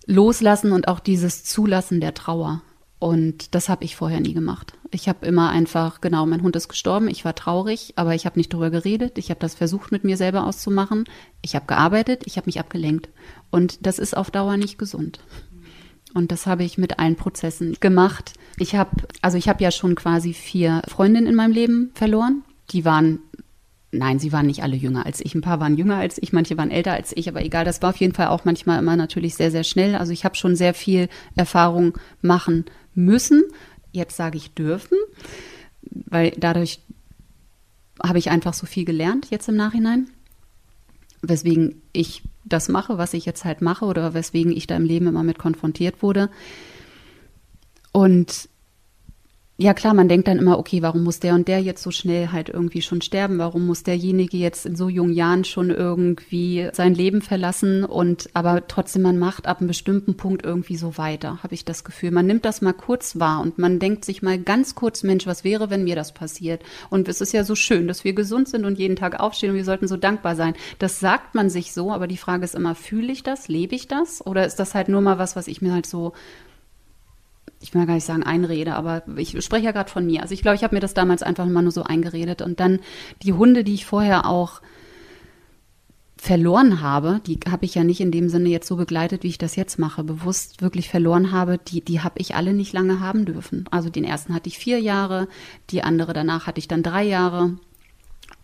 Loslassen 0.06 0.72
und 0.72 0.88
auch 0.88 1.00
dieses 1.00 1.44
Zulassen 1.44 2.00
der 2.00 2.14
Trauer. 2.14 2.62
Und 2.98 3.54
das 3.54 3.68
habe 3.68 3.84
ich 3.84 3.96
vorher 3.96 4.20
nie 4.20 4.34
gemacht. 4.34 4.74
Ich 4.92 5.08
habe 5.08 5.24
immer 5.24 5.50
einfach, 5.50 6.00
genau, 6.00 6.26
mein 6.26 6.42
Hund 6.42 6.56
ist 6.56 6.68
gestorben, 6.68 7.08
ich 7.08 7.24
war 7.24 7.36
traurig, 7.36 7.92
aber 7.94 8.14
ich 8.14 8.26
habe 8.26 8.38
nicht 8.38 8.52
darüber 8.52 8.70
geredet. 8.70 9.18
Ich 9.18 9.30
habe 9.30 9.38
das 9.38 9.54
versucht, 9.54 9.92
mit 9.92 10.02
mir 10.02 10.16
selber 10.16 10.44
auszumachen. 10.46 11.04
Ich 11.42 11.54
habe 11.54 11.66
gearbeitet, 11.66 12.22
ich 12.26 12.36
habe 12.36 12.46
mich 12.46 12.58
abgelenkt. 12.58 13.08
Und 13.50 13.86
das 13.86 14.00
ist 14.00 14.16
auf 14.16 14.32
Dauer 14.32 14.56
nicht 14.56 14.78
gesund. 14.78 15.20
Und 16.12 16.32
das 16.32 16.46
habe 16.46 16.64
ich 16.64 16.76
mit 16.76 16.98
allen 16.98 17.14
Prozessen 17.14 17.76
gemacht. 17.78 18.32
Ich 18.58 18.74
habe, 18.74 18.90
also 19.22 19.38
ich 19.38 19.48
habe 19.48 19.62
ja 19.62 19.70
schon 19.70 19.94
quasi 19.94 20.32
vier 20.34 20.82
Freundinnen 20.88 21.28
in 21.28 21.36
meinem 21.36 21.52
Leben 21.52 21.92
verloren. 21.94 22.42
Die 22.72 22.84
waren 22.84 23.20
Nein, 23.92 24.20
sie 24.20 24.32
waren 24.32 24.46
nicht 24.46 24.62
alle 24.62 24.76
jünger 24.76 25.04
als 25.04 25.20
ich. 25.20 25.34
Ein 25.34 25.40
paar 25.40 25.58
waren 25.58 25.76
jünger 25.76 25.96
als 25.96 26.22
ich, 26.22 26.32
manche 26.32 26.56
waren 26.56 26.70
älter 26.70 26.92
als 26.92 27.12
ich, 27.16 27.28
aber 27.28 27.44
egal, 27.44 27.64
das 27.64 27.82
war 27.82 27.90
auf 27.90 27.96
jeden 27.96 28.14
Fall 28.14 28.28
auch 28.28 28.44
manchmal 28.44 28.78
immer 28.78 28.94
natürlich 28.94 29.34
sehr, 29.34 29.50
sehr 29.50 29.64
schnell. 29.64 29.96
Also 29.96 30.12
ich 30.12 30.24
habe 30.24 30.36
schon 30.36 30.54
sehr 30.54 30.74
viel 30.74 31.08
Erfahrung 31.34 31.98
machen 32.22 32.66
müssen. 32.94 33.42
Jetzt 33.92 34.16
sage 34.16 34.36
ich 34.38 34.54
dürfen, 34.54 34.98
weil 35.82 36.32
dadurch 36.36 36.80
habe 38.02 38.18
ich 38.18 38.30
einfach 38.30 38.54
so 38.54 38.66
viel 38.66 38.84
gelernt 38.84 39.30
jetzt 39.30 39.48
im 39.48 39.56
Nachhinein, 39.56 40.08
weswegen 41.22 41.82
ich 41.92 42.22
das 42.44 42.68
mache, 42.68 42.98
was 42.98 43.14
ich 43.14 43.26
jetzt 43.26 43.44
halt 43.44 43.60
mache 43.60 43.84
oder 43.84 44.14
weswegen 44.14 44.52
ich 44.52 44.66
da 44.66 44.76
im 44.76 44.84
Leben 44.84 45.06
immer 45.06 45.22
mit 45.22 45.38
konfrontiert 45.38 46.02
wurde. 46.02 46.30
Und 47.92 48.48
ja 49.60 49.74
klar, 49.74 49.92
man 49.92 50.08
denkt 50.08 50.26
dann 50.26 50.38
immer, 50.38 50.58
okay, 50.58 50.80
warum 50.80 51.04
muss 51.04 51.20
der 51.20 51.34
und 51.34 51.46
der 51.46 51.60
jetzt 51.60 51.82
so 51.82 51.90
schnell 51.90 52.32
halt 52.32 52.48
irgendwie 52.48 52.80
schon 52.80 53.02
sterben? 53.02 53.38
Warum 53.38 53.66
muss 53.66 53.82
derjenige 53.82 54.38
jetzt 54.38 54.64
in 54.64 54.74
so 54.74 54.88
jungen 54.88 55.12
Jahren 55.12 55.44
schon 55.44 55.68
irgendwie 55.68 56.70
sein 56.72 56.94
Leben 56.94 57.20
verlassen? 57.20 57.84
Und 57.84 58.30
aber 58.32 58.66
trotzdem, 58.68 59.02
man 59.02 59.18
macht 59.18 59.46
ab 59.46 59.58
einem 59.58 59.68
bestimmten 59.68 60.16
Punkt 60.16 60.46
irgendwie 60.46 60.76
so 60.76 60.96
weiter, 60.96 61.42
habe 61.42 61.52
ich 61.52 61.66
das 61.66 61.84
Gefühl. 61.84 62.10
Man 62.10 62.24
nimmt 62.24 62.46
das 62.46 62.62
mal 62.62 62.72
kurz 62.72 63.20
wahr 63.20 63.42
und 63.42 63.58
man 63.58 63.78
denkt 63.78 64.06
sich 64.06 64.22
mal 64.22 64.38
ganz 64.38 64.74
kurz, 64.74 65.02
Mensch, 65.02 65.26
was 65.26 65.44
wäre, 65.44 65.68
wenn 65.68 65.84
mir 65.84 65.94
das 65.94 66.12
passiert? 66.12 66.62
Und 66.88 67.06
es 67.06 67.20
ist 67.20 67.34
ja 67.34 67.44
so 67.44 67.54
schön, 67.54 67.86
dass 67.86 68.02
wir 68.02 68.14
gesund 68.14 68.48
sind 68.48 68.64
und 68.64 68.78
jeden 68.78 68.96
Tag 68.96 69.20
aufstehen 69.20 69.50
und 69.50 69.56
wir 69.56 69.64
sollten 69.64 69.88
so 69.88 69.98
dankbar 69.98 70.36
sein. 70.36 70.54
Das 70.78 71.00
sagt 71.00 71.34
man 71.34 71.50
sich 71.50 71.74
so, 71.74 71.92
aber 71.92 72.06
die 72.06 72.16
Frage 72.16 72.44
ist 72.44 72.54
immer, 72.54 72.74
fühle 72.74 73.12
ich 73.12 73.24
das? 73.24 73.48
Lebe 73.48 73.74
ich 73.74 73.88
das? 73.88 74.24
Oder 74.24 74.46
ist 74.46 74.56
das 74.56 74.74
halt 74.74 74.88
nur 74.88 75.02
mal 75.02 75.18
was, 75.18 75.36
was 75.36 75.48
ich 75.48 75.60
mir 75.60 75.74
halt 75.74 75.84
so 75.84 76.14
ich 77.60 77.74
will 77.74 77.86
gar 77.86 77.94
nicht 77.94 78.04
sagen 78.04 78.22
Einrede, 78.22 78.74
aber 78.74 79.02
ich 79.16 79.42
spreche 79.44 79.66
ja 79.66 79.72
gerade 79.72 79.90
von 79.90 80.06
mir. 80.06 80.22
Also 80.22 80.32
ich 80.32 80.42
glaube, 80.42 80.56
ich 80.56 80.64
habe 80.64 80.74
mir 80.74 80.80
das 80.80 80.94
damals 80.94 81.22
einfach 81.22 81.46
immer 81.46 81.62
nur 81.62 81.72
so 81.72 81.82
eingeredet. 81.82 82.40
Und 82.42 82.58
dann 82.58 82.80
die 83.22 83.34
Hunde, 83.34 83.64
die 83.64 83.74
ich 83.74 83.84
vorher 83.84 84.26
auch 84.26 84.62
verloren 86.16 86.82
habe, 86.82 87.20
die 87.26 87.40
habe 87.50 87.64
ich 87.64 87.74
ja 87.74 87.84
nicht 87.84 88.00
in 88.00 88.12
dem 88.12 88.28
Sinne 88.28 88.50
jetzt 88.50 88.66
so 88.66 88.76
begleitet, 88.76 89.22
wie 89.22 89.28
ich 89.28 89.38
das 89.38 89.56
jetzt 89.56 89.78
mache, 89.78 90.04
bewusst 90.04 90.60
wirklich 90.60 90.88
verloren 90.88 91.32
habe, 91.32 91.58
die, 91.58 91.82
die 91.82 92.00
habe 92.00 92.18
ich 92.18 92.34
alle 92.34 92.52
nicht 92.52 92.72
lange 92.72 93.00
haben 93.00 93.24
dürfen. 93.24 93.64
Also 93.70 93.88
den 93.88 94.04
ersten 94.04 94.34
hatte 94.34 94.48
ich 94.48 94.58
vier 94.58 94.80
Jahre, 94.80 95.28
die 95.70 95.82
andere 95.82 96.12
danach 96.12 96.46
hatte 96.46 96.58
ich 96.58 96.68
dann 96.68 96.82
drei 96.82 97.04
Jahre 97.04 97.56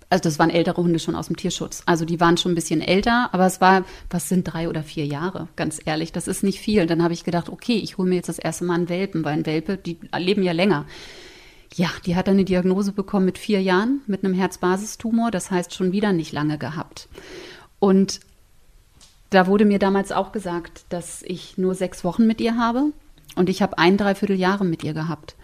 also 0.09 0.23
das 0.23 0.39
waren 0.39 0.51
ältere 0.51 0.83
Hunde 0.83 0.99
schon 0.99 1.17
aus 1.17 1.27
dem 1.27 1.37
Tierschutz. 1.37 1.83
Also 1.87 2.05
die 2.05 2.21
waren 2.21 2.37
schon 2.37 2.53
ein 2.53 2.57
bisschen 2.57 2.81
älter, 2.81 3.31
aber 3.33 3.47
es 3.47 3.61
war, 3.61 3.85
was 4.09 4.29
sind 4.29 4.45
drei 4.45 4.69
oder 4.69 4.83
vier 4.83 5.05
Jahre, 5.05 5.49
ganz 5.57 5.81
ehrlich, 5.85 6.13
das 6.13 6.29
ist 6.29 6.45
nicht 6.45 6.61
viel. 6.61 6.87
Dann 6.87 7.03
habe 7.03 7.15
ich 7.15 7.25
gedacht, 7.25 7.49
okay, 7.49 7.77
ich 7.77 7.99
hole 7.99 8.09
mir 8.09 8.17
jetzt 8.17 8.29
das 8.29 8.39
erste 8.39 8.65
Mal 8.65 8.75
einen 8.75 8.89
Welpen, 8.89 9.25
weil 9.25 9.33
ein 9.33 9.47
Welpe, 9.47 9.77
die 9.77 9.99
leben 10.17 10.43
ja 10.43 10.53
länger. 10.53 10.87
Ja, 11.75 11.91
die 12.07 12.15
hat 12.15 12.29
dann 12.29 12.35
eine 12.35 12.45
Diagnose 12.45 12.93
bekommen 12.93 13.27
mit 13.27 13.39
vier 13.39 13.61
Jahren 13.61 14.01
mit 14.07 14.25
einem 14.25 14.35
Herzbasistumor, 14.35 15.31
das 15.31 15.51
heißt 15.51 15.75
schon 15.75 15.91
wieder 15.93 16.13
nicht 16.13 16.33
lange 16.33 16.57
gehabt. 16.57 17.09
Und 17.81 18.21
da 19.31 19.49
wurde 19.49 19.65
mir 19.65 19.81
damals 19.81 20.13
auch 20.13 20.31
gesagt, 20.31 20.85
dass 20.89 21.23
ich 21.23 21.59
nur 21.59 21.75
sechs 21.75 22.05
Wochen 22.05 22.27
mit 22.29 22.41
ihr 22.41 22.57
habe 22.57 22.93
und 23.35 23.49
ich 23.49 23.61
habe 23.61 23.79
ein 23.79 23.97
Dreivierteljahre 23.97 24.65
mit 24.65 24.85
ihr 24.85 24.95
gehabt 24.95 25.35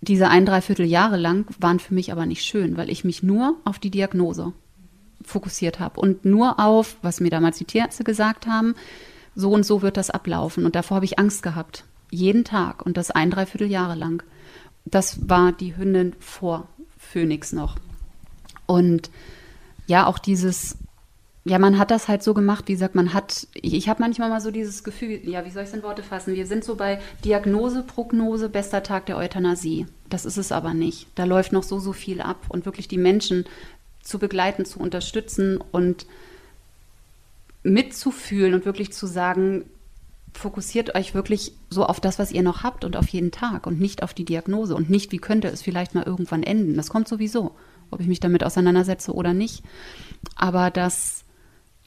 diese 0.00 0.28
ein, 0.28 0.46
dreiviertel 0.46 0.86
Jahre 0.86 1.16
lang 1.16 1.46
waren 1.58 1.78
für 1.78 1.94
mich 1.94 2.10
aber 2.10 2.26
nicht 2.26 2.44
schön, 2.44 2.76
weil 2.76 2.90
ich 2.90 3.04
mich 3.04 3.22
nur 3.22 3.56
auf 3.64 3.78
die 3.78 3.90
Diagnose 3.90 4.52
fokussiert 5.22 5.80
habe 5.80 6.00
und 6.00 6.24
nur 6.24 6.58
auf, 6.58 6.96
was 7.02 7.20
mir 7.20 7.30
damals 7.30 7.58
die 7.58 7.66
Tierärzte 7.66 8.04
gesagt 8.04 8.46
haben, 8.46 8.74
so 9.34 9.50
und 9.52 9.64
so 9.64 9.82
wird 9.82 9.96
das 9.96 10.10
ablaufen. 10.10 10.64
Und 10.64 10.74
davor 10.74 10.96
habe 10.96 11.04
ich 11.04 11.18
Angst 11.18 11.42
gehabt. 11.42 11.84
Jeden 12.10 12.44
Tag 12.44 12.84
und 12.84 12.96
das 12.96 13.10
ein, 13.10 13.30
dreiviertel 13.30 13.70
Jahre 13.70 13.94
lang. 13.94 14.22
Das 14.84 15.28
war 15.28 15.52
die 15.52 15.76
Hündin 15.76 16.14
vor 16.18 16.66
Phoenix 16.98 17.52
noch. 17.52 17.76
Und 18.66 19.10
ja, 19.86 20.06
auch 20.06 20.18
dieses 20.18 20.76
ja, 21.44 21.58
man 21.58 21.78
hat 21.78 21.90
das 21.90 22.08
halt 22.08 22.22
so 22.22 22.34
gemacht, 22.34 22.68
wie 22.68 22.72
gesagt, 22.72 22.94
man 22.94 23.14
hat, 23.14 23.46
ich, 23.54 23.72
ich 23.72 23.88
habe 23.88 24.02
manchmal 24.02 24.28
mal 24.28 24.42
so 24.42 24.50
dieses 24.50 24.84
Gefühl, 24.84 25.20
ja, 25.24 25.44
wie 25.46 25.50
soll 25.50 25.62
ich 25.62 25.70
es 25.70 25.74
in 25.74 25.82
Worte 25.82 26.02
fassen? 26.02 26.34
Wir 26.34 26.46
sind 26.46 26.64
so 26.64 26.76
bei 26.76 27.00
Diagnose, 27.24 27.82
Prognose, 27.82 28.50
bester 28.50 28.82
Tag 28.82 29.06
der 29.06 29.16
Euthanasie. 29.16 29.86
Das 30.10 30.26
ist 30.26 30.36
es 30.36 30.52
aber 30.52 30.74
nicht. 30.74 31.06
Da 31.14 31.24
läuft 31.24 31.52
noch 31.52 31.62
so, 31.62 31.78
so 31.78 31.92
viel 31.94 32.20
ab 32.20 32.44
und 32.48 32.66
wirklich 32.66 32.88
die 32.88 32.98
Menschen 32.98 33.46
zu 34.02 34.18
begleiten, 34.18 34.66
zu 34.66 34.80
unterstützen 34.80 35.62
und 35.72 36.06
mitzufühlen 37.62 38.54
und 38.54 38.66
wirklich 38.66 38.92
zu 38.92 39.06
sagen, 39.06 39.64
fokussiert 40.34 40.94
euch 40.94 41.14
wirklich 41.14 41.52
so 41.70 41.84
auf 41.84 42.00
das, 42.00 42.18
was 42.18 42.32
ihr 42.32 42.42
noch 42.42 42.62
habt 42.62 42.84
und 42.84 42.96
auf 42.96 43.08
jeden 43.08 43.30
Tag 43.30 43.66
und 43.66 43.80
nicht 43.80 44.02
auf 44.02 44.14
die 44.14 44.24
Diagnose 44.24 44.74
und 44.74 44.90
nicht, 44.90 45.10
wie 45.10 45.18
könnte 45.18 45.48
es 45.48 45.62
vielleicht 45.62 45.94
mal 45.94 46.04
irgendwann 46.04 46.42
enden. 46.42 46.76
Das 46.76 46.90
kommt 46.90 47.08
sowieso, 47.08 47.52
ob 47.90 48.00
ich 48.00 48.06
mich 48.06 48.20
damit 48.20 48.44
auseinandersetze 48.44 49.12
oder 49.12 49.32
nicht. 49.32 49.62
Aber 50.36 50.70
das 50.70 51.24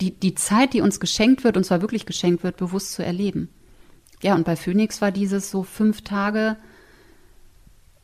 die, 0.04 0.12
die 0.12 0.36
Zeit, 0.36 0.74
die 0.74 0.82
uns 0.82 1.00
geschenkt 1.00 1.44
wird, 1.44 1.56
und 1.56 1.64
zwar 1.64 1.82
wirklich 1.82 2.06
geschenkt 2.06 2.44
wird, 2.44 2.58
bewusst 2.58 2.92
zu 2.94 3.06
erleben. 3.06 3.50
Ja, 4.22 4.36
und 4.36 4.46
bei 4.46 4.56
Phoenix 4.56 5.02
war 5.02 5.12
dieses 5.12 5.50
so 5.50 5.64
fünf 5.64 6.02
Tage, 6.02 6.58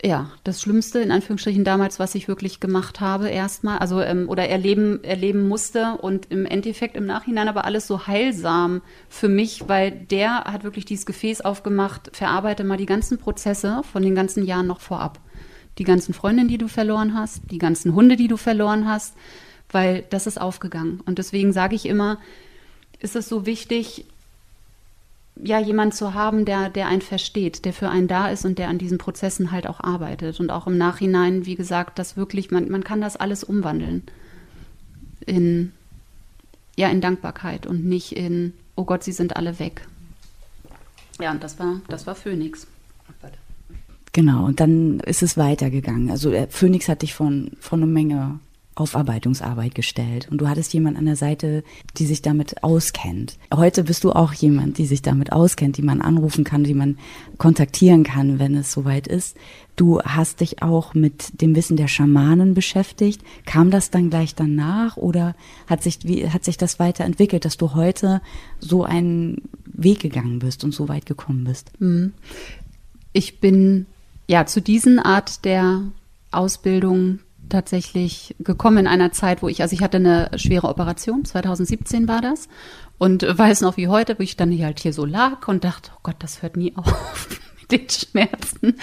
ja, 0.04 0.32
das 0.46 0.62
Schlimmste 0.62 1.00
in 1.00 1.12
Anführungsstrichen 1.12 1.66
damals, 1.66 2.00
was 2.00 2.16
ich 2.16 2.30
wirklich 2.30 2.62
gemacht 2.62 3.02
habe, 3.02 3.30
erstmal, 3.30 3.80
also 3.80 4.02
ähm, 4.02 4.30
oder 4.30 4.48
erleben, 4.48 5.04
erleben 5.04 5.48
musste 5.48 5.98
und 6.02 6.32
im 6.32 6.46
Endeffekt 6.46 6.96
im 6.96 7.06
Nachhinein 7.06 7.50
aber 7.50 7.66
alles 7.66 7.86
so 7.86 8.08
heilsam 8.08 8.82
für 9.10 9.28
mich, 9.28 9.68
weil 9.68 9.92
der 9.92 10.46
hat 10.46 10.64
wirklich 10.64 10.86
dieses 10.86 11.06
Gefäß 11.06 11.42
aufgemacht, 11.42 12.12
verarbeite 12.14 12.64
mal 12.64 12.78
die 12.78 12.86
ganzen 12.86 13.18
Prozesse 13.18 13.82
von 13.92 14.02
den 14.02 14.16
ganzen 14.16 14.46
Jahren 14.46 14.68
noch 14.68 14.80
vorab. 14.80 15.20
Die 15.78 15.84
ganzen 15.86 16.14
Freundinnen, 16.14 16.50
die 16.50 16.58
du 16.58 16.68
verloren 16.68 17.14
hast, 17.14 17.52
die 17.52 17.58
ganzen 17.58 17.94
Hunde, 17.94 18.16
die 18.16 18.28
du 18.28 18.38
verloren 18.38 18.88
hast, 18.88 19.16
weil 19.72 20.04
das 20.10 20.28
ist 20.28 20.40
aufgegangen. 20.40 21.02
Und 21.06 21.20
deswegen 21.20 21.54
sage 21.54 21.76
ich 21.76 21.86
immer, 21.86 22.18
ist 23.00 23.16
es 23.16 23.30
so 23.30 23.46
wichtig, 23.46 24.06
ja, 25.42 25.60
jemand 25.60 25.96
zu 25.96 26.14
haben, 26.14 26.44
der, 26.44 26.70
der 26.70 26.88
einen 26.88 27.02
versteht, 27.02 27.64
der 27.64 27.72
für 27.72 27.90
einen 27.90 28.08
da 28.08 28.30
ist 28.30 28.46
und 28.46 28.60
der 28.60 28.68
an 28.68 28.78
diesen 28.78 28.98
Prozessen 28.98 29.52
halt 29.52 29.68
auch 29.68 29.80
arbeitet. 29.80 30.40
Und 30.40 30.52
auch 30.52 30.68
im 30.68 30.78
Nachhinein, 30.78 31.46
wie 31.46 31.56
gesagt, 31.56 31.98
das 31.98 32.18
wirklich, 32.18 32.52
man, 32.52 32.70
man 32.70 32.84
kann 32.84 33.00
das 33.00 33.16
alles 33.16 33.44
umwandeln 33.44 34.04
in, 35.26 35.72
ja, 36.76 36.90
in 36.90 37.00
Dankbarkeit 37.00 37.66
und 37.66 37.86
nicht 37.86 38.18
in, 38.18 38.54
oh 38.76 38.84
Gott, 38.84 39.04
sie 39.04 39.14
sind 39.14 39.38
alle 39.38 39.60
weg. 39.60 39.88
Ja, 41.22 41.32
und 41.32 41.44
das 41.44 41.60
war, 41.60 41.80
das 41.88 42.06
war 42.06 42.16
Phoenix. 42.16 42.68
Genau, 44.12 44.46
und 44.46 44.60
dann 44.60 45.00
ist 45.02 45.22
es 45.22 45.38
weitergegangen. 45.38 46.10
Also 46.10 46.32
der 46.32 46.48
Phoenix 46.48 46.90
hat 46.90 47.04
dich 47.04 47.14
von, 47.14 47.52
von 47.60 47.82
einer 47.82 47.92
Menge 47.92 48.40
Aufarbeitungsarbeit 48.80 49.76
gestellt 49.76 50.28
und 50.32 50.40
du 50.40 50.48
hattest 50.48 50.74
jemand 50.74 50.98
an 50.98 51.06
der 51.06 51.16
Seite, 51.16 51.64
die 51.98 52.06
sich 52.06 52.22
damit 52.22 52.64
auskennt. 52.64 53.38
Heute 53.54 53.84
bist 53.84 54.04
du 54.04 54.12
auch 54.12 54.34
jemand, 54.34 54.78
die 54.78 54.86
sich 54.86 55.02
damit 55.02 55.32
auskennt, 55.32 55.78
die 55.78 55.82
man 55.82 56.02
anrufen 56.02 56.44
kann, 56.44 56.64
die 56.64 56.74
man 56.74 56.98
kontaktieren 57.38 58.04
kann, 58.04 58.40
wenn 58.40 58.56
es 58.56 58.72
soweit 58.72 59.08
ist. 59.08 59.36
Du 59.76 60.02
hast 60.02 60.42
dich 60.42 60.62
auch 60.62 60.94
mit 60.94 61.42
dem 61.42 61.56
Wissen 61.56 61.78
der 61.78 61.88
Schamanen 61.88 62.54
beschäftigt. 62.54 63.22
Kam 63.46 63.72
das 63.72 63.92
dann 63.92 64.10
gleich 64.10 64.36
danach 64.36 64.98
oder 64.98 65.36
hat 65.68 65.84
sich, 65.84 66.00
wie, 66.04 66.30
hat 66.30 66.44
sich 66.44 66.58
das 66.58 66.80
weiterentwickelt, 66.80 67.46
dass 67.46 67.58
du 67.58 67.76
heute 67.76 68.22
so 68.60 68.84
einen 68.84 69.44
Weg 69.66 70.00
gegangen 70.00 70.40
bist 70.40 70.64
und 70.64 70.74
so 70.74 70.90
weit 70.90 71.06
gekommen 71.06 71.46
bist? 71.46 71.72
Mhm. 71.80 72.14
Ich 73.14 73.40
bin 73.40 73.86
ja 74.28 74.46
zu 74.46 74.62
diesen 74.62 75.00
Art 75.00 75.46
der 75.46 75.82
Ausbildung 76.32 77.20
tatsächlich 77.50 78.36
gekommen 78.40 78.80
in 78.80 78.88
einer 78.88 79.12
Zeit, 79.12 79.42
wo 79.42 79.48
ich, 79.48 79.62
also 79.62 79.74
ich 79.74 79.82
hatte 79.82 79.98
eine 79.98 80.32
schwere 80.36 80.68
Operation, 80.68 81.26
2017 81.26 82.08
war 82.08 82.22
das, 82.22 82.48
und 82.98 83.24
weiß 83.24 83.62
noch 83.62 83.78
wie 83.78 83.88
heute, 83.88 84.18
wo 84.20 84.24
ich 84.24 84.38
dann 84.38 84.52
hier 84.52 84.66
halt 84.66 84.80
hier 84.80 84.94
so 84.94 85.06
lag 85.06 85.48
und 85.48 85.64
dachte, 85.64 85.92
oh 85.96 86.00
Gott, 86.04 86.18
das 86.20 86.42
hört 86.42 86.58
nie 86.58 86.74
auf 86.76 87.40
Schmerzen 87.72 88.76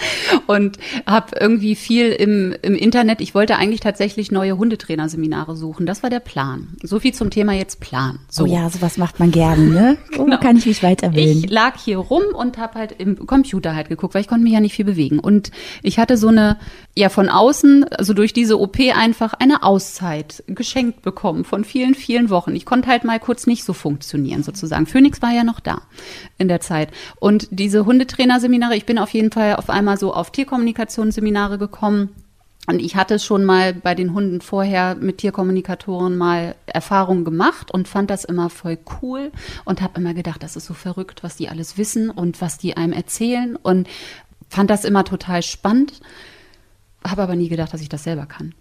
und 0.47 0.77
habe 1.05 1.35
irgendwie 1.39 1.75
viel 1.75 2.09
im, 2.11 2.55
im 2.61 2.75
Internet. 2.75 3.21
Ich 3.21 3.35
wollte 3.35 3.57
eigentlich 3.57 3.81
tatsächlich 3.81 4.31
neue 4.31 4.57
Hundetrainerseminare 4.57 5.55
suchen. 5.55 5.85
Das 5.85 6.03
war 6.03 6.09
der 6.09 6.19
Plan. 6.19 6.69
So 6.81 6.99
viel 6.99 7.13
zum 7.13 7.29
Thema 7.29 7.53
jetzt 7.53 7.79
Plan. 7.79 8.19
So. 8.29 8.43
Oh 8.43 8.45
ja, 8.45 8.69
sowas 8.69 8.97
macht 8.97 9.19
man 9.19 9.31
gerne, 9.31 9.63
ne? 9.63 9.97
Oh, 10.17 10.25
genau. 10.25 10.39
kann 10.39 10.57
ich 10.57 10.65
mich 10.65 10.81
weiterbilden. 10.81 11.43
Ich 11.43 11.49
lag 11.49 11.77
hier 11.77 11.97
rum 11.97 12.23
und 12.33 12.57
habe 12.57 12.79
halt 12.79 12.95
im 12.97 13.27
Computer 13.27 13.75
halt 13.75 13.89
geguckt, 13.89 14.15
weil 14.15 14.21
ich 14.21 14.27
konnte 14.27 14.43
mich 14.43 14.53
ja 14.53 14.59
nicht 14.59 14.73
viel 14.73 14.85
bewegen. 14.85 15.19
Und 15.19 15.51
ich 15.83 15.99
hatte 15.99 16.17
so 16.17 16.29
eine, 16.29 16.57
ja 16.95 17.09
von 17.09 17.29
außen, 17.29 17.83
also 17.89 18.13
durch 18.13 18.33
diese 18.33 18.59
OP 18.59 18.77
einfach 18.95 19.33
eine 19.33 19.63
Auszeit 19.63 20.43
geschenkt 20.47 21.01
bekommen 21.03 21.43
von 21.43 21.63
vielen, 21.63 21.93
vielen 21.93 22.29
Wochen. 22.29 22.55
Ich 22.55 22.65
konnte 22.65 22.87
halt 22.87 23.03
mal 23.03 23.19
kurz 23.19 23.45
nicht 23.45 23.63
so 23.63 23.73
funktionieren 23.73 24.43
sozusagen. 24.43 24.87
Phoenix 24.87 25.21
war 25.21 25.31
ja 25.31 25.43
noch 25.43 25.59
da 25.59 25.81
in 26.37 26.47
der 26.47 26.61
Zeit. 26.61 26.89
Und 27.19 27.47
diese 27.51 27.85
Hundetrainerseminare, 27.85 28.76
ich 28.77 28.85
bin 28.85 28.99
auf 28.99 29.09
jeden 29.09 29.31
Fall 29.31 29.55
auf 29.55 29.69
einmal 29.69 29.97
so 29.97 30.13
auf 30.13 30.31
Tierkommunikationsseminare 30.31 31.57
gekommen. 31.57 32.09
Und 32.67 32.79
ich 32.79 32.95
hatte 32.95 33.17
schon 33.17 33.45
mal 33.45 33.73
bei 33.73 33.95
den 33.95 34.13
Hunden 34.13 34.41
vorher 34.41 34.95
mit 34.95 35.19
Tierkommunikatoren 35.19 36.17
mal 36.17 36.55
Erfahrungen 36.65 37.23
gemacht 37.23 37.71
und 37.71 37.87
fand 37.87 38.09
das 38.09 38.25
immer 38.25 38.49
voll 38.49 38.77
cool 39.01 39.31
und 39.65 39.81
habe 39.81 39.99
immer 39.99 40.13
gedacht, 40.13 40.43
das 40.43 40.57
ist 40.57 40.65
so 40.65 40.73
verrückt, 40.73 41.23
was 41.23 41.37
die 41.37 41.49
alles 41.49 41.77
wissen 41.77 42.09
und 42.09 42.41
was 42.41 42.57
die 42.57 42.75
einem 42.75 42.93
erzählen 42.93 43.55
und 43.55 43.87
fand 44.49 44.69
das 44.69 44.83
immer 44.83 45.05
total 45.05 45.43
spannend, 45.43 46.01
habe 47.05 47.23
aber 47.23 47.35
nie 47.35 47.47
gedacht, 47.47 47.73
dass 47.73 47.81
ich 47.81 47.89
das 47.89 48.03
selber 48.03 48.25
kann. 48.25 48.53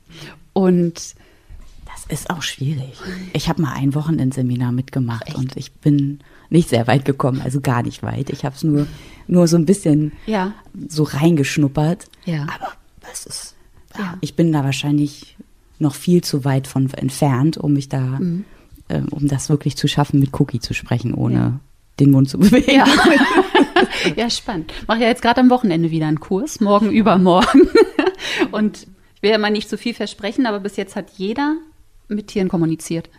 Und 0.53 1.17
das 1.87 2.07
ist 2.09 2.31
auch 2.31 2.43
schwierig. 2.43 2.95
Ich 3.33 3.49
habe 3.49 3.61
mal 3.61 3.75
ein 3.75 3.95
Wochenendseminar 3.95 4.71
mitgemacht 4.71 5.27
Echt? 5.27 5.37
und 5.37 5.57
ich 5.57 5.73
bin 5.73 6.21
nicht 6.51 6.69
sehr 6.69 6.87
weit 6.87 7.05
gekommen, 7.05 7.41
also 7.43 7.61
gar 7.61 7.83
nicht 7.83 8.03
weit. 8.03 8.31
Ich 8.31 8.45
habe 8.45 8.55
es 8.55 8.63
nur, 8.63 8.87
nur 9.27 9.49
so 9.49 9.57
ein 9.57 9.67
bisschen 9.67 10.13
ja. 10.27 10.55
so 10.89 11.03
reingeschnuppert. 11.03 12.07
Ja. 12.25 12.43
Aber 12.43 12.73
das 13.01 13.27
ist, 13.27 13.55
ja. 13.99 14.17
ich 14.21 14.37
bin 14.37 14.53
da 14.53 14.65
wahrscheinlich 14.65 15.37
noch 15.79 15.95
viel 15.95 16.23
zu 16.23 16.45
weit 16.45 16.67
von 16.67 16.91
entfernt, 16.91 17.57
um 17.57 17.73
mich 17.73 17.89
da, 17.89 18.01
mhm. 18.01 18.45
äh, 18.89 19.03
um 19.11 19.29
das 19.29 19.49
wirklich 19.49 19.77
zu 19.77 19.89
schaffen, 19.89 20.21
mit 20.21 20.39
Cookie 20.39 20.61
zu 20.61 20.75
sprechen, 20.75 21.15
ohne 21.15 21.35
ja. 21.35 21.61
den 22.01 22.11
Mund 22.11 22.29
zu 22.29 22.39
bewegen. 22.39 22.71
Ja, 22.71 22.87
ja 24.17 24.31
spannend. 24.31 24.73
Mache 24.87 25.01
ja 25.01 25.09
jetzt 25.09 25.23
gerade 25.23 25.41
am 25.41 25.51
Wochenende 25.51 25.91
wieder 25.91 26.07
einen 26.07 26.21
Kurs, 26.21 26.61
morgen 26.61 26.91
übermorgen. 26.91 27.69
Und 28.53 28.87
ich 29.17 29.23
will 29.23 29.31
ja 29.31 29.39
mal 29.39 29.51
nicht 29.51 29.69
zu 29.69 29.79
viel 29.79 29.95
versprechen, 29.95 30.47
aber 30.47 30.61
bis 30.61 30.77
jetzt 30.77 30.97
hat 30.97 31.11
jeder 31.17 31.57
mit 32.09 32.29
Tieren 32.29 32.49
kommuniziert 32.49 33.11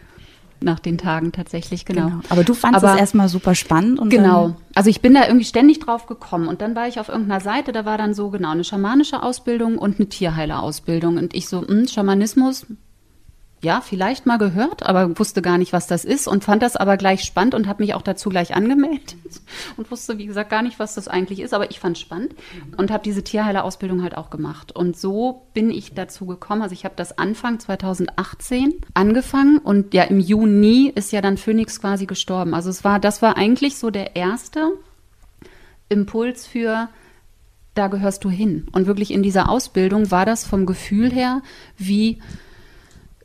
nach 0.62 0.80
den 0.80 0.98
Tagen 0.98 1.32
tatsächlich, 1.32 1.86
genau. 1.86 2.08
genau. 2.08 2.20
Aber 2.30 2.44
du 2.44 2.54
fandest 2.54 2.86
es 2.86 2.96
erstmal 2.96 3.30
super 3.30 3.56
spannend 3.56 4.00
und 4.00 4.10
genau. 4.10 4.56
Also 4.76 4.90
ich 4.90 5.02
bin 5.02 5.14
da 5.14 5.26
irgendwie 5.26 5.46
ständig 5.46 5.80
drauf 5.80 6.08
gekommen 6.08 6.48
und 6.48 6.62
dann 6.62 6.76
war 6.76 6.88
ich 6.88 7.00
auf 7.00 7.10
irgendeiner 7.10 7.42
Seite, 7.42 7.72
da 7.72 7.86
war 7.86 7.98
dann 7.98 8.14
so 8.14 8.30
genau 8.30 8.52
eine 8.52 8.64
schamanische 8.64 9.24
Ausbildung 9.24 9.78
und 9.78 10.00
eine 10.00 10.10
Tierheilerausbildung 10.10 11.18
und 11.18 11.36
ich 11.36 11.48
so, 11.48 11.62
mh, 11.62 11.68
hm, 11.68 11.88
Schamanismus, 11.88 12.66
ja, 13.68 13.82
vielleicht 13.82 14.26
mal 14.26 14.38
gehört, 14.38 14.84
aber 14.84 15.20
wusste 15.20 15.42
gar 15.42 15.58
nicht, 15.58 15.74
was 15.74 15.88
das 15.88 16.06
ist 16.06 16.26
und 16.30 16.46
fand 16.46 16.62
das 16.64 16.78
aber 16.78 16.96
gleich 16.96 17.24
spannend 17.24 17.54
und 17.54 17.68
habe 17.68 17.84
mich 17.84 17.94
auch 17.96 18.02
dazu 18.02 18.30
gleich 18.30 18.56
angemeldet 18.56 19.18
und 19.78 19.92
wusste, 19.92 20.18
wie 20.18 20.26
gesagt, 20.26 20.50
gar 20.50 20.62
nicht, 20.62 20.80
was 20.80 20.96
das 20.96 21.10
eigentlich 21.10 21.42
ist, 21.42 21.54
aber 21.54 21.70
ich 21.70 21.82
fand 21.82 21.98
spannend 21.98 22.34
und 22.78 22.92
habe 22.92 23.04
diese 23.04 23.26
Tierheilerausbildung 23.26 24.04
halt 24.04 24.16
auch 24.16 24.30
gemacht. 24.30 24.72
Und 24.72 24.98
so 24.98 25.48
bin 25.54 25.70
ich 25.70 25.94
dazu 25.94 26.26
gekommen. 26.26 26.62
Also 26.62 26.72
ich 26.72 26.86
habe 26.86 26.96
das 26.96 27.18
Anfang 27.18 27.60
2018 27.60 28.74
angefangen 28.94 29.58
und 29.58 29.94
ja, 29.94 30.04
im 30.04 30.22
Juni 30.22 30.90
ist 30.96 31.12
ja 31.12 31.20
dann 31.20 31.36
Phoenix 31.36 31.82
quasi 31.82 32.06
gestorben. 32.06 32.54
Also 32.54 32.70
es 32.70 32.86
war, 32.86 33.02
das 33.02 33.22
war 33.22 33.36
eigentlich 33.36 33.78
so 33.78 33.90
der 33.90 34.16
erste 34.16 34.72
Impuls 35.90 36.48
für, 36.48 36.88
da 37.74 37.88
gehörst 37.88 38.24
du 38.24 38.30
hin. 38.30 38.68
Und 38.72 38.88
wirklich 38.88 39.12
in 39.12 39.24
dieser 39.24 39.50
Ausbildung 39.50 40.10
war 40.10 40.26
das 40.26 40.46
vom 40.46 40.66
Gefühl 40.66 41.12
her 41.12 41.42
wie 41.78 42.20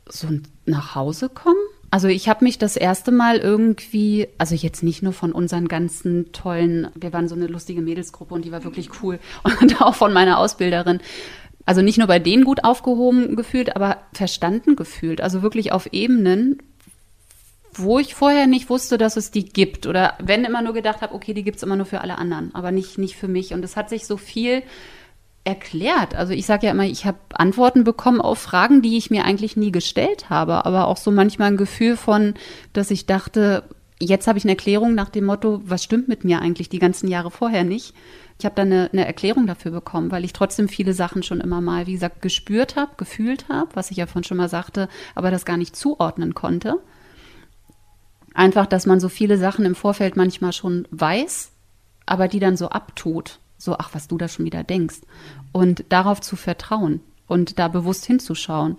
so 0.09 0.27
nach 0.65 0.95
Hause 0.95 1.29
kommen. 1.29 1.55
Also 1.91 2.07
ich 2.07 2.27
habe 2.27 2.43
mich 2.43 2.57
das 2.57 2.75
erste 2.75 3.11
Mal 3.11 3.37
irgendwie, 3.37 4.27
also 4.39 4.55
jetzt 4.55 4.81
nicht 4.81 5.03
nur 5.03 5.13
von 5.13 5.31
unseren 5.31 5.67
ganzen 5.67 6.31
tollen, 6.31 6.87
wir 6.95 7.13
waren 7.13 7.27
so 7.27 7.35
eine 7.35 7.45
lustige 7.45 7.81
Mädelsgruppe 7.81 8.33
und 8.33 8.45
die 8.45 8.51
war 8.51 8.63
wirklich 8.63 8.89
cool 9.03 9.19
und 9.61 9.81
auch 9.81 9.95
von 9.95 10.11
meiner 10.11 10.39
Ausbilderin. 10.39 11.01
Also 11.65 11.81
nicht 11.81 11.97
nur 11.97 12.07
bei 12.07 12.19
denen 12.19 12.43
gut 12.43 12.63
aufgehoben 12.63 13.35
gefühlt, 13.35 13.75
aber 13.75 13.99
verstanden 14.11 14.75
gefühlt. 14.75 15.21
Also 15.21 15.43
wirklich 15.43 15.71
auf 15.71 15.93
Ebenen, 15.93 16.57
wo 17.73 17.99
ich 17.99 18.15
vorher 18.15 18.47
nicht 18.47 18.69
wusste, 18.69 18.97
dass 18.97 19.15
es 19.15 19.31
die 19.31 19.45
gibt. 19.45 19.85
Oder 19.87 20.15
wenn 20.19 20.45
immer 20.45 20.61
nur 20.61 20.73
gedacht 20.73 21.01
habe, 21.01 21.13
okay, 21.13 21.33
die 21.33 21.43
gibt's 21.43 21.63
immer 21.63 21.75
nur 21.75 21.85
für 21.85 22.01
alle 22.01 22.17
anderen, 22.17 22.53
aber 22.53 22.71
nicht, 22.71 22.97
nicht 22.97 23.15
für 23.15 23.27
mich. 23.27 23.53
Und 23.53 23.63
es 23.63 23.77
hat 23.77 23.89
sich 23.89 24.05
so 24.05 24.17
viel 24.17 24.63
erklärt. 25.43 26.15
Also 26.15 26.33
ich 26.33 26.45
sage 26.45 26.67
ja 26.67 26.71
immer, 26.71 26.85
ich 26.85 27.05
habe 27.05 27.17
Antworten 27.33 27.83
bekommen 27.83 28.21
auf 28.21 28.39
Fragen, 28.39 28.81
die 28.81 28.97
ich 28.97 29.11
mir 29.11 29.25
eigentlich 29.25 29.57
nie 29.57 29.71
gestellt 29.71 30.29
habe, 30.29 30.65
aber 30.65 30.87
auch 30.87 30.97
so 30.97 31.11
manchmal 31.11 31.49
ein 31.49 31.57
Gefühl 31.57 31.97
von, 31.97 32.35
dass 32.71 32.91
ich 32.91 33.05
dachte, 33.05 33.63
jetzt 33.99 34.27
habe 34.27 34.37
ich 34.37 34.45
eine 34.45 34.53
Erklärung 34.53 34.95
nach 34.95 35.09
dem 35.09 35.25
Motto, 35.25 35.61
was 35.65 35.83
stimmt 35.83 36.07
mit 36.07 36.23
mir 36.23 36.39
eigentlich 36.39 36.69
die 36.69 36.79
ganzen 36.79 37.07
Jahre 37.07 37.29
vorher 37.29 37.63
nicht. 37.63 37.93
Ich 38.39 38.45
habe 38.45 38.55
dann 38.55 38.71
eine, 38.71 38.89
eine 38.91 39.05
Erklärung 39.05 39.45
dafür 39.45 39.71
bekommen, 39.71 40.11
weil 40.11 40.23
ich 40.23 40.33
trotzdem 40.33 40.69
viele 40.69 40.93
Sachen 40.93 41.23
schon 41.23 41.41
immer 41.41 41.61
mal, 41.61 41.87
wie 41.87 41.93
gesagt, 41.93 42.21
gespürt 42.21 42.75
habe, 42.75 42.93
gefühlt 42.97 43.47
habe, 43.49 43.69
was 43.73 43.91
ich 43.91 43.97
ja 43.97 44.07
vorhin 44.07 44.23
schon 44.23 44.37
mal 44.37 44.49
sagte, 44.49 44.87
aber 45.13 45.29
das 45.29 45.45
gar 45.45 45.57
nicht 45.57 45.75
zuordnen 45.75 46.33
konnte. 46.33 46.79
Einfach, 48.33 48.65
dass 48.65 48.85
man 48.85 48.99
so 48.99 49.09
viele 49.09 49.37
Sachen 49.37 49.65
im 49.65 49.75
Vorfeld 49.75 50.15
manchmal 50.15 50.53
schon 50.53 50.87
weiß, 50.89 51.51
aber 52.05 52.27
die 52.27 52.39
dann 52.39 52.57
so 52.57 52.69
abtut 52.69 53.39
so, 53.57 53.77
ach, 53.77 53.89
was 53.93 54.07
du 54.07 54.17
da 54.17 54.27
schon 54.27 54.45
wieder 54.45 54.63
denkst. 54.63 55.01
Und 55.51 55.85
darauf 55.89 56.21
zu 56.21 56.35
vertrauen 56.35 57.01
und 57.27 57.59
da 57.59 57.67
bewusst 57.67 58.05
hinzuschauen. 58.05 58.77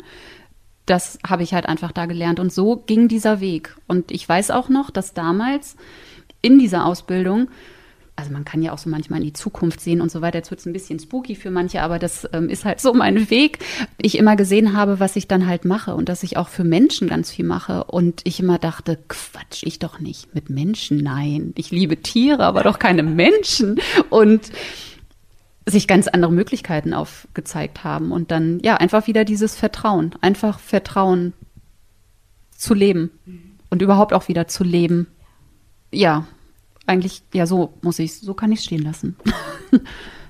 Das 0.86 1.18
habe 1.26 1.42
ich 1.42 1.54
halt 1.54 1.66
einfach 1.66 1.92
da 1.92 2.06
gelernt. 2.06 2.40
Und 2.40 2.52
so 2.52 2.76
ging 2.76 3.08
dieser 3.08 3.40
Weg. 3.40 3.76
Und 3.86 4.10
ich 4.10 4.28
weiß 4.28 4.50
auch 4.50 4.68
noch, 4.68 4.90
dass 4.90 5.14
damals 5.14 5.76
in 6.42 6.58
dieser 6.58 6.84
Ausbildung 6.84 7.48
also 8.16 8.30
man 8.30 8.44
kann 8.44 8.62
ja 8.62 8.72
auch 8.72 8.78
so 8.78 8.88
manchmal 8.88 9.18
in 9.20 9.26
die 9.26 9.32
Zukunft 9.32 9.80
sehen 9.80 10.00
und 10.00 10.10
so 10.10 10.20
weiter. 10.20 10.38
Jetzt 10.38 10.50
wird 10.50 10.60
es 10.60 10.66
ein 10.66 10.72
bisschen 10.72 11.00
spooky 11.00 11.34
für 11.34 11.50
manche, 11.50 11.82
aber 11.82 11.98
das 11.98 12.28
ähm, 12.32 12.48
ist 12.48 12.64
halt 12.64 12.80
so 12.80 12.94
mein 12.94 13.28
Weg. 13.28 13.58
Ich 14.00 14.16
immer 14.18 14.36
gesehen 14.36 14.76
habe, 14.76 15.00
was 15.00 15.16
ich 15.16 15.26
dann 15.26 15.46
halt 15.46 15.64
mache 15.64 15.94
und 15.94 16.08
dass 16.08 16.22
ich 16.22 16.36
auch 16.36 16.48
für 16.48 16.64
Menschen 16.64 17.08
ganz 17.08 17.30
viel 17.32 17.44
mache. 17.44 17.84
Und 17.84 18.20
ich 18.24 18.38
immer 18.38 18.58
dachte, 18.58 18.98
Quatsch, 19.08 19.64
ich 19.64 19.80
doch 19.80 19.98
nicht 19.98 20.34
mit 20.34 20.48
Menschen. 20.48 20.98
Nein, 20.98 21.52
ich 21.56 21.72
liebe 21.72 22.02
Tiere, 22.02 22.44
aber 22.44 22.62
doch 22.62 22.78
keine 22.78 23.02
Menschen. 23.02 23.80
Und 24.10 24.52
sich 25.66 25.88
ganz 25.88 26.06
andere 26.06 26.30
Möglichkeiten 26.30 26.94
aufgezeigt 26.94 27.82
haben. 27.82 28.12
Und 28.12 28.30
dann, 28.30 28.60
ja, 28.60 28.76
einfach 28.76 29.08
wieder 29.08 29.24
dieses 29.24 29.56
Vertrauen. 29.56 30.14
Einfach 30.20 30.60
Vertrauen 30.60 31.32
zu 32.56 32.74
leben 32.74 33.10
und 33.70 33.82
überhaupt 33.82 34.12
auch 34.12 34.28
wieder 34.28 34.46
zu 34.46 34.62
leben. 34.62 35.08
Ja, 35.90 36.26
eigentlich, 36.86 37.22
ja, 37.32 37.46
so 37.46 37.74
muss 37.82 37.98
ich, 37.98 38.14
so 38.14 38.34
kann 38.34 38.52
ich 38.52 38.60
stehen 38.60 38.82
lassen. 38.82 39.16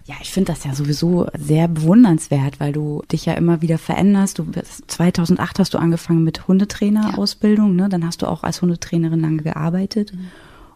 Ja, 0.07 0.17
ich 0.21 0.31
finde 0.31 0.53
das 0.53 0.65
ja 0.65 0.75
sowieso 0.75 1.29
sehr 1.39 1.67
bewundernswert, 1.67 2.61
weil 2.61 2.73
du 2.75 3.03
dich 3.11 3.25
ja 3.25 3.33
immer 3.33 3.63
wieder 3.63 3.79
veränderst. 3.79 4.39
Du 4.39 4.45
2008 4.87 5.59
hast 5.59 5.73
du 5.73 5.79
angefangen 5.79 6.25
mit 6.25 6.47
Hundetrainerausbildung, 6.47 7.75
ne? 7.75 7.89
Dann 7.89 8.07
hast 8.07 8.21
du 8.21 8.27
auch 8.27 8.43
als 8.43 8.61
Hundetrainerin 8.61 9.21
lange 9.21 9.43
gearbeitet. 9.43 10.13
Mhm. 10.13 10.27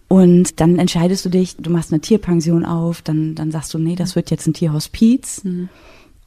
Und 0.08 0.60
dann 0.60 0.78
entscheidest 0.78 1.26
du 1.26 1.28
dich, 1.28 1.56
du 1.56 1.68
machst 1.68 1.92
eine 1.92 2.00
Tierpension 2.00 2.64
auf, 2.64 3.02
dann, 3.02 3.34
dann 3.34 3.50
sagst 3.50 3.74
du, 3.74 3.78
nee, 3.78 3.96
das 3.96 4.16
wird 4.16 4.30
jetzt 4.30 4.46
ein 4.46 4.54
Tierhospiz. 4.54 5.44
Mhm. 5.44 5.68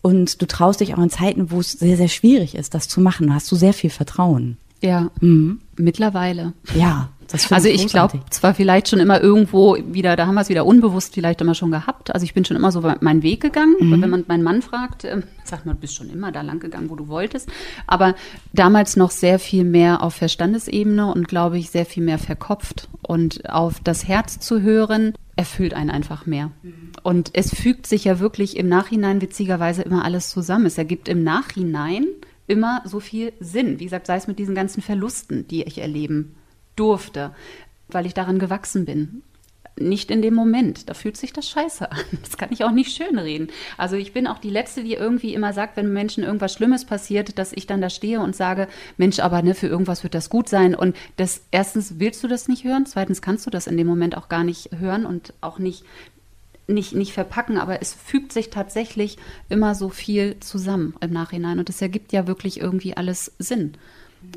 Und 0.04 0.40
du 0.40 0.46
traust 0.46 0.80
dich 0.80 0.94
auch 0.94 1.02
in 1.02 1.10
Zeiten, 1.10 1.50
wo 1.50 1.60
es 1.60 1.72
sehr, 1.72 1.98
sehr 1.98 2.08
schwierig 2.08 2.54
ist, 2.54 2.76
das 2.76 2.88
zu 2.88 3.02
machen. 3.02 3.28
Da 3.28 3.34
hast 3.34 3.52
du 3.52 3.56
sehr 3.56 3.74
viel 3.74 3.90
Vertrauen. 3.90 4.58
Ja, 4.82 5.10
mhm. 5.22 5.60
mittlerweile. 5.76 6.54
Ja, 6.76 7.10
also 7.50 7.70
ich 7.70 7.88
glaube 7.88 8.20
zwar 8.30 8.54
vielleicht 8.54 8.90
schon 8.90 9.00
immer 9.00 9.22
irgendwo 9.22 9.78
wieder, 9.86 10.16
da 10.16 10.28
haben 10.28 10.36
wir 10.36 10.42
es 10.42 10.50
wieder 10.50 10.66
unbewusst 10.66 11.14
vielleicht 11.14 11.42
immer 11.42 11.56
schon 11.56 11.72
gehabt. 11.72 12.14
Also 12.14 12.24
ich 12.24 12.34
bin 12.34 12.46
schon 12.46 12.58
immer 12.58 12.72
so 12.72 12.82
meinen 12.82 13.24
Weg 13.24 13.42
gegangen. 13.42 13.76
Mhm. 13.80 14.02
Wenn 14.02 14.10
man 14.10 14.24
meinen 14.28 14.44
Mann 14.44 14.62
fragt, 14.62 15.04
äh, 15.04 15.22
sagt 15.44 15.66
man, 15.66 15.76
du 15.76 15.82
bist 15.82 15.96
schon 15.96 16.10
immer 16.10 16.32
da 16.32 16.42
lang 16.42 16.60
gegangen, 16.60 16.90
wo 16.90 16.96
du 16.96 17.08
wolltest. 17.08 17.50
Aber 17.88 18.16
damals 18.54 18.96
noch 18.96 19.12
sehr 19.12 19.40
viel 19.40 19.64
mehr 19.64 20.04
auf 20.04 20.16
Verstandesebene 20.16 21.12
und 21.12 21.28
glaube 21.28 21.58
ich 21.58 21.70
sehr 21.70 21.86
viel 21.86 22.04
mehr 22.04 22.20
verkopft. 22.20 22.90
Und 23.02 23.50
auf 23.50 23.80
das 23.84 24.08
Herz 24.08 24.40
zu 24.40 24.62
hören, 24.62 25.14
erfüllt 25.36 25.74
einen 25.74 25.90
einfach 25.90 26.26
mehr. 26.26 26.52
Mhm. 26.62 26.92
Und 27.04 27.32
es 27.34 27.54
fügt 27.54 27.88
sich 27.88 28.06
ja 28.06 28.20
wirklich 28.20 28.58
im 28.58 28.68
Nachhinein 28.68 29.22
witzigerweise 29.22 29.82
immer 29.82 30.06
alles 30.06 30.30
zusammen. 30.30 30.66
Es 30.66 30.78
ergibt 30.78 31.08
im 31.08 31.24
Nachhinein 31.24 32.06
immer 32.48 32.82
so 32.86 33.00
viel 33.00 33.34
Sinn. 33.40 33.80
Wie 33.80 33.86
gesagt, 33.86 34.08
sei 34.08 34.18
es 34.18 34.28
mit 34.28 34.38
diesen 34.40 34.56
ganzen 34.56 34.82
Verlusten, 34.82 35.48
die 35.48 35.64
ich 35.64 35.80
erleben 35.80 36.36
durfte, 36.76 37.36
weil 37.88 38.06
ich 38.06 38.14
daran 38.14 38.40
gewachsen 38.40 38.86
bin. 38.86 39.24
Nicht 39.78 40.12
in 40.12 40.22
dem 40.22 40.34
Moment. 40.34 40.90
Da 40.90 40.94
fühlt 40.94 41.16
sich 41.16 41.34
das 41.34 41.48
scheiße 41.50 41.92
an. 41.92 42.00
Das 42.22 42.38
kann 42.38 42.52
ich 42.52 42.64
auch 42.64 42.72
nicht 42.72 42.96
schönreden. 42.96 43.50
Also 43.78 43.96
ich 43.96 44.14
bin 44.14 44.28
auch 44.28 44.38
die 44.38 44.50
Letzte, 44.50 44.84
die 44.84 44.94
irgendwie 44.94 45.34
immer 45.34 45.54
sagt, 45.54 45.78
wenn 45.78 45.94
Menschen 45.94 46.24
irgendwas 46.24 46.54
Schlimmes 46.54 46.86
passiert, 46.86 47.38
dass 47.40 47.54
ich 47.54 47.68
dann 47.68 47.82
da 47.82 47.90
stehe 47.90 48.20
und 48.20 48.36
sage, 48.36 48.68
Mensch, 48.98 49.20
aber 49.20 49.42
ne, 49.42 49.56
für 49.56 49.68
irgendwas 49.68 50.04
wird 50.04 50.14
das 50.14 50.30
gut 50.30 50.50
sein. 50.50 50.76
Und 50.76 50.96
das 51.16 51.42
erstens 51.52 52.00
willst 52.00 52.24
du 52.24 52.28
das 52.28 52.48
nicht 52.48 52.64
hören, 52.64 52.86
zweitens 52.86 53.22
kannst 53.22 53.46
du 53.46 53.50
das 53.50 53.68
in 53.68 53.78
dem 53.78 53.88
Moment 53.88 54.18
auch 54.18 54.30
gar 54.30 54.44
nicht 54.44 54.72
hören 54.78 55.06
und 55.06 55.34
auch 55.42 55.58
nicht 55.58 55.84
nicht, 56.68 56.94
nicht 56.94 57.14
verpacken, 57.14 57.58
aber 57.58 57.82
es 57.82 57.94
fügt 57.94 58.32
sich 58.32 58.50
tatsächlich 58.50 59.18
immer 59.50 59.76
so 59.76 59.90
viel 59.90 60.40
zusammen 60.40 60.96
im 61.02 61.12
Nachhinein 61.12 61.60
und 61.60 61.70
es 61.70 61.82
ergibt 61.82 62.14
ja 62.14 62.28
wirklich 62.28 62.60
irgendwie 62.60 62.96
alles 62.96 63.34
Sinn. 63.40 63.74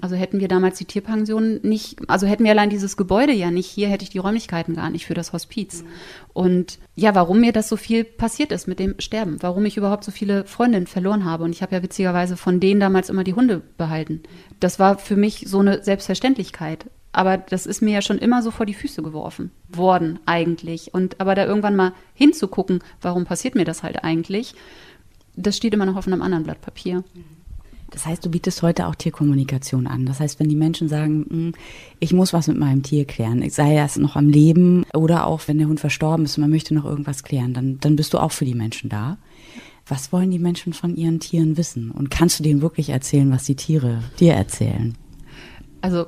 Also 0.01 0.16
hätten 0.16 0.41
wir 0.41 0.49
damals 0.49 0.76
die 0.78 0.85
Tierpension 0.85 1.61
nicht, 1.62 1.99
also 2.09 2.26
hätten 2.26 2.45
wir 2.45 2.51
allein 2.51 2.70
dieses 2.70 2.97
Gebäude 2.97 3.32
ja 3.32 3.51
nicht 3.51 3.66
hier, 3.66 3.89
hätte 3.89 4.05
ich 4.05 4.11
die 4.11 4.18
Räumlichkeiten 4.18 4.74
gar 4.74 4.91
nicht 4.91 5.07
für 5.07 5.14
das 5.14 5.32
Hospiz. 5.32 5.82
Mhm. 5.82 5.89
Und 6.32 6.78
ja, 6.95 7.14
warum 7.14 7.41
mir 7.41 7.53
das 7.53 7.68
so 7.68 7.76
viel 7.76 8.05
passiert 8.05 8.53
ist 8.53 8.68
mit 8.68 8.78
dem 8.78 8.97
Sterben, 8.99 9.39
warum 9.41 9.64
ich 9.64 9.76
überhaupt 9.76 10.05
so 10.05 10.11
viele 10.11 10.45
Freundinnen 10.45 10.87
verloren 10.87 11.24
habe. 11.24 11.45
Und 11.45 11.53
ich 11.53 11.62
habe 11.62 11.74
ja 11.74 11.82
witzigerweise 11.82 12.37
von 12.37 12.61
denen 12.61 12.80
damals 12.80 13.09
immer 13.09 13.24
die 13.24 13.35
Hunde 13.35 13.62
behalten. 13.78 14.22
Das 14.61 14.78
war 14.78 14.99
für 14.99 15.16
mich 15.16 15.45
so 15.47 15.61
eine 15.61 15.82
Selbstverständlichkeit. 15.82 16.87
Aber 17.12 17.39
das 17.39 17.64
ist 17.64 17.80
mir 17.80 17.93
ja 17.95 18.03
schon 18.03 18.18
immer 18.18 18.43
so 18.43 18.51
vor 18.51 18.66
die 18.66 18.74
Füße 18.74 19.01
geworfen 19.01 19.53
worden 19.68 20.18
eigentlich. 20.26 20.93
Und 20.93 21.20
aber 21.20 21.37
da 21.37 21.47
irgendwann 21.47 21.76
mal 21.76 21.93
hinzugucken, 22.12 22.80
warum 23.01 23.24
passiert 23.24 23.55
mir 23.55 23.64
das 23.64 23.85
halt 23.85 24.03
eigentlich, 24.03 24.55
das 25.37 25.57
steht 25.57 25.74
immer 25.74 25.87
noch 25.87 25.97
auf 25.97 26.07
einem 26.07 26.22
anderen 26.22 26.45
Blatt 26.45 26.61
Papier. 26.61 27.05
Das 27.95 28.07
heißt, 28.07 28.26
du 28.26 28.28
bietest 28.28 28.61
heute 28.62 28.88
auch 28.88 28.97
Tierkommunikation 28.97 29.86
an. 29.86 30.05
Das 30.05 30.18
heißt, 30.18 30.40
wenn 30.40 30.49
die 30.49 30.57
Menschen 30.57 30.88
sagen, 30.88 31.26
hm, 31.30 31.53
ich 32.01 32.12
muss 32.12 32.32
was 32.32 32.49
mit 32.49 32.59
meinem 32.59 32.82
Tier 32.82 33.05
klären, 33.05 33.49
sei 33.51 33.78
es 33.78 33.97
noch 33.97 34.16
am 34.16 34.28
Leben 34.28 34.84
oder 34.92 35.28
auch 35.28 35.47
wenn 35.47 35.59
der 35.59 35.68
Hund 35.68 35.78
verstorben 35.78 36.24
ist 36.24 36.36
und 36.36 36.40
man 36.40 36.51
möchte 36.51 36.74
noch 36.74 36.84
irgendwas 36.84 37.22
klären, 37.22 37.55
dann, 37.55 37.78
dann 37.78 37.95
bist 37.95 38.12
du 38.12 38.18
auch 38.18 38.32
für 38.32 38.45
die 38.45 38.57
Menschen 38.57 38.90
da. 38.90 39.16
Was 39.86 40.12
wollen 40.12 40.32
die 40.32 40.40
Menschen 40.40 40.72
von 40.72 40.97
ihren 40.97 41.20
Tieren 41.20 41.57
wissen? 41.57 41.92
Und 41.92 42.11
kannst 42.11 42.40
du 42.40 42.42
denen 42.42 42.62
wirklich 42.62 42.88
erzählen, 42.88 43.30
was 43.30 43.45
die 43.45 43.55
Tiere 43.55 44.03
dir 44.18 44.32
erzählen? 44.34 44.97
Also 45.80 46.07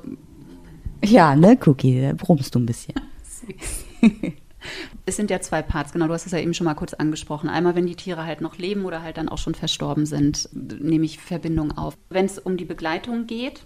ja, 1.05 1.37
ne, 1.37 1.57
Cookie, 1.65 2.01
da 2.01 2.13
brummst 2.13 2.53
du 2.53 2.59
ein 2.59 2.65
bisschen. 2.65 2.95
Es 5.05 5.15
sind 5.15 5.29
ja 5.29 5.39
zwei 5.41 5.61
Parts, 5.61 5.91
genau, 5.91 6.07
du 6.07 6.13
hast 6.13 6.25
es 6.25 6.31
ja 6.31 6.39
eben 6.39 6.53
schon 6.53 6.65
mal 6.65 6.73
kurz 6.73 6.93
angesprochen. 6.93 7.49
Einmal, 7.49 7.75
wenn 7.75 7.85
die 7.85 7.95
Tiere 7.95 8.25
halt 8.25 8.41
noch 8.41 8.57
leben 8.57 8.85
oder 8.85 9.01
halt 9.01 9.17
dann 9.17 9.29
auch 9.29 9.37
schon 9.37 9.55
verstorben 9.55 10.05
sind, 10.05 10.49
nehme 10.53 11.05
ich 11.05 11.19
Verbindung 11.19 11.77
auf. 11.77 11.95
Wenn 12.09 12.25
es 12.25 12.39
um 12.39 12.57
die 12.57 12.65
Begleitung 12.65 13.27
geht, 13.27 13.63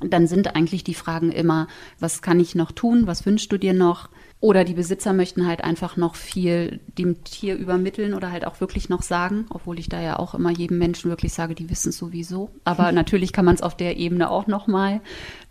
dann 0.00 0.26
sind 0.26 0.56
eigentlich 0.56 0.84
die 0.84 0.94
Fragen 0.94 1.30
immer, 1.30 1.68
was 1.98 2.22
kann 2.22 2.40
ich 2.40 2.54
noch 2.54 2.72
tun, 2.72 3.06
was 3.06 3.26
wünschst 3.26 3.52
du 3.52 3.58
dir 3.58 3.72
noch? 3.72 4.08
Oder 4.40 4.64
die 4.64 4.74
Besitzer 4.74 5.12
möchten 5.12 5.46
halt 5.46 5.62
einfach 5.62 5.96
noch 5.96 6.16
viel 6.16 6.80
dem 6.98 7.22
Tier 7.22 7.54
übermitteln 7.54 8.12
oder 8.12 8.32
halt 8.32 8.44
auch 8.44 8.60
wirklich 8.60 8.88
noch 8.88 9.02
sagen, 9.02 9.46
obwohl 9.50 9.78
ich 9.78 9.88
da 9.88 10.00
ja 10.00 10.18
auch 10.18 10.34
immer 10.34 10.50
jedem 10.50 10.78
Menschen 10.78 11.10
wirklich 11.10 11.32
sage, 11.32 11.54
die 11.54 11.70
wissen 11.70 11.90
es 11.90 11.98
sowieso. 11.98 12.50
Aber 12.64 12.90
natürlich 12.92 13.32
kann 13.32 13.44
man 13.44 13.54
es 13.54 13.62
auf 13.62 13.76
der 13.76 13.96
Ebene 13.96 14.30
auch 14.30 14.48
nochmal 14.48 15.00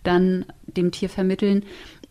dann 0.04 0.46
dem 0.66 0.92
Tier 0.92 1.08
vermitteln. 1.08 1.64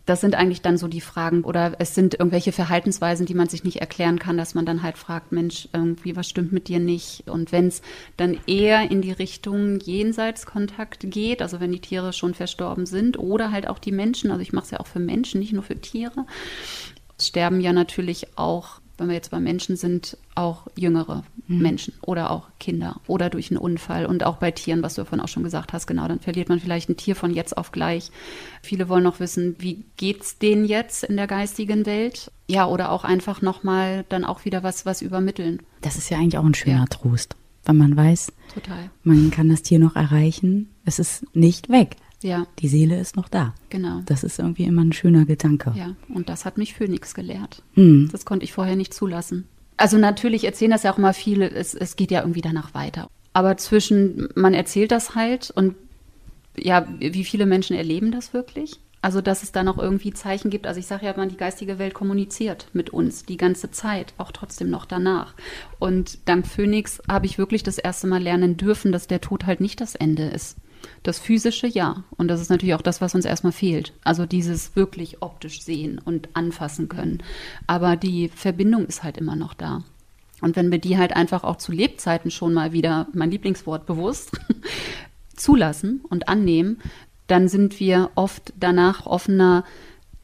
Das 0.06 0.20
sind 0.20 0.34
eigentlich 0.34 0.62
dann 0.62 0.76
so 0.76 0.88
die 0.88 1.00
Fragen 1.00 1.44
oder 1.44 1.76
es 1.78 1.94
sind 1.94 2.14
irgendwelche 2.14 2.52
Verhaltensweisen, 2.52 3.26
die 3.26 3.34
man 3.34 3.48
sich 3.48 3.64
nicht 3.64 3.80
erklären 3.80 4.18
kann, 4.18 4.36
dass 4.36 4.54
man 4.54 4.66
dann 4.66 4.82
halt 4.82 4.98
fragt, 4.98 5.30
Mensch, 5.30 5.68
irgendwie 5.72 6.16
was 6.16 6.28
stimmt 6.28 6.52
mit 6.52 6.68
dir 6.68 6.80
nicht? 6.80 7.28
Und 7.28 7.52
wenn 7.52 7.68
es 7.68 7.82
dann 8.16 8.38
eher 8.46 8.90
in 8.90 9.02
die 9.02 9.12
Richtung 9.12 9.78
Jenseitskontakt 9.78 11.10
geht, 11.10 11.42
also 11.42 11.60
wenn 11.60 11.72
die 11.72 11.80
Tiere 11.80 12.12
schon 12.12 12.34
verstorben 12.34 12.86
sind 12.86 13.18
oder 13.18 13.52
halt 13.52 13.68
auch 13.68 13.78
die 13.78 13.92
Menschen, 13.92 14.30
also 14.30 14.42
ich 14.42 14.52
mache 14.52 14.64
es 14.64 14.70
ja 14.70 14.80
auch 14.80 14.86
für 14.86 15.00
Menschen, 15.00 15.40
nicht 15.40 15.52
nur 15.52 15.62
für 15.62 15.80
Tiere, 15.80 16.26
sterben 17.20 17.60
ja 17.60 17.72
natürlich 17.72 18.38
auch 18.38 18.80
wenn 19.00 19.08
wir 19.08 19.14
jetzt 19.14 19.30
bei 19.30 19.40
Menschen 19.40 19.76
sind, 19.76 20.16
auch 20.34 20.66
jüngere 20.76 21.24
mhm. 21.48 21.62
Menschen 21.62 21.94
oder 22.02 22.30
auch 22.30 22.48
Kinder 22.60 23.00
oder 23.06 23.30
durch 23.30 23.50
einen 23.50 23.58
Unfall 23.58 24.06
und 24.06 24.24
auch 24.24 24.36
bei 24.36 24.50
Tieren, 24.50 24.82
was 24.82 24.94
du 24.94 25.04
vorhin 25.04 25.24
auch 25.24 25.28
schon 25.28 25.42
gesagt 25.42 25.72
hast, 25.72 25.86
genau, 25.86 26.06
dann 26.06 26.20
verliert 26.20 26.48
man 26.48 26.60
vielleicht 26.60 26.88
ein 26.88 26.96
Tier 26.96 27.16
von 27.16 27.34
jetzt 27.34 27.56
auf 27.56 27.72
gleich. 27.72 28.10
Viele 28.62 28.88
wollen 28.88 29.02
noch 29.02 29.18
wissen, 29.18 29.56
wie 29.58 29.84
geht's 29.96 30.38
denen 30.38 30.64
jetzt 30.64 31.02
in 31.02 31.16
der 31.16 31.26
geistigen 31.26 31.86
Welt? 31.86 32.30
Ja, 32.48 32.66
oder 32.66 32.92
auch 32.92 33.04
einfach 33.04 33.42
nochmal 33.42 34.04
dann 34.08 34.24
auch 34.24 34.44
wieder 34.44 34.62
was, 34.62 34.86
was 34.86 35.02
übermitteln. 35.02 35.60
Das 35.80 35.96
ist 35.96 36.10
ja 36.10 36.18
eigentlich 36.18 36.38
auch 36.38 36.44
ein 36.44 36.54
schöner 36.54 36.80
ja. 36.80 36.86
Trost, 36.86 37.36
wenn 37.64 37.78
man 37.78 37.96
weiß, 37.96 38.32
Total. 38.52 38.90
man 39.02 39.30
kann 39.30 39.48
das 39.48 39.62
Tier 39.62 39.78
noch 39.78 39.96
erreichen. 39.96 40.68
Es 40.84 40.98
ist 40.98 41.24
nicht 41.34 41.70
weg. 41.70 41.96
Ja. 42.22 42.46
Die 42.58 42.68
Seele 42.68 42.98
ist 43.00 43.16
noch 43.16 43.28
da. 43.28 43.54
Genau. 43.70 44.02
Das 44.06 44.24
ist 44.24 44.38
irgendwie 44.38 44.64
immer 44.64 44.82
ein 44.82 44.92
schöner 44.92 45.24
Gedanke. 45.24 45.72
Ja, 45.76 45.94
und 46.08 46.28
das 46.28 46.44
hat 46.44 46.58
mich 46.58 46.74
Phönix 46.74 47.14
gelehrt. 47.14 47.62
Hm. 47.74 48.08
Das 48.12 48.24
konnte 48.24 48.44
ich 48.44 48.52
vorher 48.52 48.76
nicht 48.76 48.92
zulassen. 48.92 49.46
Also 49.76 49.96
natürlich 49.96 50.44
erzählen 50.44 50.70
das 50.70 50.82
ja 50.82 50.92
auch 50.92 50.98
immer 50.98 51.14
viele, 51.14 51.50
es, 51.50 51.74
es 51.74 51.96
geht 51.96 52.10
ja 52.10 52.20
irgendwie 52.20 52.42
danach 52.42 52.74
weiter. 52.74 53.08
Aber 53.32 53.56
zwischen, 53.56 54.28
man 54.34 54.52
erzählt 54.52 54.92
das 54.92 55.14
halt 55.14 55.50
und 55.50 55.74
ja, 56.56 56.86
wie 56.98 57.24
viele 57.24 57.46
Menschen 57.46 57.76
erleben 57.76 58.10
das 58.10 58.34
wirklich? 58.34 58.80
Also, 59.02 59.22
dass 59.22 59.42
es 59.42 59.52
da 59.52 59.62
noch 59.62 59.78
irgendwie 59.78 60.12
Zeichen 60.12 60.50
gibt. 60.50 60.66
Also, 60.66 60.78
ich 60.78 60.86
sage 60.86 61.06
ja, 61.06 61.14
man 61.16 61.30
die 61.30 61.38
geistige 61.38 61.78
Welt 61.78 61.94
kommuniziert 61.94 62.66
mit 62.74 62.90
uns 62.90 63.24
die 63.24 63.38
ganze 63.38 63.70
Zeit, 63.70 64.12
auch 64.18 64.30
trotzdem 64.30 64.68
noch 64.68 64.84
danach. 64.84 65.34
Und 65.78 66.18
dank 66.26 66.46
Phoenix 66.46 67.00
habe 67.08 67.24
ich 67.24 67.38
wirklich 67.38 67.62
das 67.62 67.78
erste 67.78 68.06
Mal 68.06 68.22
lernen 68.22 68.58
dürfen, 68.58 68.92
dass 68.92 69.06
der 69.06 69.22
Tod 69.22 69.46
halt 69.46 69.60
nicht 69.62 69.80
das 69.80 69.94
Ende 69.94 70.24
ist. 70.24 70.58
Das 71.02 71.18
physische 71.18 71.66
ja. 71.66 72.04
Und 72.16 72.28
das 72.28 72.40
ist 72.40 72.50
natürlich 72.50 72.74
auch 72.74 72.82
das, 72.82 73.00
was 73.00 73.14
uns 73.14 73.24
erstmal 73.24 73.52
fehlt. 73.52 73.92
Also 74.04 74.26
dieses 74.26 74.76
wirklich 74.76 75.22
optisch 75.22 75.62
sehen 75.62 76.00
und 76.04 76.28
anfassen 76.34 76.88
können. 76.88 77.22
Aber 77.66 77.96
die 77.96 78.28
Verbindung 78.28 78.86
ist 78.86 79.02
halt 79.02 79.18
immer 79.18 79.36
noch 79.36 79.54
da. 79.54 79.82
Und 80.40 80.56
wenn 80.56 80.70
wir 80.70 80.78
die 80.78 80.98
halt 80.98 81.14
einfach 81.14 81.44
auch 81.44 81.56
zu 81.56 81.72
Lebzeiten 81.72 82.30
schon 82.30 82.54
mal 82.54 82.72
wieder, 82.72 83.08
mein 83.12 83.30
Lieblingswort 83.30 83.86
bewusst, 83.86 84.32
zulassen 85.36 86.00
und 86.08 86.28
annehmen, 86.28 86.80
dann 87.26 87.48
sind 87.48 87.78
wir 87.80 88.10
oft 88.14 88.52
danach 88.58 89.06
offener, 89.06 89.64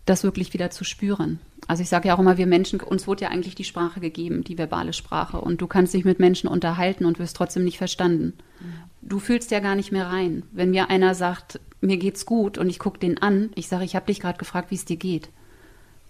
das 0.07 0.25
wirklich 0.25 0.53
wieder 0.53 0.71
zu 0.71 0.85
spüren. 0.85 1.39
Also 1.69 1.83
ich 1.83 1.89
sage 1.89 2.09
ja 2.09 2.15
auch 2.15 2.21
immer, 2.21 2.39
wir 2.39 2.47
Menschen, 2.47 2.81
uns 2.81 3.07
wurde 3.07 3.23
ja 3.23 3.31
eigentlich 3.31 3.57
die 3.57 3.65
Sprache 3.65 4.01
gegeben, 4.01 4.45
die 4.45 4.59
verbale 4.59 4.93
Sprache. 4.93 5.41
Und 5.41 5.61
du 5.61 5.67
kannst 5.67 5.95
dich 5.95 6.05
mit 6.05 6.21
Menschen 6.21 6.49
unterhalten 6.49 7.05
und 7.05 7.19
wirst 7.19 7.37
trotzdem 7.37 7.65
nicht 7.65 7.79
verstanden. 7.79 8.35
Du 9.09 9.19
fühlst 9.19 9.51
ja 9.51 9.61
gar 9.61 9.75
nicht 9.75 9.93
mehr 9.93 10.07
rein. 10.07 10.43
Wenn 10.53 10.71
mir 10.71 10.91
einer 10.91 11.15
sagt, 11.15 11.61
mir 11.81 11.97
geht's 11.97 12.27
gut 12.27 12.59
und 12.59 12.69
ich 12.69 12.79
gucke 12.79 12.99
den 12.99 13.19
an, 13.19 13.51
ich 13.55 13.69
sage, 13.69 13.85
ich 13.85 13.95
habe 13.95 14.07
dich 14.07 14.21
gerade 14.21 14.39
gefragt, 14.39 14.71
wie 14.71 14.75
es 14.75 14.85
dir 14.85 14.97
geht. 14.97 15.31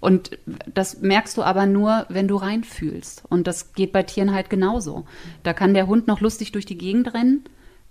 Und 0.00 0.38
das 0.72 1.00
merkst 1.00 1.36
du 1.36 1.42
aber 1.42 1.66
nur, 1.66 2.06
wenn 2.08 2.28
du 2.28 2.36
reinfühlst. 2.36 3.24
Und 3.28 3.46
das 3.46 3.72
geht 3.72 3.92
bei 3.92 4.02
Tieren 4.02 4.32
halt 4.32 4.50
genauso. 4.50 5.04
Da 5.42 5.52
kann 5.52 5.74
der 5.74 5.86
Hund 5.86 6.06
noch 6.06 6.20
lustig 6.20 6.52
durch 6.52 6.66
die 6.66 6.78
Gegend 6.78 7.12
rennen 7.14 7.44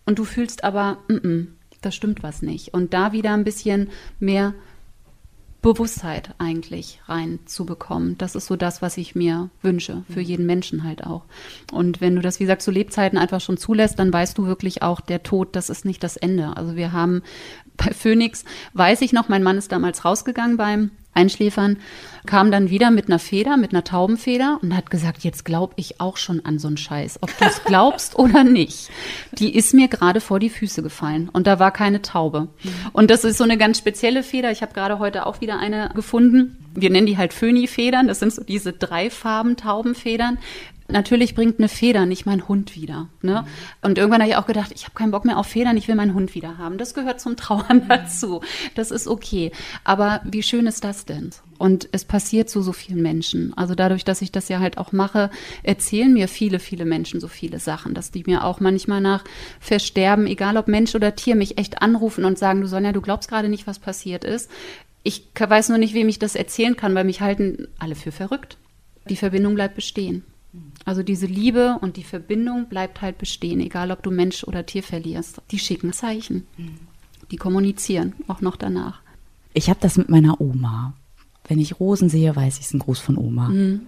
und 0.05 0.19
du 0.19 0.23
fühlst 0.23 0.63
aber, 0.63 0.99
mm 1.07 1.13
-mm, 1.13 1.47
das 1.81 1.95
stimmt 1.95 2.23
was 2.23 2.41
nicht. 2.41 2.73
Und 2.73 2.93
da 2.93 3.11
wieder 3.11 3.33
ein 3.33 3.43
bisschen 3.43 3.89
mehr 4.19 4.53
Bewusstheit 5.65 6.35
eigentlich 6.37 6.99
reinzubekommen. 7.07 8.19
Das 8.19 8.35
ist 8.35 8.45
so 8.45 8.55
das, 8.55 8.83
was 8.83 8.97
ich 8.97 9.15
mir 9.15 9.49
wünsche, 9.63 10.03
für 10.07 10.19
mhm. 10.19 10.25
jeden 10.25 10.45
Menschen 10.45 10.83
halt 10.83 11.03
auch. 11.03 11.23
Und 11.71 12.01
wenn 12.01 12.15
du 12.15 12.21
das, 12.21 12.39
wie 12.39 12.43
gesagt, 12.43 12.61
zu 12.61 12.69
Lebzeiten 12.69 13.17
einfach 13.17 13.41
schon 13.41 13.57
zulässt, 13.57 13.97
dann 13.97 14.13
weißt 14.13 14.37
du 14.37 14.45
wirklich 14.45 14.83
auch, 14.83 15.01
der 15.01 15.23
Tod, 15.23 15.55
das 15.55 15.71
ist 15.71 15.83
nicht 15.83 16.03
das 16.03 16.17
Ende. 16.17 16.55
Also 16.55 16.75
wir 16.75 16.91
haben 16.91 17.23
bei 17.77 17.91
Phoenix, 17.93 18.45
weiß 18.73 19.01
ich 19.01 19.11
noch, 19.11 19.27
mein 19.27 19.41
Mann 19.41 19.57
ist 19.57 19.71
damals 19.71 20.05
rausgegangen 20.05 20.55
beim 20.55 20.91
Einschläfern, 21.15 21.77
kam 22.25 22.51
dann 22.51 22.69
wieder 22.69 22.91
mit 22.91 23.07
einer 23.07 23.19
Feder, 23.19 23.57
mit 23.57 23.71
einer 23.71 23.83
Taubenfeder 23.83 24.59
und 24.61 24.75
hat 24.75 24.89
gesagt, 24.89 25.23
jetzt 25.23 25.45
glaube 25.45 25.73
ich 25.77 26.01
auch 26.01 26.17
schon 26.17 26.43
an 26.45 26.59
so 26.59 26.67
einen 26.67 26.77
Scheiß, 26.77 27.19
ob 27.21 27.37
du 27.37 27.45
es 27.45 27.63
glaubst 27.65 28.17
oder 28.17 28.43
nicht. 28.43 28.89
Die 29.33 29.55
ist 29.55 29.73
mir 29.73 29.87
gerade 29.87 30.21
vor 30.21 30.39
die 30.39 30.49
Füße 30.49 30.81
gefallen 30.81 31.29
und 31.31 31.47
da 31.47 31.59
war 31.59 31.71
keine 31.71 32.01
Taube. 32.01 32.47
Und 32.93 33.11
das 33.11 33.23
ist 33.23 33.37
so 33.37 33.43
eine 33.43 33.57
ganz 33.57 33.77
spezielle 33.77 34.23
Feder. 34.23 34.51
Ich 34.51 34.61
habe 34.61 34.73
gerade 34.73 34.99
heute 34.99 35.25
auch 35.25 35.41
wieder 35.41 35.59
eine 35.59 35.91
gefunden. 35.93 36.57
Wir 36.73 36.89
nennen 36.89 37.07
die 37.07 37.17
halt 37.17 37.33
Föni-Federn. 37.33 38.07
Das 38.07 38.19
sind 38.19 38.33
so 38.33 38.43
diese 38.43 38.73
drei 38.73 39.09
Farben 39.09 39.55
Taubenfedern 39.55 40.37
Natürlich 40.87 41.33
bringt 41.33 41.57
eine 41.57 41.67
Feder 41.67 42.05
nicht 42.05 42.27
mein 42.27 42.47
Hund 42.47 42.75
wieder. 42.75 43.09
Ne? 43.23 43.41
Mhm. 43.41 43.47
Und 43.81 43.97
irgendwann 43.97 44.21
habe 44.21 44.29
ich 44.29 44.37
auch 44.37 44.45
gedacht, 44.45 44.71
ich 44.75 44.83
habe 44.83 44.93
keinen 44.93 45.09
Bock 45.09 45.25
mehr 45.25 45.39
auf 45.39 45.47
Federn, 45.47 45.77
ich 45.77 45.87
will 45.87 45.95
meinen 45.95 46.13
Hund 46.13 46.35
wieder 46.35 46.59
haben. 46.59 46.77
Das 46.77 46.93
gehört 46.93 47.19
zum 47.19 47.35
Trauern 47.35 47.77
mhm. 47.83 47.87
dazu. 47.89 48.41
Das 48.75 48.91
ist 48.91 49.07
okay. 49.07 49.51
Aber 49.83 50.21
wie 50.25 50.43
schön 50.43 50.67
ist 50.67 50.83
das 50.83 51.05
denn? 51.05 51.31
Und 51.57 51.89
es 51.91 52.05
passiert 52.05 52.49
zu 52.49 52.61
so 52.61 52.71
vielen 52.71 53.01
Menschen. 53.01 53.51
Also 53.55 53.73
dadurch, 53.73 54.05
dass 54.05 54.21
ich 54.21 54.31
das 54.31 54.47
ja 54.47 54.59
halt 54.59 54.77
auch 54.77 54.91
mache, 54.91 55.31
erzählen 55.63 56.13
mir 56.13 56.27
viele, 56.27 56.59
viele 56.59 56.85
Menschen 56.85 57.19
so 57.19 57.27
viele 57.27 57.59
Sachen, 57.59 57.95
dass 57.95 58.11
die 58.11 58.23
mir 58.27 58.43
auch 58.43 58.59
manchmal 58.59 59.01
nach 59.01 59.23
Versterben, 59.59 60.27
egal 60.27 60.55
ob 60.55 60.67
Mensch 60.67 60.93
oder 60.93 61.15
Tier, 61.15 61.35
mich 61.35 61.57
echt 61.57 61.81
anrufen 61.81 62.25
und 62.25 62.37
sagen, 62.37 62.61
du 62.61 62.67
Sonja, 62.67 62.91
du 62.91 63.01
glaubst 63.01 63.29
gerade 63.29 63.49
nicht, 63.49 63.65
was 63.65 63.79
passiert 63.79 64.23
ist. 64.23 64.51
Ich 65.01 65.27
weiß 65.39 65.69
nur 65.69 65.77
nicht, 65.79 65.93
wem 65.95 66.09
ich 66.09 66.19
das 66.19 66.35
erzählen 66.35 66.75
kann, 66.75 66.93
weil 66.93 67.05
mich 67.05 67.21
halten 67.21 67.67
alle 67.79 67.95
für 67.95 68.11
verrückt. 68.11 68.57
Die 69.09 69.15
Verbindung 69.15 69.55
bleibt 69.55 69.75
bestehen. 69.75 70.23
Also 70.85 71.01
diese 71.01 71.25
Liebe 71.25 71.79
und 71.81 71.97
die 71.97 72.03
Verbindung 72.03 72.69
bleibt 72.69 73.01
halt 73.01 73.17
bestehen, 73.17 73.59
egal 73.59 73.91
ob 73.91 74.03
du 74.03 74.11
Mensch 74.11 74.43
oder 74.43 74.65
Tier 74.65 74.83
verlierst. 74.83 75.41
Die 75.49 75.59
schicken 75.59 75.91
Zeichen. 75.93 76.45
Die 77.31 77.37
kommunizieren, 77.37 78.13
auch 78.27 78.41
noch 78.41 78.55
danach. 78.55 79.01
Ich 79.53 79.69
habe 79.69 79.79
das 79.81 79.97
mit 79.97 80.09
meiner 80.09 80.39
Oma. 80.39 80.93
Wenn 81.47 81.59
ich 81.59 81.79
Rosen 81.79 82.09
sehe, 82.09 82.35
weiß 82.35 82.55
ich, 82.55 82.61
es 82.61 82.67
ist 82.67 82.73
ein 82.75 82.79
Gruß 82.79 82.99
von 82.99 83.17
Oma. 83.17 83.49
Mhm. 83.49 83.81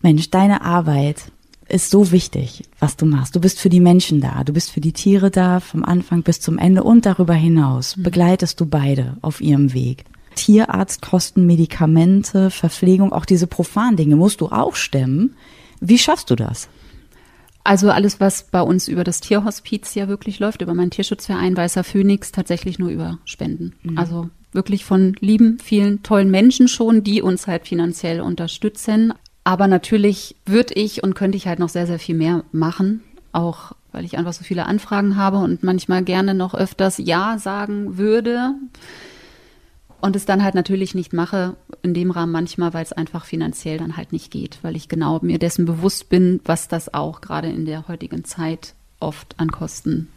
Mensch, 0.00 0.30
deine 0.30 0.62
Arbeit 0.62 1.30
ist 1.68 1.90
so 1.90 2.12
wichtig, 2.12 2.64
was 2.78 2.96
du 2.96 3.06
machst. 3.06 3.34
Du 3.34 3.40
bist 3.40 3.58
für 3.58 3.68
die 3.68 3.80
Menschen 3.80 4.20
da, 4.20 4.44
du 4.44 4.52
bist 4.52 4.70
für 4.70 4.80
die 4.80 4.92
Tiere 4.92 5.30
da, 5.30 5.60
vom 5.60 5.84
Anfang 5.84 6.22
bis 6.22 6.40
zum 6.40 6.58
Ende 6.58 6.84
und 6.84 7.04
darüber 7.04 7.34
hinaus 7.34 7.96
mhm. 7.96 8.04
begleitest 8.04 8.60
du 8.60 8.66
beide 8.66 9.16
auf 9.20 9.40
ihrem 9.40 9.74
Weg. 9.74 10.04
Tierarztkosten, 10.36 11.46
Medikamente, 11.46 12.50
Verpflegung, 12.50 13.12
auch 13.12 13.24
diese 13.24 13.46
profanen 13.46 13.96
Dinge 13.96 14.16
musst 14.16 14.40
du 14.40 14.48
auch 14.48 14.76
stemmen. 14.76 15.34
Wie 15.80 15.98
schaffst 15.98 16.30
du 16.30 16.36
das? 16.36 16.68
Also 17.64 17.90
alles, 17.90 18.20
was 18.20 18.44
bei 18.44 18.62
uns 18.62 18.86
über 18.86 19.02
das 19.02 19.20
Tierhospiz 19.20 19.94
ja 19.96 20.06
wirklich 20.06 20.38
läuft, 20.38 20.62
über 20.62 20.74
meinen 20.74 20.90
Tierschutzverein 20.90 21.56
Weißer 21.56 21.82
Phönix, 21.82 22.30
tatsächlich 22.30 22.78
nur 22.78 22.90
über 22.90 23.18
Spenden. 23.24 23.74
Mhm. 23.82 23.98
Also 23.98 24.30
wirklich 24.52 24.84
von 24.84 25.16
lieben, 25.18 25.58
vielen 25.58 26.02
tollen 26.04 26.30
Menschen 26.30 26.68
schon, 26.68 27.02
die 27.02 27.22
uns 27.22 27.48
halt 27.48 27.66
finanziell 27.66 28.20
unterstützen. 28.20 29.12
Aber 29.42 29.66
natürlich 29.66 30.36
würde 30.46 30.74
ich 30.74 31.02
und 31.02 31.14
könnte 31.14 31.36
ich 31.36 31.48
halt 31.48 31.58
noch 31.58 31.68
sehr, 31.68 31.88
sehr 31.88 31.98
viel 31.98 32.14
mehr 32.14 32.44
machen. 32.52 33.02
Auch 33.32 33.72
weil 33.90 34.04
ich 34.04 34.16
einfach 34.16 34.32
so 34.32 34.44
viele 34.44 34.66
Anfragen 34.66 35.16
habe 35.16 35.38
und 35.38 35.64
manchmal 35.64 36.04
gerne 36.04 36.34
noch 36.34 36.54
öfters 36.54 36.98
Ja 36.98 37.38
sagen 37.38 37.98
würde 37.98 38.54
und 40.06 40.14
es 40.16 40.24
dann 40.24 40.44
halt 40.44 40.54
natürlich 40.54 40.94
nicht 40.94 41.12
mache, 41.12 41.56
in 41.82 41.92
dem 41.92 42.12
Rahmen 42.12 42.30
manchmal, 42.30 42.72
weil 42.72 42.84
es 42.84 42.92
einfach 42.92 43.24
finanziell 43.24 43.76
dann 43.76 43.96
halt 43.96 44.12
nicht 44.12 44.30
geht, 44.30 44.60
weil 44.62 44.76
ich 44.76 44.88
genau 44.88 45.18
mir 45.20 45.38
dessen 45.38 45.66
bewusst 45.66 46.08
bin, 46.08 46.40
was 46.44 46.68
das 46.68 46.94
auch 46.94 47.20
gerade 47.20 47.48
in 47.48 47.64
der 47.66 47.88
heutigen 47.88 48.24
Zeit 48.24 48.74
oft 49.00 49.34
an 49.38 49.50
Kosten 49.50 50.08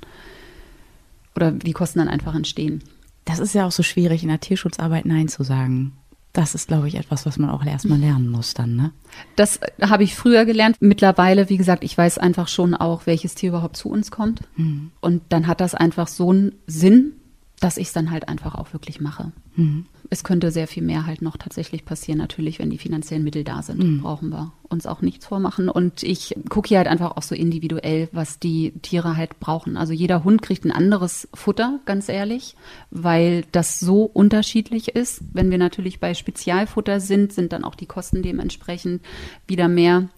oder 1.35 1.53
wie 1.63 1.73
Kosten 1.73 1.99
dann 1.99 2.07
einfach 2.07 2.35
entstehen. 2.35 2.83
Das 3.25 3.39
ist 3.39 3.53
ja 3.53 3.65
auch 3.65 3.71
so 3.71 3.81
schwierig, 3.81 4.21
in 4.21 4.29
der 4.29 4.39
Tierschutzarbeit 4.39 5.05
Nein 5.05 5.27
zu 5.27 5.43
sagen. 5.43 5.93
Das 6.33 6.53
ist, 6.53 6.67
glaube 6.67 6.87
ich, 6.87 6.93
etwas, 6.93 7.25
was 7.25 7.39
man 7.39 7.49
auch 7.49 7.65
erstmal 7.65 7.97
lernen 7.97 8.29
muss 8.29 8.53
dann, 8.53 8.75
ne? 8.75 8.91
Das 9.35 9.59
habe 9.81 10.03
ich 10.03 10.13
früher 10.13 10.45
gelernt. 10.45 10.77
Mittlerweile, 10.79 11.49
wie 11.49 11.57
gesagt, 11.57 11.83
ich 11.83 11.97
weiß 11.97 12.19
einfach 12.19 12.47
schon 12.47 12.75
auch, 12.75 13.07
welches 13.07 13.33
Tier 13.33 13.49
überhaupt 13.49 13.75
zu 13.75 13.89
uns 13.89 14.11
kommt. 14.11 14.41
Mhm. 14.55 14.91
Und 15.01 15.23
dann 15.29 15.47
hat 15.47 15.59
das 15.59 15.73
einfach 15.73 16.07
so 16.07 16.29
einen 16.29 16.53
Sinn, 16.67 17.13
dass 17.60 17.78
ich 17.78 17.88
es 17.88 17.93
dann 17.93 18.12
halt 18.12 18.30
einfach 18.30 18.55
auch 18.55 18.74
wirklich 18.74 19.01
mache. 19.01 19.32
Mhm. 19.55 19.86
Es 20.10 20.24
könnte 20.24 20.51
sehr 20.51 20.68
viel 20.68 20.82
mehr 20.82 21.05
halt 21.05 21.22
noch 21.22 21.38
tatsächlich 21.38 21.86
passieren, 21.86 22.18
natürlich, 22.18 22.57
wenn 22.60 22.70
die 22.70 22.78
finanziellen 22.78 23.24
Mittel 23.24 23.43
da 23.43 23.62
sind. 23.62 23.84
Mhm. 23.84 24.01
Brauchen 24.01 24.30
wir 24.30 24.51
uns 24.70 24.86
auch 24.86 25.01
nichts 25.01 25.26
vormachen. 25.26 25.70
Und 25.70 26.03
ich 26.03 26.36
gucke 26.49 26.70
hier 26.70 26.78
halt 26.80 26.88
einfach 26.88 27.18
auch 27.18 27.22
so 27.22 27.36
individuell, 27.36 28.10
was 28.12 28.39
die 28.39 28.72
Tiere 28.82 29.18
halt 29.18 29.39
brauchen. 29.39 29.78
Also 29.78 29.93
jeder 29.93 30.24
Hund 30.24 30.41
kriegt 30.41 30.66
ein 30.66 30.72
anderes 30.72 31.28
Futter, 31.34 31.80
ganz 31.86 32.10
ehrlich, 32.10 32.55
weil 32.91 33.45
das 33.51 33.80
so 33.80 34.03
unterschiedlich 34.03 34.95
ist. 34.95 35.22
Wenn 35.34 35.51
wir 35.51 35.57
natürlich 35.57 35.99
bei 35.99 36.14
Spezialfutter 36.14 36.99
sind, 36.99 37.34
sind 37.34 37.53
dann 37.53 37.64
auch 37.64 37.76
die 37.76 37.88
Kosten 37.88 38.24
dementsprechend 38.24 39.01
wieder 39.47 39.68
mehr 39.68 40.10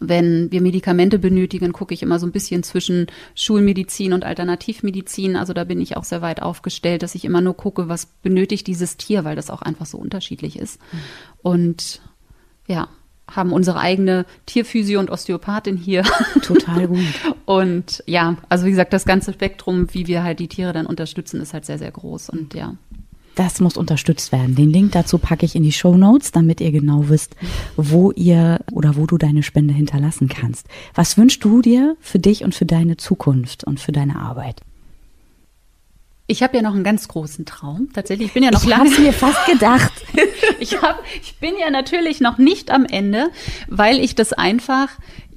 wenn 0.00 0.50
wir 0.50 0.60
Medikamente 0.60 1.18
benötigen, 1.18 1.72
gucke 1.72 1.94
ich 1.94 2.02
immer 2.02 2.18
so 2.18 2.26
ein 2.26 2.32
bisschen 2.32 2.62
zwischen 2.62 3.06
Schulmedizin 3.34 4.12
und 4.12 4.24
Alternativmedizin. 4.24 5.36
Also 5.36 5.52
da 5.52 5.64
bin 5.64 5.80
ich 5.80 5.96
auch 5.96 6.04
sehr 6.04 6.22
weit 6.22 6.42
aufgestellt, 6.42 7.02
dass 7.02 7.14
ich 7.14 7.24
immer 7.24 7.40
nur 7.40 7.56
gucke, 7.56 7.88
was 7.88 8.06
benötigt 8.06 8.66
dieses 8.66 8.96
Tier, 8.96 9.24
weil 9.24 9.36
das 9.36 9.50
auch 9.50 9.62
einfach 9.62 9.86
so 9.86 9.98
unterschiedlich 9.98 10.58
ist. 10.58 10.80
Mhm. 10.92 10.98
Und 11.42 12.00
ja, 12.66 12.88
haben 13.28 13.52
unsere 13.52 13.78
eigene 13.78 14.24
Tierphysio 14.46 15.00
und 15.00 15.10
Osteopathin 15.10 15.76
hier. 15.76 16.02
Total 16.42 16.88
gut. 16.88 17.04
und 17.44 18.02
ja, 18.06 18.36
also 18.48 18.66
wie 18.66 18.70
gesagt, 18.70 18.92
das 18.92 19.04
ganze 19.04 19.32
Spektrum, 19.32 19.92
wie 19.92 20.06
wir 20.06 20.22
halt 20.22 20.38
die 20.38 20.48
Tiere 20.48 20.72
dann 20.72 20.86
unterstützen, 20.86 21.40
ist 21.40 21.52
halt 21.52 21.64
sehr, 21.64 21.78
sehr 21.78 21.90
groß. 21.90 22.30
Und 22.30 22.54
ja, 22.54 22.74
das 23.36 23.60
muss 23.60 23.76
unterstützt 23.76 24.32
werden. 24.32 24.56
Den 24.56 24.70
Link 24.70 24.92
dazu 24.92 25.18
packe 25.18 25.46
ich 25.46 25.54
in 25.54 25.62
die 25.62 25.72
Show 25.72 25.96
Notes, 25.96 26.32
damit 26.32 26.60
ihr 26.60 26.72
genau 26.72 27.08
wisst, 27.08 27.36
wo 27.76 28.10
ihr 28.10 28.60
oder 28.72 28.96
wo 28.96 29.06
du 29.06 29.18
deine 29.18 29.42
Spende 29.42 29.74
hinterlassen 29.74 30.28
kannst. 30.28 30.66
Was 30.94 31.16
wünschst 31.16 31.44
du 31.44 31.62
dir 31.62 31.96
für 32.00 32.18
dich 32.18 32.42
und 32.42 32.54
für 32.54 32.66
deine 32.66 32.96
Zukunft 32.96 33.62
und 33.64 33.78
für 33.78 33.92
deine 33.92 34.16
Arbeit? 34.16 34.62
Ich 36.28 36.42
habe 36.42 36.56
ja 36.56 36.62
noch 36.62 36.74
einen 36.74 36.82
ganz 36.82 37.06
großen 37.06 37.46
Traum. 37.46 37.88
Tatsächlich, 37.92 38.28
ich 38.28 38.34
bin 38.34 38.42
ja 38.42 38.50
noch 38.50 38.64
ich 38.64 38.68
lange. 38.68 38.90
Ich 38.90 38.98
mir 38.98 39.12
fast 39.12 39.46
gedacht. 39.46 39.92
ich, 40.58 40.82
hab, 40.82 41.00
ich 41.22 41.36
bin 41.36 41.54
ja 41.60 41.70
natürlich 41.70 42.20
noch 42.20 42.38
nicht 42.38 42.72
am 42.72 42.84
Ende, 42.84 43.30
weil 43.68 44.00
ich 44.00 44.16
das 44.16 44.32
einfach 44.32 44.88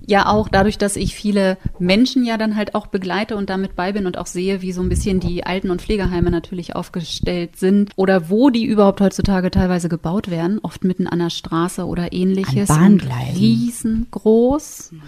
ja 0.09 0.27
auch 0.27 0.49
dadurch, 0.49 0.77
dass 0.77 0.95
ich 0.95 1.15
viele 1.15 1.57
Menschen 1.77 2.25
ja 2.25 2.37
dann 2.37 2.55
halt 2.55 2.75
auch 2.75 2.87
begleite 2.87 3.37
und 3.37 3.49
damit 3.49 3.75
bei 3.75 3.91
bin 3.91 4.05
und 4.05 4.17
auch 4.17 4.25
sehe, 4.25 4.61
wie 4.61 4.71
so 4.71 4.81
ein 4.81 4.89
bisschen 4.89 5.19
die 5.19 5.45
Alten- 5.45 5.69
und 5.69 5.81
Pflegeheime 5.81 6.31
natürlich 6.31 6.75
aufgestellt 6.75 7.55
sind 7.55 7.91
oder 7.95 8.29
wo 8.29 8.49
die 8.49 8.65
überhaupt 8.65 9.01
heutzutage 9.01 9.51
teilweise 9.51 9.87
gebaut 9.87 10.29
werden, 10.29 10.59
oft 10.63 10.83
mitten 10.83 11.07
an 11.07 11.19
der 11.19 11.29
Straße 11.29 11.85
oder 11.85 12.11
ähnliches. 12.11 12.69
Ein 12.69 12.97
Bahngleisen. 12.97 13.35
Riesengroß. 13.35 14.91
Mhm 14.93 15.01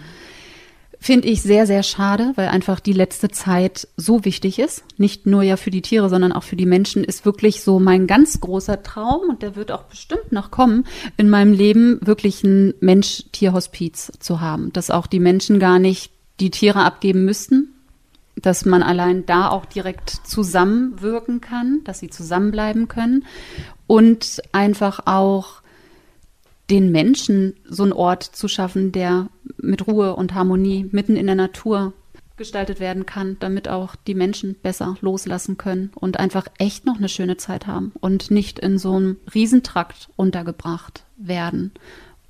finde 1.01 1.27
ich 1.29 1.41
sehr, 1.41 1.65
sehr 1.65 1.81
schade, 1.81 2.31
weil 2.35 2.47
einfach 2.47 2.79
die 2.79 2.93
letzte 2.93 3.29
Zeit 3.29 3.87
so 3.97 4.23
wichtig 4.23 4.59
ist. 4.59 4.83
Nicht 4.97 5.25
nur 5.25 5.41
ja 5.41 5.57
für 5.57 5.71
die 5.71 5.81
Tiere, 5.81 6.09
sondern 6.09 6.31
auch 6.31 6.43
für 6.43 6.55
die 6.55 6.67
Menschen 6.67 7.03
ist 7.03 7.25
wirklich 7.25 7.63
so 7.63 7.79
mein 7.79 8.05
ganz 8.05 8.39
großer 8.39 8.83
Traum 8.83 9.29
und 9.29 9.41
der 9.41 9.55
wird 9.55 9.71
auch 9.71 9.85
bestimmt 9.85 10.31
noch 10.31 10.51
kommen, 10.51 10.85
in 11.17 11.27
meinem 11.27 11.53
Leben 11.53 11.99
wirklich 12.05 12.43
ein 12.43 12.75
Mensch-Tier-Hospiz 12.81 14.11
zu 14.19 14.41
haben. 14.41 14.71
Dass 14.73 14.91
auch 14.91 15.07
die 15.07 15.19
Menschen 15.19 15.59
gar 15.59 15.79
nicht 15.79 16.11
die 16.39 16.51
Tiere 16.51 16.85
abgeben 16.85 17.25
müssten, 17.25 17.73
dass 18.35 18.65
man 18.65 18.83
allein 18.83 19.25
da 19.25 19.49
auch 19.49 19.65
direkt 19.65 20.11
zusammenwirken 20.23 21.41
kann, 21.41 21.79
dass 21.83 21.99
sie 21.99 22.11
zusammenbleiben 22.11 22.87
können 22.87 23.25
und 23.87 24.39
einfach 24.51 25.07
auch 25.07 25.60
den 26.71 26.91
Menschen 26.91 27.55
so 27.65 27.83
einen 27.83 27.91
Ort 27.91 28.23
zu 28.23 28.47
schaffen, 28.47 28.93
der 28.93 29.29
mit 29.57 29.85
Ruhe 29.87 30.15
und 30.15 30.33
Harmonie 30.33 30.87
mitten 30.91 31.17
in 31.17 31.25
der 31.25 31.35
Natur 31.35 31.93
gestaltet 32.37 32.79
werden 32.79 33.05
kann, 33.05 33.37
damit 33.39 33.67
auch 33.67 33.95
die 33.95 34.15
Menschen 34.15 34.55
besser 34.55 34.95
loslassen 35.01 35.57
können 35.57 35.91
und 35.93 36.17
einfach 36.17 36.47
echt 36.57 36.85
noch 36.85 36.97
eine 36.97 37.09
schöne 37.09 37.37
Zeit 37.37 37.67
haben 37.67 37.91
und 37.99 38.31
nicht 38.31 38.57
in 38.57 38.77
so 38.77 38.93
einem 38.93 39.17
Riesentrakt 39.35 40.09
untergebracht 40.15 41.03
werden. 41.17 41.71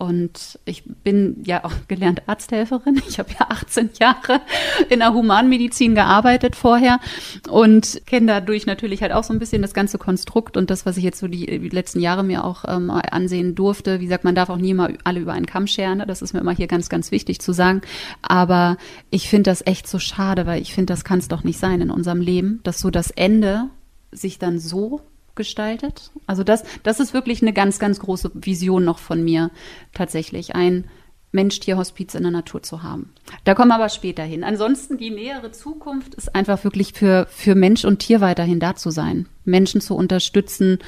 Und 0.02 0.58
ich 0.66 0.84
bin 1.04 1.44
ja 1.46 1.64
auch 1.64 1.74
gelernte 1.88 2.24
Arzthelferin. 2.26 3.00
Ich 3.08 3.20
habe 3.20 3.30
ja 3.40 3.46
18 3.50 3.92
Jahre 4.00 4.42
in 4.90 4.98
der 4.98 5.14
Humanmedizin 5.14 5.94
gearbeitet 5.94 6.56
vorher 6.56 7.00
und 7.48 8.02
kenne 8.08 8.26
dadurch 8.26 8.66
natürlich 8.66 9.04
halt 9.04 9.12
auch 9.12 9.24
so 9.24 9.32
ein 9.32 9.38
bisschen 9.38 9.62
das 9.62 9.76
ganze 9.76 10.00
Konstrukt 10.00 10.58
und 10.58 10.72
das, 10.72 10.88
was 10.88 10.98
ich 10.98 11.04
jetzt 11.04 11.20
so 11.20 11.28
die, 11.28 11.46
letzten 11.46 12.00
Jahre 12.00 12.24
mir 12.24 12.44
auch 12.44 12.66
ähm, 12.68 12.90
ansehen 12.90 13.54
durfte. 13.54 14.00
Wie 14.00 14.06
gesagt, 14.06 14.24
man 14.24 14.34
darf 14.34 14.50
auch 14.50 14.58
nie 14.58 14.72
immer 14.72 14.90
alle 15.04 15.20
über 15.20 15.34
einen 15.34 15.46
Kamm 15.46 15.68
scheren. 15.68 16.00
Ne? 16.00 16.08
Das 16.08 16.24
ist 16.24 16.34
mir 16.34 16.40
immer 16.40 16.56
hier 16.56 16.66
ganz, 16.66 16.90
ganz 16.90 17.12
wichtig 17.12 17.40
zu 17.40 17.54
sagen. 17.54 17.82
Aber 18.24 18.78
ich 19.12 19.30
finde 19.30 19.52
das 19.52 19.64
echt 19.68 19.88
so 19.88 20.00
schade, 20.00 20.48
weil 20.48 20.64
ich 20.64 20.74
finde, 20.74 20.94
das 20.94 21.04
kann 21.04 21.20
es 21.20 21.28
doch 21.28 21.44
nicht 21.44 21.60
sein 21.60 21.80
in 21.80 21.92
unserem 21.92 22.22
Leben, 22.22 22.60
dass 22.64 22.80
so 22.80 22.90
das 22.90 23.12
Ende 23.12 23.66
sich 24.12 24.40
dann 24.40 24.58
so 24.58 25.02
gestaltet. 25.36 26.12
Also 26.28 26.44
das, 26.44 26.64
das 26.84 27.00
ist 27.00 27.14
wirklich 27.14 27.42
eine 27.42 27.54
ganz, 27.54 27.80
ganz 27.80 28.00
große 28.00 28.32
Vision 28.34 28.84
noch 28.84 29.00
von 29.00 29.24
mir 29.24 29.52
tatsächlich, 29.94 30.56
ein 30.56 30.86
Mensch-Tier-Hospiz 31.32 32.14
in 32.16 32.24
der 32.24 32.32
Natur 32.32 32.62
zu 32.62 32.84
haben. 32.84 33.14
Da 33.46 33.56
kommen 33.56 33.70
wir 33.70 33.76
aber 33.76 33.90
später 33.90 34.24
hin. 34.24 34.44
Ansonsten 34.44 34.98
die 34.98 35.12
nähere 35.12 35.52
Zukunft 35.52 36.16
ist 36.16 36.36
einfach 36.36 36.64
wirklich 36.64 36.94
für, 36.94 37.26
für 37.30 37.56
Mensch 37.56 37.86
und 37.86 38.00
Tier 38.00 38.22
weiterhin 38.22 38.60
da 38.60 38.76
zu 38.76 38.92
sein, 38.92 39.28
Menschen 39.46 39.82
zu 39.82 39.96
unterstützen, 39.96 40.80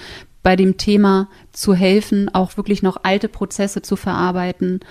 bei 0.41 0.57
dem 0.57 0.77
Thema 0.77 1.29
zu 1.53 1.73
helfen, 1.73 2.33
auch 2.33 2.57
wirklich 2.57 2.83
noch 2.83 2.97
alte 3.03 3.29
Prozesse 3.29 3.81
zu 3.81 3.95
verarbeiten, 3.95 4.81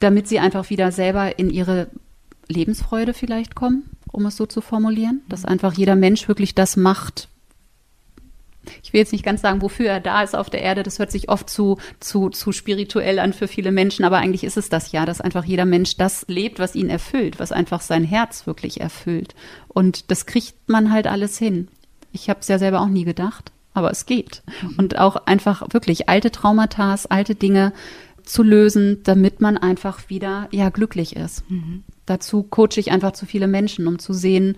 damit 0.00 0.28
sie 0.28 0.38
einfach 0.38 0.70
wieder 0.70 0.90
selber 0.92 1.38
in 1.38 1.50
ihre 1.50 1.88
Lebensfreude 2.48 3.12
vielleicht 3.12 3.54
kommen, 3.54 3.90
um 4.10 4.24
es 4.24 4.36
so 4.36 4.46
zu 4.46 4.62
formulieren, 4.62 5.22
dass 5.28 5.44
einfach 5.44 5.74
jeder 5.74 5.96
Mensch 5.96 6.28
wirklich 6.28 6.54
das 6.54 6.76
macht, 6.76 7.28
ich 8.82 8.92
will 8.92 9.00
jetzt 9.00 9.12
nicht 9.12 9.24
ganz 9.24 9.42
sagen, 9.42 9.62
wofür 9.62 9.88
er 9.88 10.00
da 10.00 10.22
ist 10.22 10.36
auf 10.36 10.50
der 10.50 10.62
Erde. 10.62 10.82
Das 10.82 10.98
hört 10.98 11.10
sich 11.10 11.28
oft 11.28 11.48
zu, 11.48 11.78
zu, 12.00 12.30
zu 12.30 12.52
spirituell 12.52 13.18
an 13.18 13.32
für 13.32 13.48
viele 13.48 13.72
Menschen, 13.72 14.04
aber 14.04 14.18
eigentlich 14.18 14.44
ist 14.44 14.56
es 14.56 14.68
das 14.68 14.92
ja, 14.92 15.06
dass 15.06 15.20
einfach 15.20 15.44
jeder 15.44 15.64
Mensch 15.64 15.96
das 15.96 16.24
lebt, 16.28 16.58
was 16.58 16.74
ihn 16.74 16.90
erfüllt, 16.90 17.38
was 17.38 17.52
einfach 17.52 17.80
sein 17.80 18.04
Herz 18.04 18.46
wirklich 18.46 18.80
erfüllt. 18.80 19.34
Und 19.68 20.10
das 20.10 20.26
kriegt 20.26 20.68
man 20.68 20.92
halt 20.92 21.06
alles 21.06 21.38
hin. 21.38 21.68
Ich 22.12 22.30
habe 22.30 22.40
es 22.40 22.48
ja 22.48 22.58
selber 22.58 22.80
auch 22.80 22.88
nie 22.88 23.04
gedacht, 23.04 23.52
aber 23.74 23.90
es 23.90 24.06
geht. 24.06 24.42
Und 24.78 24.98
auch 24.98 25.16
einfach 25.26 25.66
wirklich 25.72 26.08
alte 26.08 26.30
Traumata, 26.30 26.96
alte 27.08 27.34
Dinge 27.34 27.72
zu 28.24 28.42
lösen, 28.42 29.02
damit 29.04 29.40
man 29.40 29.56
einfach 29.56 30.08
wieder 30.08 30.48
ja 30.50 30.68
glücklich 30.70 31.16
ist. 31.16 31.48
Mhm. 31.50 31.84
Dazu 32.06 32.42
coache 32.42 32.78
ich 32.78 32.90
einfach 32.90 33.12
zu 33.12 33.26
viele 33.26 33.46
Menschen, 33.46 33.86
um 33.86 33.98
zu 33.98 34.12
sehen, 34.12 34.56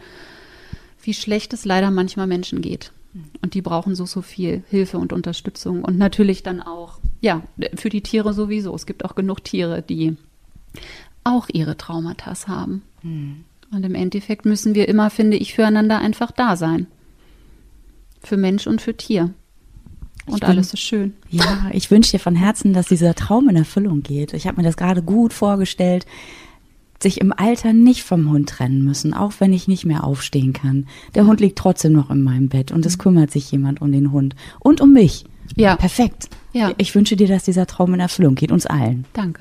wie 1.02 1.14
schlecht 1.14 1.52
es 1.52 1.64
leider 1.64 1.90
manchmal 1.90 2.26
Menschen 2.26 2.60
geht. 2.60 2.92
Und 3.42 3.54
die 3.54 3.62
brauchen 3.62 3.94
so, 3.94 4.06
so 4.06 4.22
viel 4.22 4.62
Hilfe 4.68 4.98
und 4.98 5.12
Unterstützung. 5.12 5.84
Und 5.84 5.98
natürlich 5.98 6.42
dann 6.42 6.60
auch, 6.60 6.98
ja, 7.20 7.42
für 7.74 7.88
die 7.88 8.02
Tiere 8.02 8.34
sowieso. 8.34 8.74
Es 8.74 8.86
gibt 8.86 9.04
auch 9.04 9.14
genug 9.14 9.42
Tiere, 9.44 9.82
die 9.82 10.16
auch 11.24 11.48
ihre 11.52 11.76
Traumata 11.76 12.34
haben. 12.46 12.82
Mhm. 13.02 13.44
Und 13.70 13.84
im 13.84 13.94
Endeffekt 13.94 14.44
müssen 14.44 14.74
wir 14.74 14.88
immer, 14.88 15.10
finde 15.10 15.36
ich, 15.36 15.54
füreinander 15.54 15.98
einfach 15.98 16.30
da 16.30 16.56
sein. 16.56 16.86
Für 18.22 18.36
Mensch 18.36 18.66
und 18.66 18.80
für 18.80 18.96
Tier. 18.96 19.34
Und 20.26 20.40
bin, 20.40 20.48
alles 20.48 20.72
ist 20.74 20.80
schön. 20.80 21.14
Ja, 21.30 21.70
ich 21.72 21.90
wünsche 21.90 22.12
dir 22.12 22.18
von 22.18 22.34
Herzen, 22.34 22.72
dass 22.72 22.86
dieser 22.86 23.14
Traum 23.14 23.48
in 23.48 23.56
Erfüllung 23.56 24.02
geht. 24.02 24.34
Ich 24.34 24.46
habe 24.46 24.58
mir 24.58 24.62
das 24.62 24.76
gerade 24.76 25.02
gut 25.02 25.32
vorgestellt, 25.32 26.06
sich 27.02 27.20
im 27.20 27.32
Alter 27.32 27.72
nicht 27.72 28.02
vom 28.02 28.30
Hund 28.30 28.48
trennen 28.48 28.82
müssen, 28.82 29.14
auch 29.14 29.34
wenn 29.38 29.52
ich 29.52 29.68
nicht 29.68 29.84
mehr 29.84 30.04
aufstehen 30.04 30.52
kann. 30.52 30.86
Der 31.14 31.26
Hund 31.26 31.40
liegt 31.40 31.58
trotzdem 31.58 31.92
noch 31.92 32.10
in 32.10 32.22
meinem 32.22 32.48
Bett 32.48 32.72
und 32.72 32.84
es 32.86 32.96
mhm. 32.96 33.02
kümmert 33.02 33.30
sich 33.30 33.50
jemand 33.50 33.80
um 33.80 33.92
den 33.92 34.12
Hund 34.12 34.34
und 34.60 34.80
um 34.80 34.92
mich. 34.92 35.24
Ja. 35.56 35.76
Perfekt. 35.76 36.28
Ja. 36.52 36.72
Ich 36.78 36.94
wünsche 36.94 37.16
dir, 37.16 37.28
dass 37.28 37.44
dieser 37.44 37.66
Traum 37.66 37.94
in 37.94 38.00
Erfüllung 38.00 38.34
geht, 38.34 38.52
uns 38.52 38.66
allen. 38.66 39.04
Danke. 39.12 39.40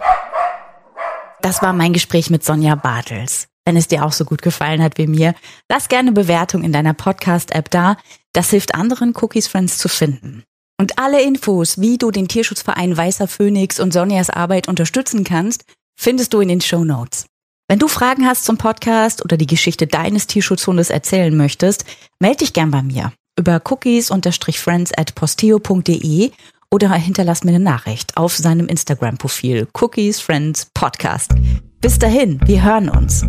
Das 1.42 1.62
war 1.62 1.74
mein 1.74 1.94
Gespräch 1.94 2.30
mit 2.30 2.44
Sonja 2.44 2.76
Bartels. 2.76 3.48
Wenn 3.66 3.76
es 3.76 3.88
dir 3.88 4.06
auch 4.06 4.14
so 4.14 4.24
gut 4.24 4.42
gefallen 4.42 4.82
hat 4.82 4.98
wie 4.98 5.08
mir, 5.08 5.36
lass 5.70 5.90
gerne 5.90 6.12
Bewertung 6.12 6.64
in 6.64 6.72
deiner 6.72 6.94
Podcast-App 6.94 7.70
da. 7.70 7.98
Das 8.34 8.50
hilft 8.50 8.76
anderen 8.76 9.14
Cookies 9.16 9.48
Friends 9.48 9.78
zu 9.78 9.90
finden. 9.90 10.44
Und 10.80 11.00
alle 11.00 11.22
Infos, 11.22 11.82
wie 11.82 11.98
du 11.98 12.12
den 12.12 12.28
Tierschutzverein 12.28 12.96
Weißer 12.96 13.28
Phönix 13.28 13.80
und 13.80 13.92
Sonjas 13.92 14.30
Arbeit 14.30 14.68
unterstützen 14.68 15.24
kannst, 15.24 15.66
findest 16.00 16.34
du 16.34 16.40
in 16.40 16.48
den 16.48 16.62
Show 16.62 16.86
Notes. 16.86 17.26
Wenn 17.70 17.80
du 17.80 17.90
Fragen 17.90 18.26
hast 18.26 18.46
zum 18.46 18.58
Podcast 18.58 19.26
oder 19.26 19.36
die 19.36 19.46
Geschichte 19.46 19.88
deines 19.88 20.26
Tierschutzhundes 20.26 20.90
erzählen 20.90 21.36
möchtest, 21.36 21.84
melde 22.22 22.38
dich 22.38 22.54
gern 22.54 22.72
bei 22.72 22.82
mir 22.82 23.12
über 23.38 23.62
cookies-friends 23.70 24.94
at 24.98 25.16
posteo.de 25.16 26.32
oder 26.72 26.94
hinterlass 26.94 27.44
mir 27.44 27.52
eine 27.52 27.60
Nachricht 27.60 28.16
auf 28.16 28.38
seinem 28.38 28.68
Instagram-Profil 28.70 29.68
Cookies 29.74 30.22
Friends 30.22 30.68
Podcast. 30.74 31.34
Bis 31.82 32.00
dahin, 32.00 32.40
wir 32.46 32.64
hören 32.64 32.88
uns. 32.88 33.26